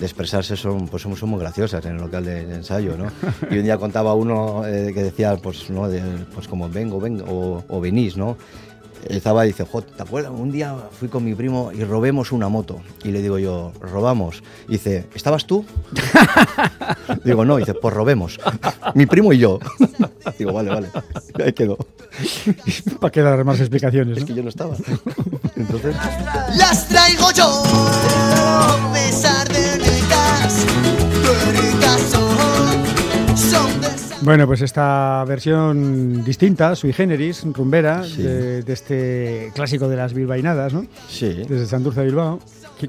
expresarse 0.00 0.56
son, 0.56 0.88
pues 0.88 1.02
somos, 1.02 1.22
muy 1.24 1.38
graciosas 1.38 1.84
en 1.84 1.96
el 1.96 2.00
local 2.00 2.24
de, 2.24 2.40
ensayo, 2.54 2.96
¿no? 2.96 3.06
Y 3.50 3.58
un 3.58 3.64
día 3.64 3.76
contaba 3.76 4.14
uno 4.14 4.66
eh, 4.66 4.92
que 4.94 5.02
decía, 5.02 5.36
pues, 5.36 5.70
¿no? 5.70 5.88
pues 6.34 6.48
como 6.48 6.68
vengo, 6.68 6.98
vengo, 6.98 7.24
o, 7.28 7.64
o 7.68 7.80
venís, 7.80 8.16
¿no? 8.16 8.36
Estaba 9.08 9.44
y 9.44 9.48
dice, 9.48 9.64
¿te 9.96 10.02
acuerdas? 10.02 10.32
Un 10.34 10.50
día 10.50 10.76
fui 10.98 11.08
con 11.08 11.24
mi 11.24 11.34
primo 11.34 11.72
y 11.72 11.84
robemos 11.84 12.32
una 12.32 12.48
moto. 12.48 12.80
Y 13.04 13.10
le 13.10 13.22
digo 13.22 13.38
yo, 13.38 13.72
robamos. 13.80 14.42
Y 14.68 14.72
dice, 14.72 15.06
¿estabas 15.14 15.46
tú? 15.46 15.64
digo, 17.24 17.44
no. 17.44 17.58
Y 17.58 17.62
dice, 17.62 17.74
pues 17.74 17.94
robemos. 17.94 18.38
mi 18.94 19.06
primo 19.06 19.32
y 19.32 19.38
yo. 19.38 19.58
digo, 20.38 20.52
vale, 20.52 20.70
vale. 20.70 20.88
Ahí 21.44 21.52
quedó. 21.52 21.78
Para 23.00 23.10
que 23.10 23.22
dar 23.22 23.44
más 23.44 23.60
explicaciones. 23.60 24.18
Es 24.18 24.24
que 24.24 24.34
yo 24.34 24.42
no 24.42 24.48
estaba. 24.48 24.76
Entonces. 25.56 25.94
Las 26.56 26.88
traigo 26.88 27.30
yo, 27.32 27.62
Bueno, 34.22 34.46
pues 34.46 34.60
esta 34.60 35.24
versión 35.26 36.22
distinta, 36.22 36.76
sui 36.76 36.92
generis, 36.92 37.42
rumbera, 37.54 38.02
de, 38.02 38.62
este 38.66 39.50
clásico 39.54 39.88
de 39.88 39.96
las 39.96 40.12
bilbainadas, 40.12 40.74
¿no? 40.74 40.84
Sí. 41.08 41.42
Desde 41.48 41.66
Santurce 41.66 42.04
Bilbao. 42.04 42.38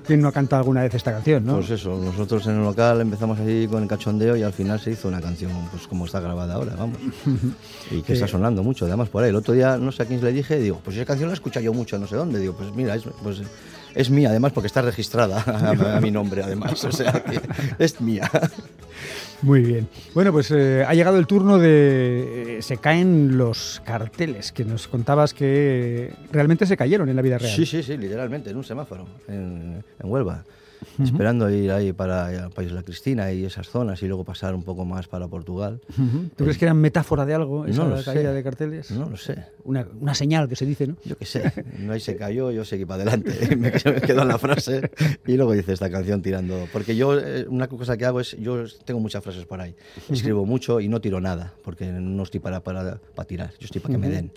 ¿Quién 0.06 0.22
no 0.22 0.30
ha 0.30 0.32
cantado 0.32 0.62
alguna 0.62 0.84
vez 0.84 0.94
esta 0.94 1.12
canción, 1.12 1.46
no? 1.46 1.56
Pues 1.56 1.70
eso, 1.70 1.98
nosotros 2.02 2.46
en 2.48 2.58
el 2.58 2.64
local 2.64 3.02
empezamos 3.02 3.38
así 3.40 3.68
con 3.70 3.84
el 3.84 3.90
cachondeo 3.90 4.38
y 4.38 4.44
al 4.44 4.54
final 4.54 4.80
se 4.80 4.92
hizo 4.92 5.10
una 5.10 5.20
canción, 5.20 5.52
pues 5.70 5.86
como 5.86 6.06
está 6.06 6.22
grabada 6.22 6.54
ahora, 6.54 6.76
vamos. 6.78 6.98
y 7.92 8.02
que 8.02 8.14
está 8.14 8.28
sonando 8.28 8.64
mucho, 8.64 8.86
además 8.86 9.10
por 9.10 9.24
ahí. 9.24 9.30
El 9.30 9.36
otro 9.36 9.54
día, 9.54 9.78
no 9.78 9.92
sé 9.92 10.04
a 10.04 10.06
quién 10.06 10.24
le 10.24 10.32
dije, 10.32 10.60
digo, 10.60 10.80
pues 10.84 10.96
esa 10.96 11.06
canción 11.06 11.28
la 11.28 11.34
he 11.34 11.36
escuchado 11.36 11.66
yo 11.66 11.74
mucho, 11.74 12.00
no 12.00 12.08
sé 12.08 12.16
dónde. 12.16 12.40
Digo, 12.40 12.54
pues 12.54 12.74
mira, 12.74 12.96
es, 12.96 13.04
pues, 13.22 13.42
es 13.96 14.10
mía 14.10 14.30
además 14.30 14.52
porque 14.54 14.68
está 14.68 14.82
registrada 14.82 15.44
a, 15.46 15.98
a 15.98 16.02
mi 16.02 16.12
nombre 16.12 16.44
además, 16.44 16.84
o 16.84 16.92
sea 16.92 17.24
que 17.24 17.40
es 17.80 18.02
mía. 18.02 18.30
Muy 19.42 19.62
bien. 19.62 19.88
Bueno, 20.14 20.32
pues 20.32 20.52
eh, 20.52 20.86
ha 20.88 20.94
llegado 20.94 21.18
el 21.18 21.26
turno 21.26 21.58
de... 21.58 22.58
Eh, 22.58 22.62
se 22.62 22.78
caen 22.78 23.38
los 23.38 23.82
carteles, 23.84 24.52
que 24.52 24.64
nos 24.64 24.88
contabas 24.88 25.34
que 25.34 26.14
realmente 26.32 26.68
se 26.68 26.78
cayeron 26.78 27.10
en 27.10 27.16
la 27.16 27.24
vida 27.24 27.40
real. 27.40 27.56
Sí, 27.56 27.66
sí, 27.66 27.82
sí, 27.82 27.98
literalmente, 27.98 28.52
en 28.52 28.58
un 28.58 28.64
semáforo, 28.64 29.08
en, 29.28 29.84
en 30.00 30.10
Huelva 30.12 30.44
esperando 31.00 31.50
ir 31.50 31.72
ahí 31.72 31.94
para 31.94 32.46
el 32.46 32.50
País 32.52 32.70
de 32.70 32.76
la 32.76 32.84
Cristina 32.84 33.32
y 33.32 33.46
esas 33.46 33.70
zonas 33.70 34.02
y 34.04 34.08
luego 34.08 34.24
pasar 34.24 34.56
un 34.56 34.64
poco 34.64 34.86
más 34.86 35.08
para 35.08 35.28
Portugal. 35.28 35.82
¿Tú 36.36 36.44
crees 36.44 36.58
que 36.58 36.66
era 36.66 36.74
metáfora 36.74 37.26
de 37.26 37.34
algo 37.34 37.66
esa 37.66 38.04
caída 38.04 38.34
de 38.34 38.44
carteles? 38.44 38.92
No 38.92 39.10
lo 39.10 39.18
sé. 39.18 39.46
Una, 39.64 39.88
una, 40.00 40.14
señal 40.16 40.50
que 40.50 40.56
se 40.56 40.66
dice, 40.66 40.88
¿no? 40.88 40.96
Yo 41.06 41.18
qué 41.18 41.26
sé. 41.26 41.52
No 41.80 41.94
ahí 41.94 42.00
se 42.00 42.16
cayó, 42.16 42.52
yo 42.52 42.66
seguí 42.66 42.86
para 42.86 43.04
adelante. 43.04 43.56
me 43.56 43.72
quedo 43.72 44.22
en 44.22 44.28
la 44.28 44.38
frase 44.38 44.92
y 45.26 45.36
luego 45.36 45.54
dice 45.54 45.74
esta 45.74 45.90
canción 45.90 46.22
tirando. 46.22 46.68
Porque 46.72 46.96
yo, 46.96 47.18
eh, 47.18 47.46
una 47.48 47.68
cosa 47.68 47.98
que 47.98 48.06
hago 48.06 48.20
es, 48.20 48.38
yo 48.38 48.64
tengo 48.86 49.00
muchas 49.00 49.24
frases 49.24 49.46
por 49.46 49.62
ahí. 49.62 49.76
Escribo 50.10 50.46
mucho 50.46 50.80
y 50.80 50.88
no 50.88 51.02
tiro 51.02 51.22
nada, 51.22 51.54
porque 51.64 51.86
no 51.88 52.24
estoy 52.24 52.40
para, 52.40 52.62
para, 52.62 53.00
para 53.16 53.28
tirar, 53.28 53.52
yo 53.60 53.66
estoy 53.66 53.82
para 53.82 53.94
que 53.94 53.98
me 53.98 54.10
den. 54.10 54.32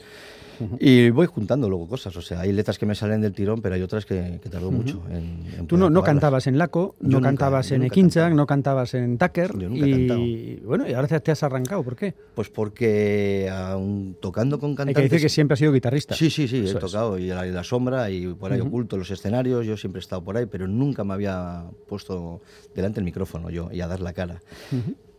Y 0.81 1.11
voy 1.11 1.27
juntando 1.27 1.69
luego 1.69 1.89
cosas, 1.89 2.17
o 2.17 2.23
sea, 2.23 2.41
hay 2.41 2.53
letras 2.53 2.79
que 2.79 2.87
me 2.87 2.95
salen 2.95 3.21
del 3.21 3.33
tirón, 3.33 3.61
pero 3.61 3.75
hay 3.75 3.83
otras 3.83 4.05
que, 4.07 4.41
que 4.43 4.49
tardo 4.49 4.71
mucho 4.71 5.03
en, 5.11 5.67
Tú 5.67 5.77
no, 5.77 5.91
no, 5.91 6.03
cantabas 6.03 6.47
en 6.47 6.59
Laco, 6.59 6.95
no 7.01 7.21
cantabas 7.21 7.71
en 7.73 7.85
Ekinchak, 7.85 8.33
no 8.35 8.47
cantabas 8.47 8.95
en 8.95 9.19
Tucker. 9.19 9.59
Yo 9.59 9.69
nunca 9.69 9.87
y 9.87 10.61
bueno, 10.65 10.89
y 10.89 10.93
ahora 10.93 11.21
te 11.21 11.31
has 11.33 11.43
arrancado, 11.43 11.83
¿por 11.83 11.97
qué? 11.97 12.15
Pues 12.35 12.49
porque 12.49 13.51
aún 13.53 14.17
tocando 14.21 14.59
con 14.59 14.75
cantantes... 14.75 14.97
Hay 14.97 15.09
que 15.09 15.15
decir 15.15 15.27
que 15.27 15.29
siempre 15.29 15.55
has 15.55 15.59
sido 15.59 15.73
guitarrista. 15.73 16.15
Sí, 16.15 16.31
sí, 16.31 16.49
sí, 16.49 16.65
he 16.67 16.75
tocado 16.75 17.19
y 17.19 17.29
la, 17.29 17.45
la, 17.45 17.65
sombra 17.65 18.11
y 18.11 18.27
por 18.35 18.53
ahí 18.53 18.61
oculto 18.61 18.97
los 18.97 19.11
escenarios, 19.11 19.67
yo 19.67 19.77
siempre 19.77 19.99
he 19.99 20.03
estado 20.03 20.23
por 20.23 20.37
ahí, 20.37 20.47
pero 20.47 20.67
nunca 20.69 21.05
me 21.05 21.15
había 21.15 21.65
puesto 21.89 22.41
delante 22.75 23.01
el 23.01 23.05
micrófono 23.05 23.51
yo 23.51 23.71
y 23.73 23.81
a 23.81 23.87
dar 23.87 24.01
la 24.01 24.13
cara. 24.13 24.41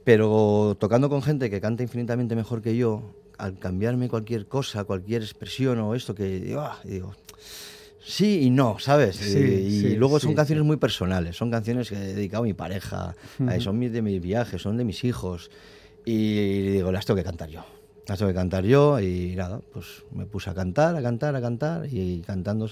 Pero 0.04 0.78
tocando 0.80 1.10
con 1.10 1.22
gente 1.22 1.50
que 1.50 1.60
canta 1.60 1.82
infinitamente 1.84 2.36
mejor 2.36 2.62
que 2.62 2.76
yo, 2.76 3.16
al 3.38 3.60
cambiarme 3.60 4.10
cualquier 4.10 4.48
cosa, 4.48 4.84
cualquier 4.84 5.22
expresión 5.22 5.80
o 5.80 5.96
esto 5.96 6.16
que 6.16 6.40
digo, 6.40 6.62
ah, 6.62 6.82
sí 8.06 8.42
y 8.44 8.50
no, 8.50 8.78
¿sabes? 8.80 9.22
y, 9.36 9.96
luego 9.96 10.20
son 10.20 10.34
canciones 10.34 10.64
muy 10.64 10.78
personales, 10.78 11.36
son 11.36 11.52
canciones 11.52 11.90
que 11.90 11.96
he 11.96 12.14
dedicado 12.14 12.44
a 12.44 12.46
mi 12.46 12.54
pareja, 12.54 13.16
son 13.60 13.80
de 13.80 14.02
mis 14.02 14.22
viajes, 14.22 14.62
son 14.62 14.78
de 14.78 14.86
mis 14.86 15.04
hijos. 15.04 15.50
Y 16.06 16.62
digo, 16.72 16.92
las 16.92 17.06
tengo 17.06 17.18
que 17.18 17.24
cantar 17.24 17.50
yo. 17.50 17.66
Las 18.08 18.20
tengo 18.20 18.30
que 18.30 18.36
cantar 18.36 18.64
yo 18.64 19.00
y 19.00 19.36
nada, 19.36 19.60
pues 19.74 20.04
me 20.12 20.28
puse 20.28 20.52
a 20.52 20.54
cantar, 20.54 20.96
a 20.96 21.02
cantar, 21.02 21.36
a 21.36 21.42
cantar 21.42 21.88
y 21.92 22.22
cantando 22.22 22.70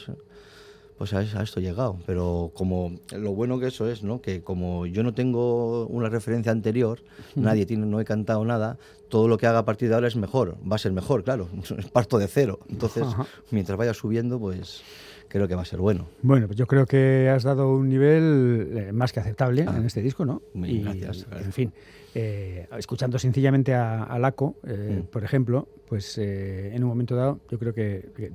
pues 0.98 1.14
a, 1.14 1.22
esto 1.22 1.60
he 1.60 1.64
llegado. 1.64 1.98
Pero 2.06 2.52
como 2.54 2.96
lo 3.12 3.34
bueno 3.34 3.60
que 3.60 3.68
eso 3.68 3.90
es, 3.90 4.04
¿no? 4.04 4.22
Que 4.22 4.42
como 4.42 4.86
yo 4.86 5.04
no 5.04 5.14
tengo 5.14 5.88
una 5.88 6.10
referencia 6.10 6.52
anterior, 6.52 7.00
nadie 7.36 7.66
tiene, 7.66 7.86
no 7.86 8.00
he 8.00 8.06
cantado 8.06 8.46
nada, 8.46 8.78
todo 9.10 9.28
lo 9.28 9.38
que 9.38 9.48
haga 9.48 9.60
a 9.60 9.66
partir 9.66 9.90
de 9.90 9.96
ahora 9.96 10.08
es 10.08 10.16
mejor, 10.16 10.58
va 10.70 10.76
a 10.76 10.80
ser 10.80 10.92
mejor, 10.92 11.24
claro. 11.24 11.48
Parto 11.94 12.18
de 12.18 12.28
cero. 12.28 12.60
Entonces, 12.70 13.06
mientras 13.52 13.78
vaya 13.78 13.94
subiendo, 13.94 14.40
pues 14.40 14.84
creo 15.28 15.48
que 15.48 15.56
va 15.56 15.64
a 15.64 15.66
ser 15.66 15.80
bueno. 15.80 16.08
Bueno, 16.22 16.48
pues 16.48 16.58
yo 16.58 16.68
creo 16.68 16.86
que 16.86 17.30
has 17.30 17.44
dado 17.44 17.76
un 17.76 17.90
nivel 17.90 18.70
eh, 18.78 18.92
más 18.92 19.12
que 19.12 19.20
aceptable 19.20 19.66
ah, 19.68 19.76
en 19.78 19.86
este 19.86 20.02
disco, 20.02 20.26
¿no? 20.26 20.44
Muy 20.54 20.80
gracias. 20.80 21.26
en 21.32 21.52
fin, 21.52 21.74
eh, 22.14 22.68
escuchando 22.78 23.18
sencillamente 23.18 23.74
a, 23.74 24.18
Laco, 24.20 24.58
eh, 24.64 25.02
mm. 25.02 25.08
por 25.08 25.24
ejemplo, 25.24 25.68
pues 25.88 26.20
en 26.20 26.84
un 26.84 26.90
momento 26.90 27.16
dado, 27.16 27.40
yo 27.50 27.58
creo 27.58 27.74
que 27.74 28.32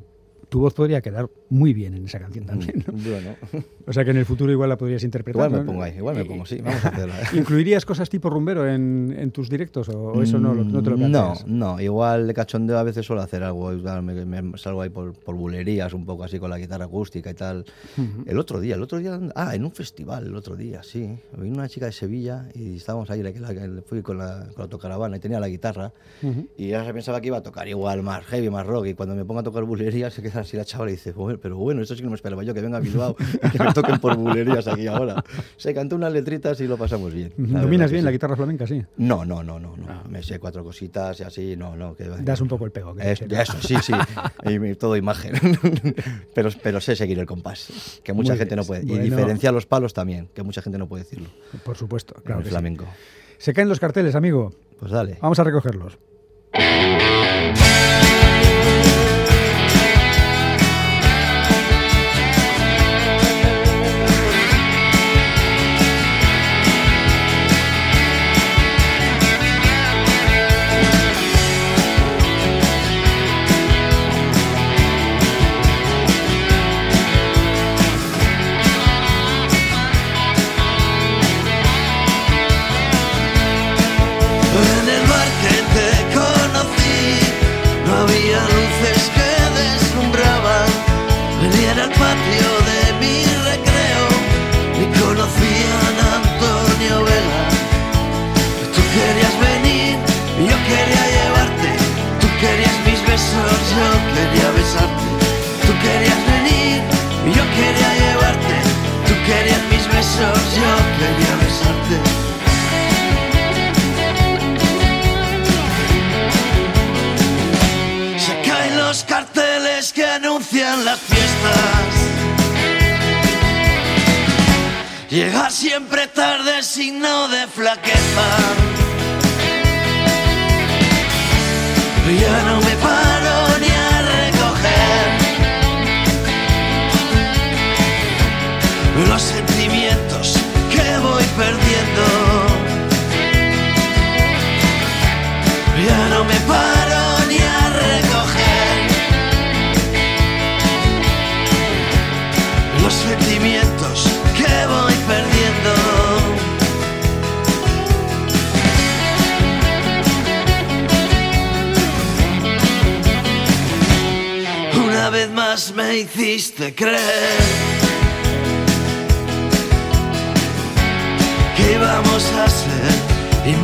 tu 0.48 0.60
voz 0.60 0.74
podría 0.74 1.00
quedar 1.00 1.28
muy 1.50 1.72
bien 1.74 1.94
en 1.94 2.04
esa 2.06 2.18
canción 2.18 2.46
también. 2.46 2.84
¿no? 2.86 2.92
Bueno. 2.92 3.36
O 3.86 3.92
sea 3.92 4.04
que 4.04 4.10
en 4.10 4.18
el 4.18 4.26
futuro 4.26 4.52
igual 4.52 4.68
la 4.68 4.76
podrías 4.76 5.02
interpretar. 5.02 5.48
Igual 5.48 5.60
me 5.60 5.66
pongo 5.66 5.82
ahí, 5.82 5.96
igual 5.96 6.16
me 6.16 6.24
pongo, 6.24 6.46
sí, 6.46 6.60
vamos 6.60 6.84
a 6.84 6.88
hacerla. 6.88 7.14
¿Incluirías 7.32 7.84
cosas 7.84 8.08
tipo 8.08 8.30
rumbero 8.30 8.68
en, 8.68 9.14
en 9.16 9.30
tus 9.30 9.48
directos 9.48 9.88
o, 9.88 10.22
eso 10.22 10.38
no, 10.38 10.54
no, 10.54 10.82
te 10.82 10.90
lo 10.90 10.96
planteas? 10.96 11.46
No, 11.46 11.74
no, 11.74 11.80
igual 11.80 12.26
de 12.26 12.34
cachondeo 12.34 12.78
a 12.78 12.82
veces 12.82 13.04
suelo 13.06 13.22
hacer 13.22 13.42
algo, 13.42 13.70
me, 13.72 14.58
salgo 14.58 14.82
ahí 14.82 14.90
por, 14.90 15.12
por, 15.14 15.34
bulerías 15.34 15.92
un 15.92 16.04
poco 16.04 16.24
así 16.24 16.38
con 16.38 16.50
la 16.50 16.58
guitarra 16.58 16.86
acústica 16.86 17.30
y 17.30 17.34
tal. 17.34 17.64
El 18.26 18.38
otro 18.38 18.60
día, 18.60 18.74
el 18.74 18.82
otro 18.82 18.98
día, 18.98 19.18
ah, 19.34 19.54
en 19.54 19.64
un 19.64 19.72
festival, 19.72 20.26
el 20.26 20.36
otro 20.36 20.56
día, 20.56 20.82
sí. 20.82 21.18
Vino 21.36 21.54
una 21.54 21.68
chica 21.68 21.86
de 21.86 21.92
Sevilla 21.92 22.48
y 22.54 22.76
estábamos 22.76 23.10
ahí, 23.10 23.22
fui 23.86 24.02
con 24.02 24.18
la, 24.18 24.46
con 24.48 24.58
la 24.58 24.62
autocaravana 24.64 25.16
y 25.16 25.20
tenía 25.20 25.40
la 25.40 25.48
guitarra 25.48 25.92
y 26.56 26.68
ya 26.68 26.84
se 26.84 26.92
pensaba 26.92 27.20
que 27.20 27.28
iba 27.28 27.38
a 27.38 27.42
tocar 27.42 27.68
igual 27.68 28.02
más 28.02 28.24
heavy, 28.26 28.50
más 28.50 28.66
rock 28.66 28.86
y 28.86 28.94
cuando 28.94 29.14
me 29.14 29.24
pongo 29.24 29.40
a 29.40 29.42
tocar 29.42 29.64
bulerías 29.64 30.14
se 30.14 30.22
queda 30.22 30.37
así 30.40 30.56
la 30.56 30.64
chavala 30.64 30.90
y 30.90 30.94
dice, 30.94 31.14
pero 31.40 31.56
bueno, 31.56 31.82
esto 31.82 31.94
sí 31.94 32.00
que 32.00 32.04
no 32.04 32.10
me 32.10 32.16
esperaba 32.16 32.42
yo, 32.42 32.54
que 32.54 32.60
venga 32.60 32.78
a 32.78 32.80
Bilbao 32.80 33.16
y 33.42 33.50
que 33.50 33.58
me 33.58 33.72
toquen 33.72 33.98
por 33.98 34.16
bulerías 34.16 34.66
aquí 34.66 34.86
ahora. 34.86 35.22
Se 35.56 35.74
cantó 35.74 35.96
unas 35.96 36.12
letritas 36.12 36.60
y 36.60 36.66
lo 36.66 36.76
pasamos 36.76 37.12
bien. 37.12 37.32
¿Dominas 37.36 37.90
bien 37.90 38.04
la 38.04 38.10
guitarra 38.10 38.36
flamenca, 38.36 38.66
sí? 38.66 38.84
No, 38.96 39.24
no, 39.24 39.42
no, 39.42 39.58
no. 39.58 39.76
no. 39.76 39.86
Ah. 39.88 40.02
Me 40.08 40.22
sé 40.22 40.38
cuatro 40.38 40.64
cositas 40.64 41.20
y 41.20 41.22
así, 41.22 41.56
no, 41.56 41.76
no. 41.76 41.94
Que, 41.94 42.04
das 42.04 42.40
un 42.40 42.48
poco 42.48 42.64
el 42.64 42.72
pego. 42.72 42.94
Es, 42.98 43.22
eso, 43.22 43.60
sí, 43.60 43.76
sí. 43.82 43.92
y, 44.44 44.74
todo 44.74 44.96
imagen. 44.96 45.34
pero, 46.34 46.50
pero 46.62 46.80
sé 46.80 46.96
seguir 46.96 47.18
el 47.18 47.26
compás, 47.26 48.00
que 48.02 48.12
mucha 48.12 48.36
gente 48.36 48.56
no 48.56 48.64
puede. 48.64 48.82
Y 48.84 48.98
diferenciar 48.98 49.54
los 49.54 49.66
palos 49.66 49.94
también, 49.94 50.28
que 50.34 50.42
mucha 50.42 50.62
gente 50.62 50.78
no 50.78 50.88
puede 50.88 51.04
decirlo. 51.04 51.28
Por 51.64 51.76
supuesto, 51.76 52.14
claro. 52.24 52.40
el 52.40 52.46
flamenco. 52.46 52.86
Se 53.38 53.52
caen 53.52 53.68
los 53.68 53.80
carteles, 53.80 54.14
amigo. 54.14 54.52
Pues 54.78 54.92
dale. 54.92 55.18
Vamos 55.20 55.38
a 55.38 55.44
recogerlos. 55.44 55.98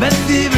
But 0.00 0.53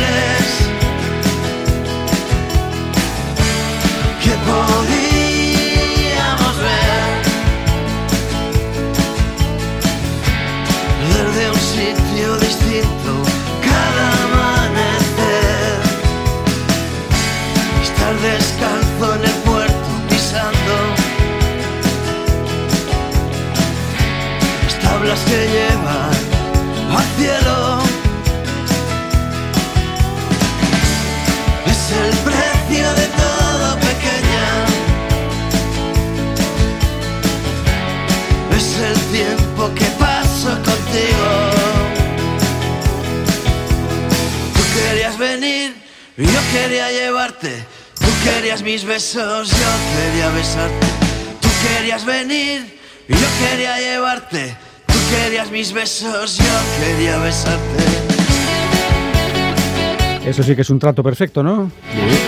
sí 60.47 60.55
que 60.55 60.63
es 60.63 60.71
un 60.71 60.79
trato 60.79 61.03
perfecto, 61.03 61.43
¿no? 61.43 61.71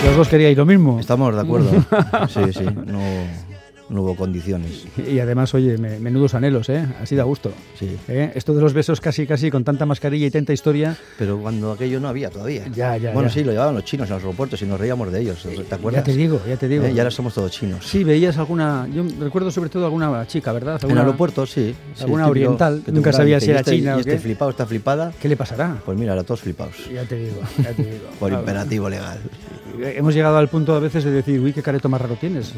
Los 0.05 0.17
dos 0.17 0.27
queríais 0.27 0.57
lo 0.57 0.65
mismo. 0.65 0.99
Estamos 0.99 1.33
de 1.33 1.41
acuerdo. 1.41 1.69
Sí, 2.27 2.41
sí, 2.53 2.65
no, 2.85 2.99
no 3.89 4.01
hubo 4.03 4.15
condiciones. 4.15 4.85
Y 4.97 5.19
además, 5.19 5.53
oye, 5.53 5.77
me- 5.77 5.99
menudos 5.99 6.33
anhelos, 6.35 6.69
¿eh? 6.69 6.85
Así 7.01 7.15
da 7.15 7.23
gusto. 7.23 7.51
Sí. 7.77 7.97
¿Eh? 8.07 8.31
Esto 8.35 8.53
de 8.53 8.61
los 8.61 8.73
besos 8.73 9.01
casi, 9.01 9.25
casi 9.25 9.49
con 9.49 9.63
tanta 9.63 9.85
mascarilla 9.85 10.27
y 10.27 10.31
tanta 10.31 10.53
historia. 10.53 10.95
Pero 11.17 11.39
cuando 11.39 11.71
aquello 11.73 11.99
no 11.99 12.07
había 12.07 12.29
todavía. 12.29 12.65
Ya, 12.73 12.97
ya, 12.97 13.11
Bueno, 13.13 13.29
ya. 13.29 13.33
sí, 13.33 13.43
lo 13.43 13.51
llevaban 13.51 13.75
los 13.75 13.83
chinos 13.85 14.07
en 14.09 14.15
los 14.15 14.23
aeropuertos 14.23 14.61
y 14.61 14.65
nos 14.65 14.79
reíamos 14.79 15.11
de 15.11 15.21
ellos. 15.21 15.41
¿Te 15.67 15.75
acuerdas? 15.75 16.01
Ya 16.05 16.11
te 16.11 16.17
digo, 16.17 16.39
ya 16.47 16.57
te 16.57 16.67
digo. 16.67 16.85
Eh, 16.85 16.93
Y 16.95 16.99
ahora 16.99 17.11
somos 17.11 17.33
todos 17.33 17.51
chinos. 17.51 17.85
Sí, 17.87 18.03
veías 18.03 18.37
alguna. 18.37 18.87
Yo 18.93 19.03
recuerdo 19.19 19.51
sobre 19.51 19.69
todo 19.69 19.85
alguna 19.85 20.25
chica, 20.27 20.51
¿verdad? 20.51 20.75
En 20.75 20.81
Alguna- 20.83 21.01
aeropuertos, 21.01 21.51
sí. 21.51 21.75
sí, 21.95 22.03
alguna 22.03 22.27
oriental, 22.27 22.81
que 22.85 22.91
nunca 22.91 23.11
sabía 23.13 23.39
si 23.39 23.49
era 23.49 23.59
"¿Y 23.59 23.61
este- 23.61 23.75
china 23.75 23.91
y 23.91 23.95
o 23.95 23.99
este 23.99 24.11
qué?". 24.11 24.19
flipado, 24.19 24.51
está 24.51 24.65
flipada. 24.65 25.11
¿Qué 25.19 25.27
le 25.27 25.35
pasará? 25.37 25.77
Pues 25.85 25.97
mira, 25.97 26.11
ahora 26.13 26.23
todos 26.23 26.41
flipados. 26.41 26.75
Ya 26.93 27.03
te 27.05 27.15
digo, 27.15 27.41
ya 27.63 27.73
te 27.73 27.83
digo. 27.83 28.05
Por 28.19 28.31
imperativo 28.33 28.89
legal. 28.89 29.19
Hemos 29.81 30.13
llegado 30.13 30.37
al 30.37 30.47
punto 30.49 30.75
a 30.75 30.79
veces 30.79 31.03
de 31.03 31.11
decir, 31.11 31.39
uy, 31.39 31.53
qué 31.53 31.61
careto 31.61 31.89
más 31.89 32.01
raro 32.01 32.15
tienes. 32.15 32.53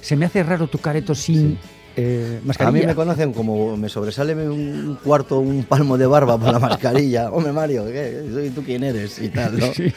Se 0.00 0.16
me 0.16 0.26
hace 0.26 0.42
raro 0.42 0.66
tu 0.68 0.78
careto 0.78 1.14
sin 1.14 1.58
eh, 1.96 2.38
A 2.42 2.46
mascarilla. 2.46 2.80
mí 2.80 2.86
me 2.86 2.94
conocen 2.94 3.32
como 3.32 3.76
me 3.76 3.88
sobresale 3.88 4.34
un 4.48 4.98
cuarto, 5.04 5.38
un 5.40 5.64
palmo 5.64 5.98
de 5.98 6.06
barba 6.06 6.38
por 6.38 6.52
la 6.52 6.58
mascarilla. 6.58 7.30
Hombre, 7.32 7.52
Mario, 7.52 7.84
¿qué? 7.86 8.24
¿Soy 8.32 8.50
tú 8.50 8.62
quién 8.62 8.82
eres? 8.84 9.18
Y 9.20 9.28
tal, 9.28 9.58
¿no? 9.58 9.66
Sí. 9.74 9.92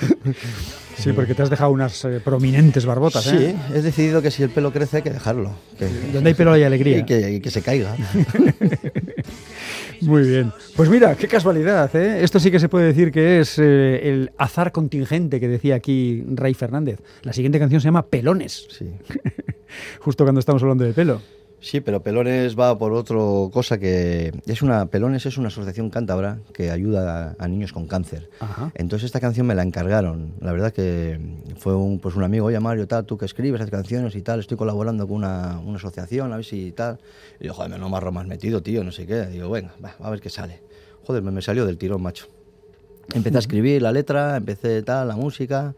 Sí, 0.97 1.11
porque 1.11 1.36
te 1.36 1.43
has 1.43 1.49
dejado 1.49 1.71
unas 1.71 2.05
eh, 2.05 2.21
prominentes 2.23 2.86
barbotas, 2.86 3.25
Sí, 3.25 3.36
¿eh? 3.36 3.55
he 3.73 3.81
decidido 3.81 4.21
que 4.21 4.31
si 4.31 4.43
el 4.43 4.49
pelo 4.49 4.71
crece 4.71 4.97
hay 4.97 5.03
que 5.03 5.11
dejarlo. 5.11 5.51
Que, 5.77 5.88
Donde 6.13 6.29
hay 6.29 6.33
pelo 6.33 6.53
hay 6.53 6.63
alegría. 6.63 6.99
y 6.99 7.05
que, 7.05 7.31
y 7.33 7.39
que 7.41 7.51
se 7.51 7.61
caiga. 7.61 7.95
Muy 10.05 10.27
bien. 10.27 10.51
Pues 10.75 10.89
mira, 10.89 11.15
qué 11.15 11.27
casualidad, 11.27 11.93
¿eh? 11.95 12.23
Esto 12.23 12.39
sí 12.39 12.51
que 12.51 12.59
se 12.59 12.69
puede 12.69 12.85
decir 12.87 13.11
que 13.11 13.39
es 13.39 13.57
eh, 13.59 14.09
el 14.09 14.31
azar 14.37 14.71
contingente 14.71 15.39
que 15.39 15.47
decía 15.47 15.75
aquí 15.75 16.23
Ray 16.27 16.53
Fernández. 16.53 16.99
La 17.23 17.33
siguiente 17.33 17.59
canción 17.59 17.81
se 17.81 17.85
llama 17.85 18.05
Pelones, 18.05 18.67
Sí. 18.69 18.85
justo 19.99 20.23
cuando 20.23 20.39
estamos 20.39 20.61
hablando 20.61 20.83
de 20.83 20.93
pelo. 20.93 21.21
Sí, 21.59 21.81
pero 21.81 22.03
Pelones 22.03 22.57
va 22.57 22.77
por 22.77 22.93
otra 22.93 23.17
cosa 23.51 23.79
que 23.79 24.31
es 24.45 24.61
una 24.61 24.85
Pelones 24.85 25.25
es 25.25 25.37
una 25.37 25.47
asociación 25.47 25.89
cántabra 25.89 26.39
que 26.53 26.69
ayuda 26.69 27.35
a, 27.39 27.43
a 27.43 27.47
niños 27.47 27.73
con 27.73 27.87
cáncer. 27.87 28.29
Ajá. 28.39 28.71
Entonces 28.75 29.07
esta 29.07 29.19
canción 29.19 29.47
me 29.47 29.55
la 29.55 29.63
encargaron. 29.63 30.33
La 30.41 30.51
verdad 30.51 30.71
que 30.71 31.19
fue 31.57 31.75
un 31.75 31.99
pues 31.99 32.15
un 32.15 32.23
amigo, 32.23 32.45
oye 32.45 32.59
Mario, 32.59 32.87
tal, 32.87 33.05
tú 33.05 33.17
que 33.17 33.25
escribes 33.25 33.59
esas 33.61 33.71
canciones 33.71 34.15
y 34.15 34.21
tal, 34.21 34.39
estoy 34.39 34.57
colaborando 34.57 35.07
con 35.07 35.17
una, 35.17 35.59
una 35.59 35.77
asociación, 35.77 36.33
a 36.33 36.35
ver 36.35 36.45
si 36.45 36.71
tal. 36.71 36.99
Y 37.39 37.45
yo, 37.45 37.53
joder, 37.53 37.79
no 37.79 37.89
me 37.89 38.11
más 38.11 38.27
metido, 38.27 38.61
tío, 38.61 38.83
no 38.83 38.91
sé 38.91 39.07
qué. 39.07 39.25
Digo, 39.25 39.49
venga, 39.49 39.73
va, 39.83 39.95
a 39.99 40.09
ver 40.09 40.21
qué 40.21 40.29
sale. 40.29 40.61
Joder, 41.03 41.23
me, 41.23 41.31
me 41.31 41.41
salió 41.41 41.65
del 41.65 41.77
tirón, 41.77 42.01
macho. 42.01 42.27
Empecé 43.13 43.37
a 43.37 43.39
escribir 43.39 43.81
la 43.81 43.91
letra, 43.91 44.37
empecé 44.37 44.81
tal, 44.83 45.07
la 45.07 45.15
música. 45.15 45.75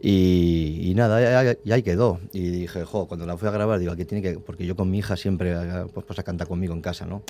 Y, 0.00 0.80
y 0.90 0.94
nada, 0.94 1.54
ya 1.64 1.74
ahí 1.74 1.82
quedó. 1.82 2.20
Y 2.32 2.48
dije, 2.50 2.84
jo, 2.84 3.06
cuando 3.08 3.26
la 3.26 3.36
fui 3.36 3.48
a 3.48 3.50
grabar, 3.50 3.78
digo, 3.80 3.92
aquí 3.92 4.04
tiene 4.04 4.22
que. 4.22 4.38
Porque 4.38 4.64
yo 4.64 4.76
con 4.76 4.90
mi 4.90 4.98
hija 4.98 5.16
siempre 5.16 5.52
eh, 5.52 5.86
pues, 5.92 6.06
pues, 6.06 6.18
a 6.18 6.22
cantar 6.22 6.46
conmigo 6.46 6.74
en 6.74 6.80
casa, 6.82 7.04
¿no? 7.06 7.22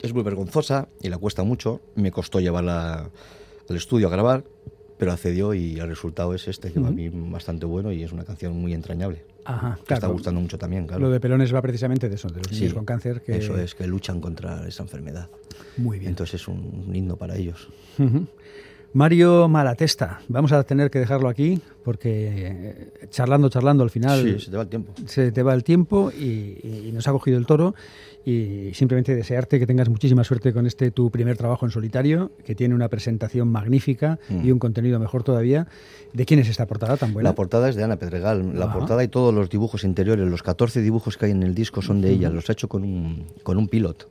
Es 0.00 0.12
muy 0.14 0.22
vergonzosa 0.22 0.88
y 1.00 1.08
le 1.08 1.16
cuesta 1.16 1.42
mucho. 1.42 1.80
Me 1.94 2.10
costó 2.10 2.40
llevarla 2.40 3.10
al 3.68 3.76
estudio 3.76 4.08
a 4.08 4.10
grabar, 4.10 4.44
pero 4.98 5.12
accedió 5.12 5.54
y 5.54 5.78
el 5.78 5.88
resultado 5.88 6.34
es 6.34 6.46
este, 6.48 6.72
que 6.72 6.80
va 6.80 6.88
a 6.88 6.92
mí 6.92 7.08
bastante 7.08 7.66
bueno 7.66 7.92
y 7.92 8.02
es 8.02 8.12
una 8.12 8.24
canción 8.24 8.56
muy 8.56 8.74
entrañable. 8.74 9.24
Ajá, 9.44 9.74
Que 9.74 9.94
está 9.94 9.98
claro. 9.98 10.12
gustando 10.14 10.40
mucho 10.40 10.58
también, 10.58 10.86
claro. 10.86 11.02
Lo 11.02 11.10
de 11.10 11.18
pelones 11.18 11.52
va 11.52 11.60
precisamente 11.62 12.08
de 12.08 12.14
eso, 12.14 12.28
de 12.28 12.38
los 12.38 12.46
Sí, 12.48 12.60
niños 12.60 12.74
con 12.74 12.84
cáncer. 12.84 13.22
Que... 13.22 13.38
Eso 13.38 13.58
es, 13.58 13.74
que 13.74 13.86
luchan 13.88 14.20
contra 14.20 14.66
esa 14.68 14.84
enfermedad. 14.84 15.28
Muy 15.76 15.98
bien. 15.98 16.10
Entonces 16.10 16.40
es 16.40 16.48
un, 16.48 16.90
himno 16.94 17.16
para 17.16 17.36
ellos. 17.36 17.68
Ujú. 17.98 18.26
Mario 18.94 19.48
Malatesta, 19.48 20.20
vamos 20.28 20.52
a 20.52 20.62
tener 20.64 20.90
que 20.90 20.98
dejarlo 20.98 21.28
aquí 21.28 21.60
porque 21.82 22.28
eh, 22.28 23.08
charlando, 23.10 23.48
charlando 23.48 23.82
al 23.82 23.90
final 23.90 24.38
Sí, 24.38 24.44
se 24.44 24.50
te 24.50 24.56
va 24.56 24.62
el 24.62 24.68
tiempo. 24.68 24.92
se 25.06 25.32
te 25.32 25.42
va 25.42 25.54
el 25.54 25.64
tiempo 25.64 26.10
y, 26.12 26.58
y 26.88 26.90
nos 26.92 27.08
ha 27.08 27.12
cogido 27.12 27.38
el 27.38 27.46
toro 27.46 27.74
y 28.24 28.70
simplemente 28.74 29.16
desearte 29.16 29.58
que 29.58 29.66
tengas 29.66 29.88
muchísima 29.88 30.22
suerte 30.22 30.52
con 30.52 30.66
este 30.66 30.90
tu 30.92 31.10
primer 31.10 31.36
trabajo 31.36 31.66
en 31.66 31.72
solitario, 31.72 32.30
que 32.44 32.54
tiene 32.54 32.72
una 32.74 32.88
presentación 32.88 33.48
magnífica 33.48 34.18
Mm. 34.28 34.46
y 34.46 34.52
un 34.52 34.60
contenido 34.60 35.00
mejor 35.00 35.24
todavía. 35.24 35.66
¿De 36.12 36.24
quién 36.24 36.38
es 36.38 36.48
esta 36.48 36.66
portada 36.66 36.96
tan 36.96 37.12
buena? 37.12 37.30
La 37.30 37.34
portada 37.34 37.68
es 37.68 37.74
de 37.74 37.82
Ana 37.82 37.96
Pedregal. 37.96 38.56
La 38.56 38.66
Ajá. 38.66 38.74
portada 38.78 39.02
y 39.02 39.08
todos 39.08 39.34
los 39.34 39.50
dibujos 39.50 39.82
interiores, 39.82 40.28
los 40.28 40.42
14 40.44 40.82
dibujos 40.82 41.16
que 41.16 41.24
hay 41.26 41.32
en 41.32 41.42
el 41.42 41.54
disco 41.54 41.82
son 41.82 42.00
de 42.00 42.10
ella. 42.10 42.30
Los 42.30 42.48
ha 42.48 42.52
hecho 42.52 42.68
con 42.68 42.84
un, 42.84 43.24
con 43.42 43.56
un 43.58 43.66
pilot. 43.68 44.06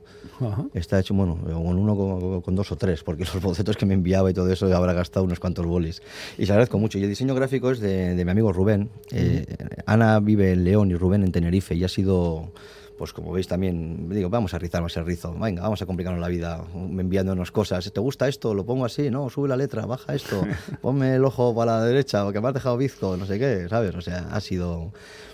Ajá. 0.48 0.66
Está 0.74 0.98
hecho, 0.98 1.14
bueno, 1.14 1.38
con 1.42 1.78
uno, 1.78 1.96
con, 1.96 2.40
con 2.40 2.54
dos 2.54 2.72
o 2.72 2.76
tres, 2.76 3.02
porque 3.02 3.24
los 3.34 3.42
bocetos 3.42 3.76
que 3.76 3.86
me 3.86 3.94
enviaba 3.94 4.30
y 4.30 4.34
todo 4.34 4.50
eso 4.50 4.74
habrá 4.74 4.92
gastado 4.92 5.24
unos 5.24 5.40
cuantos 5.40 5.66
bolis. 5.66 6.02
Y 6.38 6.46
se 6.46 6.52
agradezco 6.52 6.78
mucho. 6.78 6.98
Y 6.98 7.02
el 7.04 7.08
diseño 7.08 7.34
gráfico 7.34 7.70
es 7.70 7.80
de, 7.80 8.14
de 8.14 8.24
mi 8.24 8.30
amigo 8.30 8.52
Rubén. 8.52 8.90
Eh, 9.10 9.46
Ana 9.86 10.20
vive 10.20 10.52
en 10.52 10.64
León 10.64 10.90
y 10.90 10.94
Rubén 10.94 11.22
en 11.24 11.32
Tenerife 11.32 11.74
y 11.74 11.84
ha 11.84 11.88
sido... 11.88 12.50
Pues 12.98 13.12
como 13.12 13.32
veis 13.32 13.48
también, 13.48 14.08
digo, 14.10 14.30
vamos 14.30 14.54
a 14.54 14.58
rizar 14.58 14.80
más 14.80 14.96
el 14.96 15.04
rizo, 15.04 15.34
venga, 15.34 15.62
vamos 15.62 15.80
a 15.82 15.86
complicarnos 15.86 16.20
la 16.20 16.28
vida, 16.28 16.62
enviándonos 16.74 17.50
cosas. 17.50 17.90
¿Te 17.90 17.98
gusta 17.98 18.28
esto? 18.28 18.54
Lo 18.54 18.64
pongo 18.64 18.84
así, 18.84 19.10
no, 19.10 19.28
sube 19.28 19.48
la 19.48 19.56
letra, 19.56 19.86
baja 19.86 20.14
esto, 20.14 20.40
ponme 20.82 21.16
el 21.16 21.24
ojo 21.24 21.52
para 21.52 21.78
la 21.78 21.84
derecha, 21.84 22.22
porque 22.22 22.40
me 22.40 22.48
has 22.48 22.54
dejado 22.54 22.76
bizco, 22.76 23.16
no 23.16 23.26
sé 23.26 23.40
qué, 23.40 23.66
¿sabes? 23.68 23.96
O 23.96 24.02
sea, 24.02 24.28
ha 24.30 24.40
sido 24.40 24.92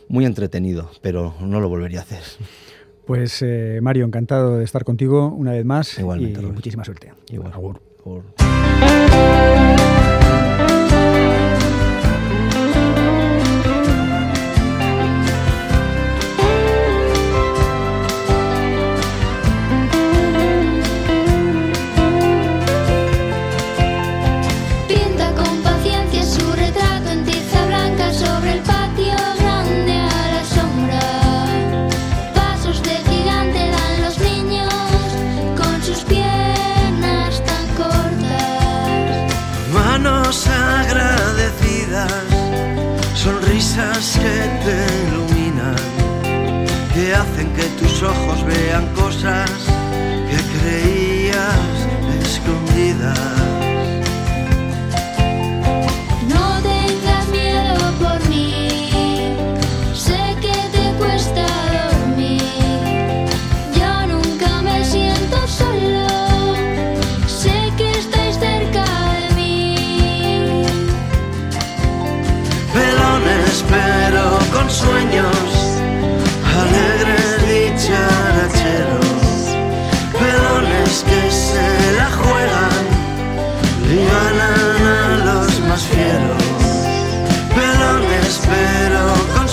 muy 0.08 0.24
entretenido, 0.24 0.90
pero 1.02 1.34
no 1.40 1.60
lo 1.60 1.68
volvería 1.68 1.98
a 1.98 2.02
hacer. 2.02 2.22
Pues 3.08 3.40
eh, 3.40 3.80
Mario, 3.80 4.04
encantado 4.04 4.58
de 4.58 4.64
estar 4.64 4.84
contigo 4.84 5.28
una 5.28 5.52
vez 5.52 5.64
más 5.64 5.98
Igualmente, 5.98 6.42
y 6.42 6.44
muchísima 6.44 6.84
suerte. 6.84 7.10
Igual. 7.30 7.52
Agur. 7.54 7.80
trust 49.28 49.67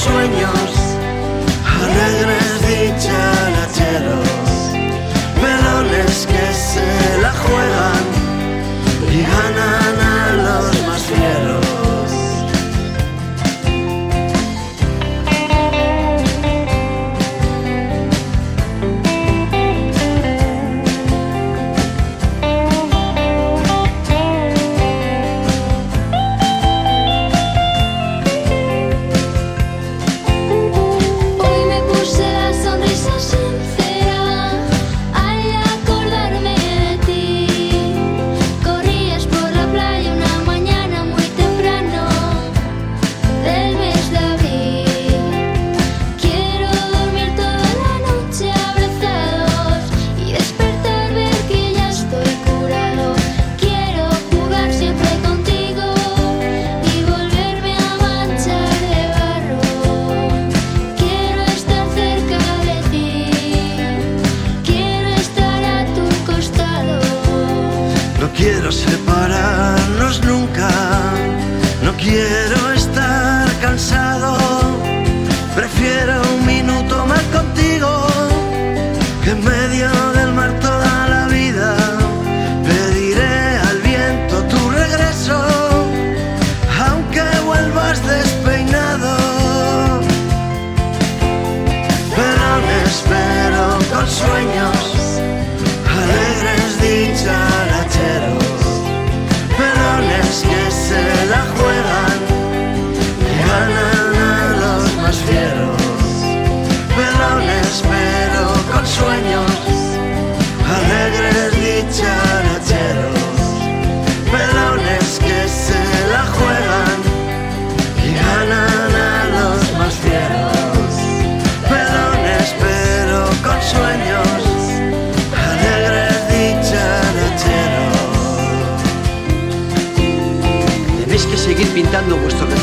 sueños. 0.06 0.75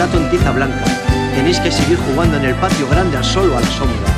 gato 0.06 0.18
tiza 0.32 0.50
blanca. 0.50 0.84
Tenéis 1.36 1.60
que 1.60 1.70
seguir 1.70 1.96
jugando 1.96 2.36
en 2.36 2.44
el 2.44 2.56
patio 2.56 2.88
grande 2.88 3.16
al 3.16 3.24
sol 3.24 3.52
o 3.52 3.56
a 3.56 3.60
la 3.60 3.70
sombra. 3.70 4.10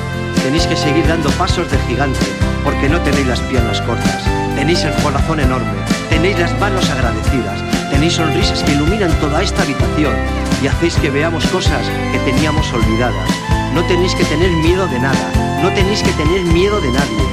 Tenéis 0.43 0.66
que 0.66 0.76
seguir 0.76 1.07
dando 1.07 1.28
pasos 1.32 1.70
de 1.70 1.76
gigante, 1.87 2.26
porque 2.64 2.89
no 2.89 2.99
tenéis 3.03 3.26
las 3.26 3.41
piernas 3.41 3.82
cortas. 3.82 4.22
Tenéis 4.57 4.82
el 4.85 4.95
corazón 5.03 5.41
enorme, 5.41 5.76
tenéis 6.09 6.39
las 6.39 6.59
manos 6.59 6.89
agradecidas, 6.89 7.61
tenéis 7.91 8.14
sonrisas 8.14 8.62
que 8.62 8.72
iluminan 8.72 9.12
toda 9.20 9.43
esta 9.43 9.61
habitación 9.61 10.14
y 10.62 10.68
hacéis 10.68 10.95
que 10.97 11.11
veamos 11.11 11.45
cosas 11.49 11.87
que 12.12 12.18
teníamos 12.20 12.72
olvidadas. 12.72 13.28
No 13.74 13.85
tenéis 13.85 14.14
que 14.14 14.24
tener 14.24 14.51
miedo 14.62 14.87
de 14.87 15.01
nada, 15.01 15.61
no 15.61 15.68
tenéis 15.72 16.03
que 16.03 16.12
tener 16.12 16.45
miedo 16.45 16.80
de 16.80 16.93
nadie, 16.93 17.24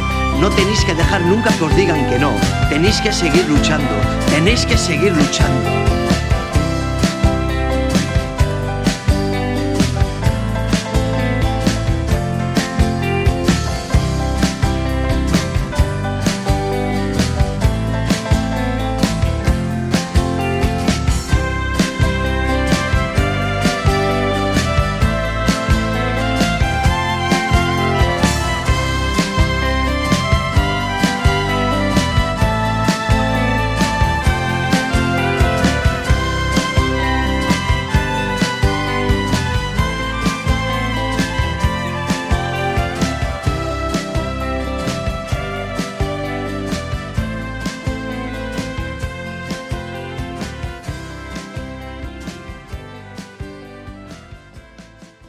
no 0.41 0.49
tenéis 0.49 0.83
que 0.83 0.95
dejar 0.95 1.21
nunca 1.21 1.53
que 1.53 1.63
os 1.63 1.75
digan 1.77 2.05
que 2.09 2.19
no, 2.19 2.33
tenéis 2.67 2.99
que 2.99 3.13
seguir 3.13 3.47
luchando, 3.47 3.95
tenéis 4.29 4.65
que 4.65 4.77
seguir 4.77 5.13
luchando. 5.15 6.00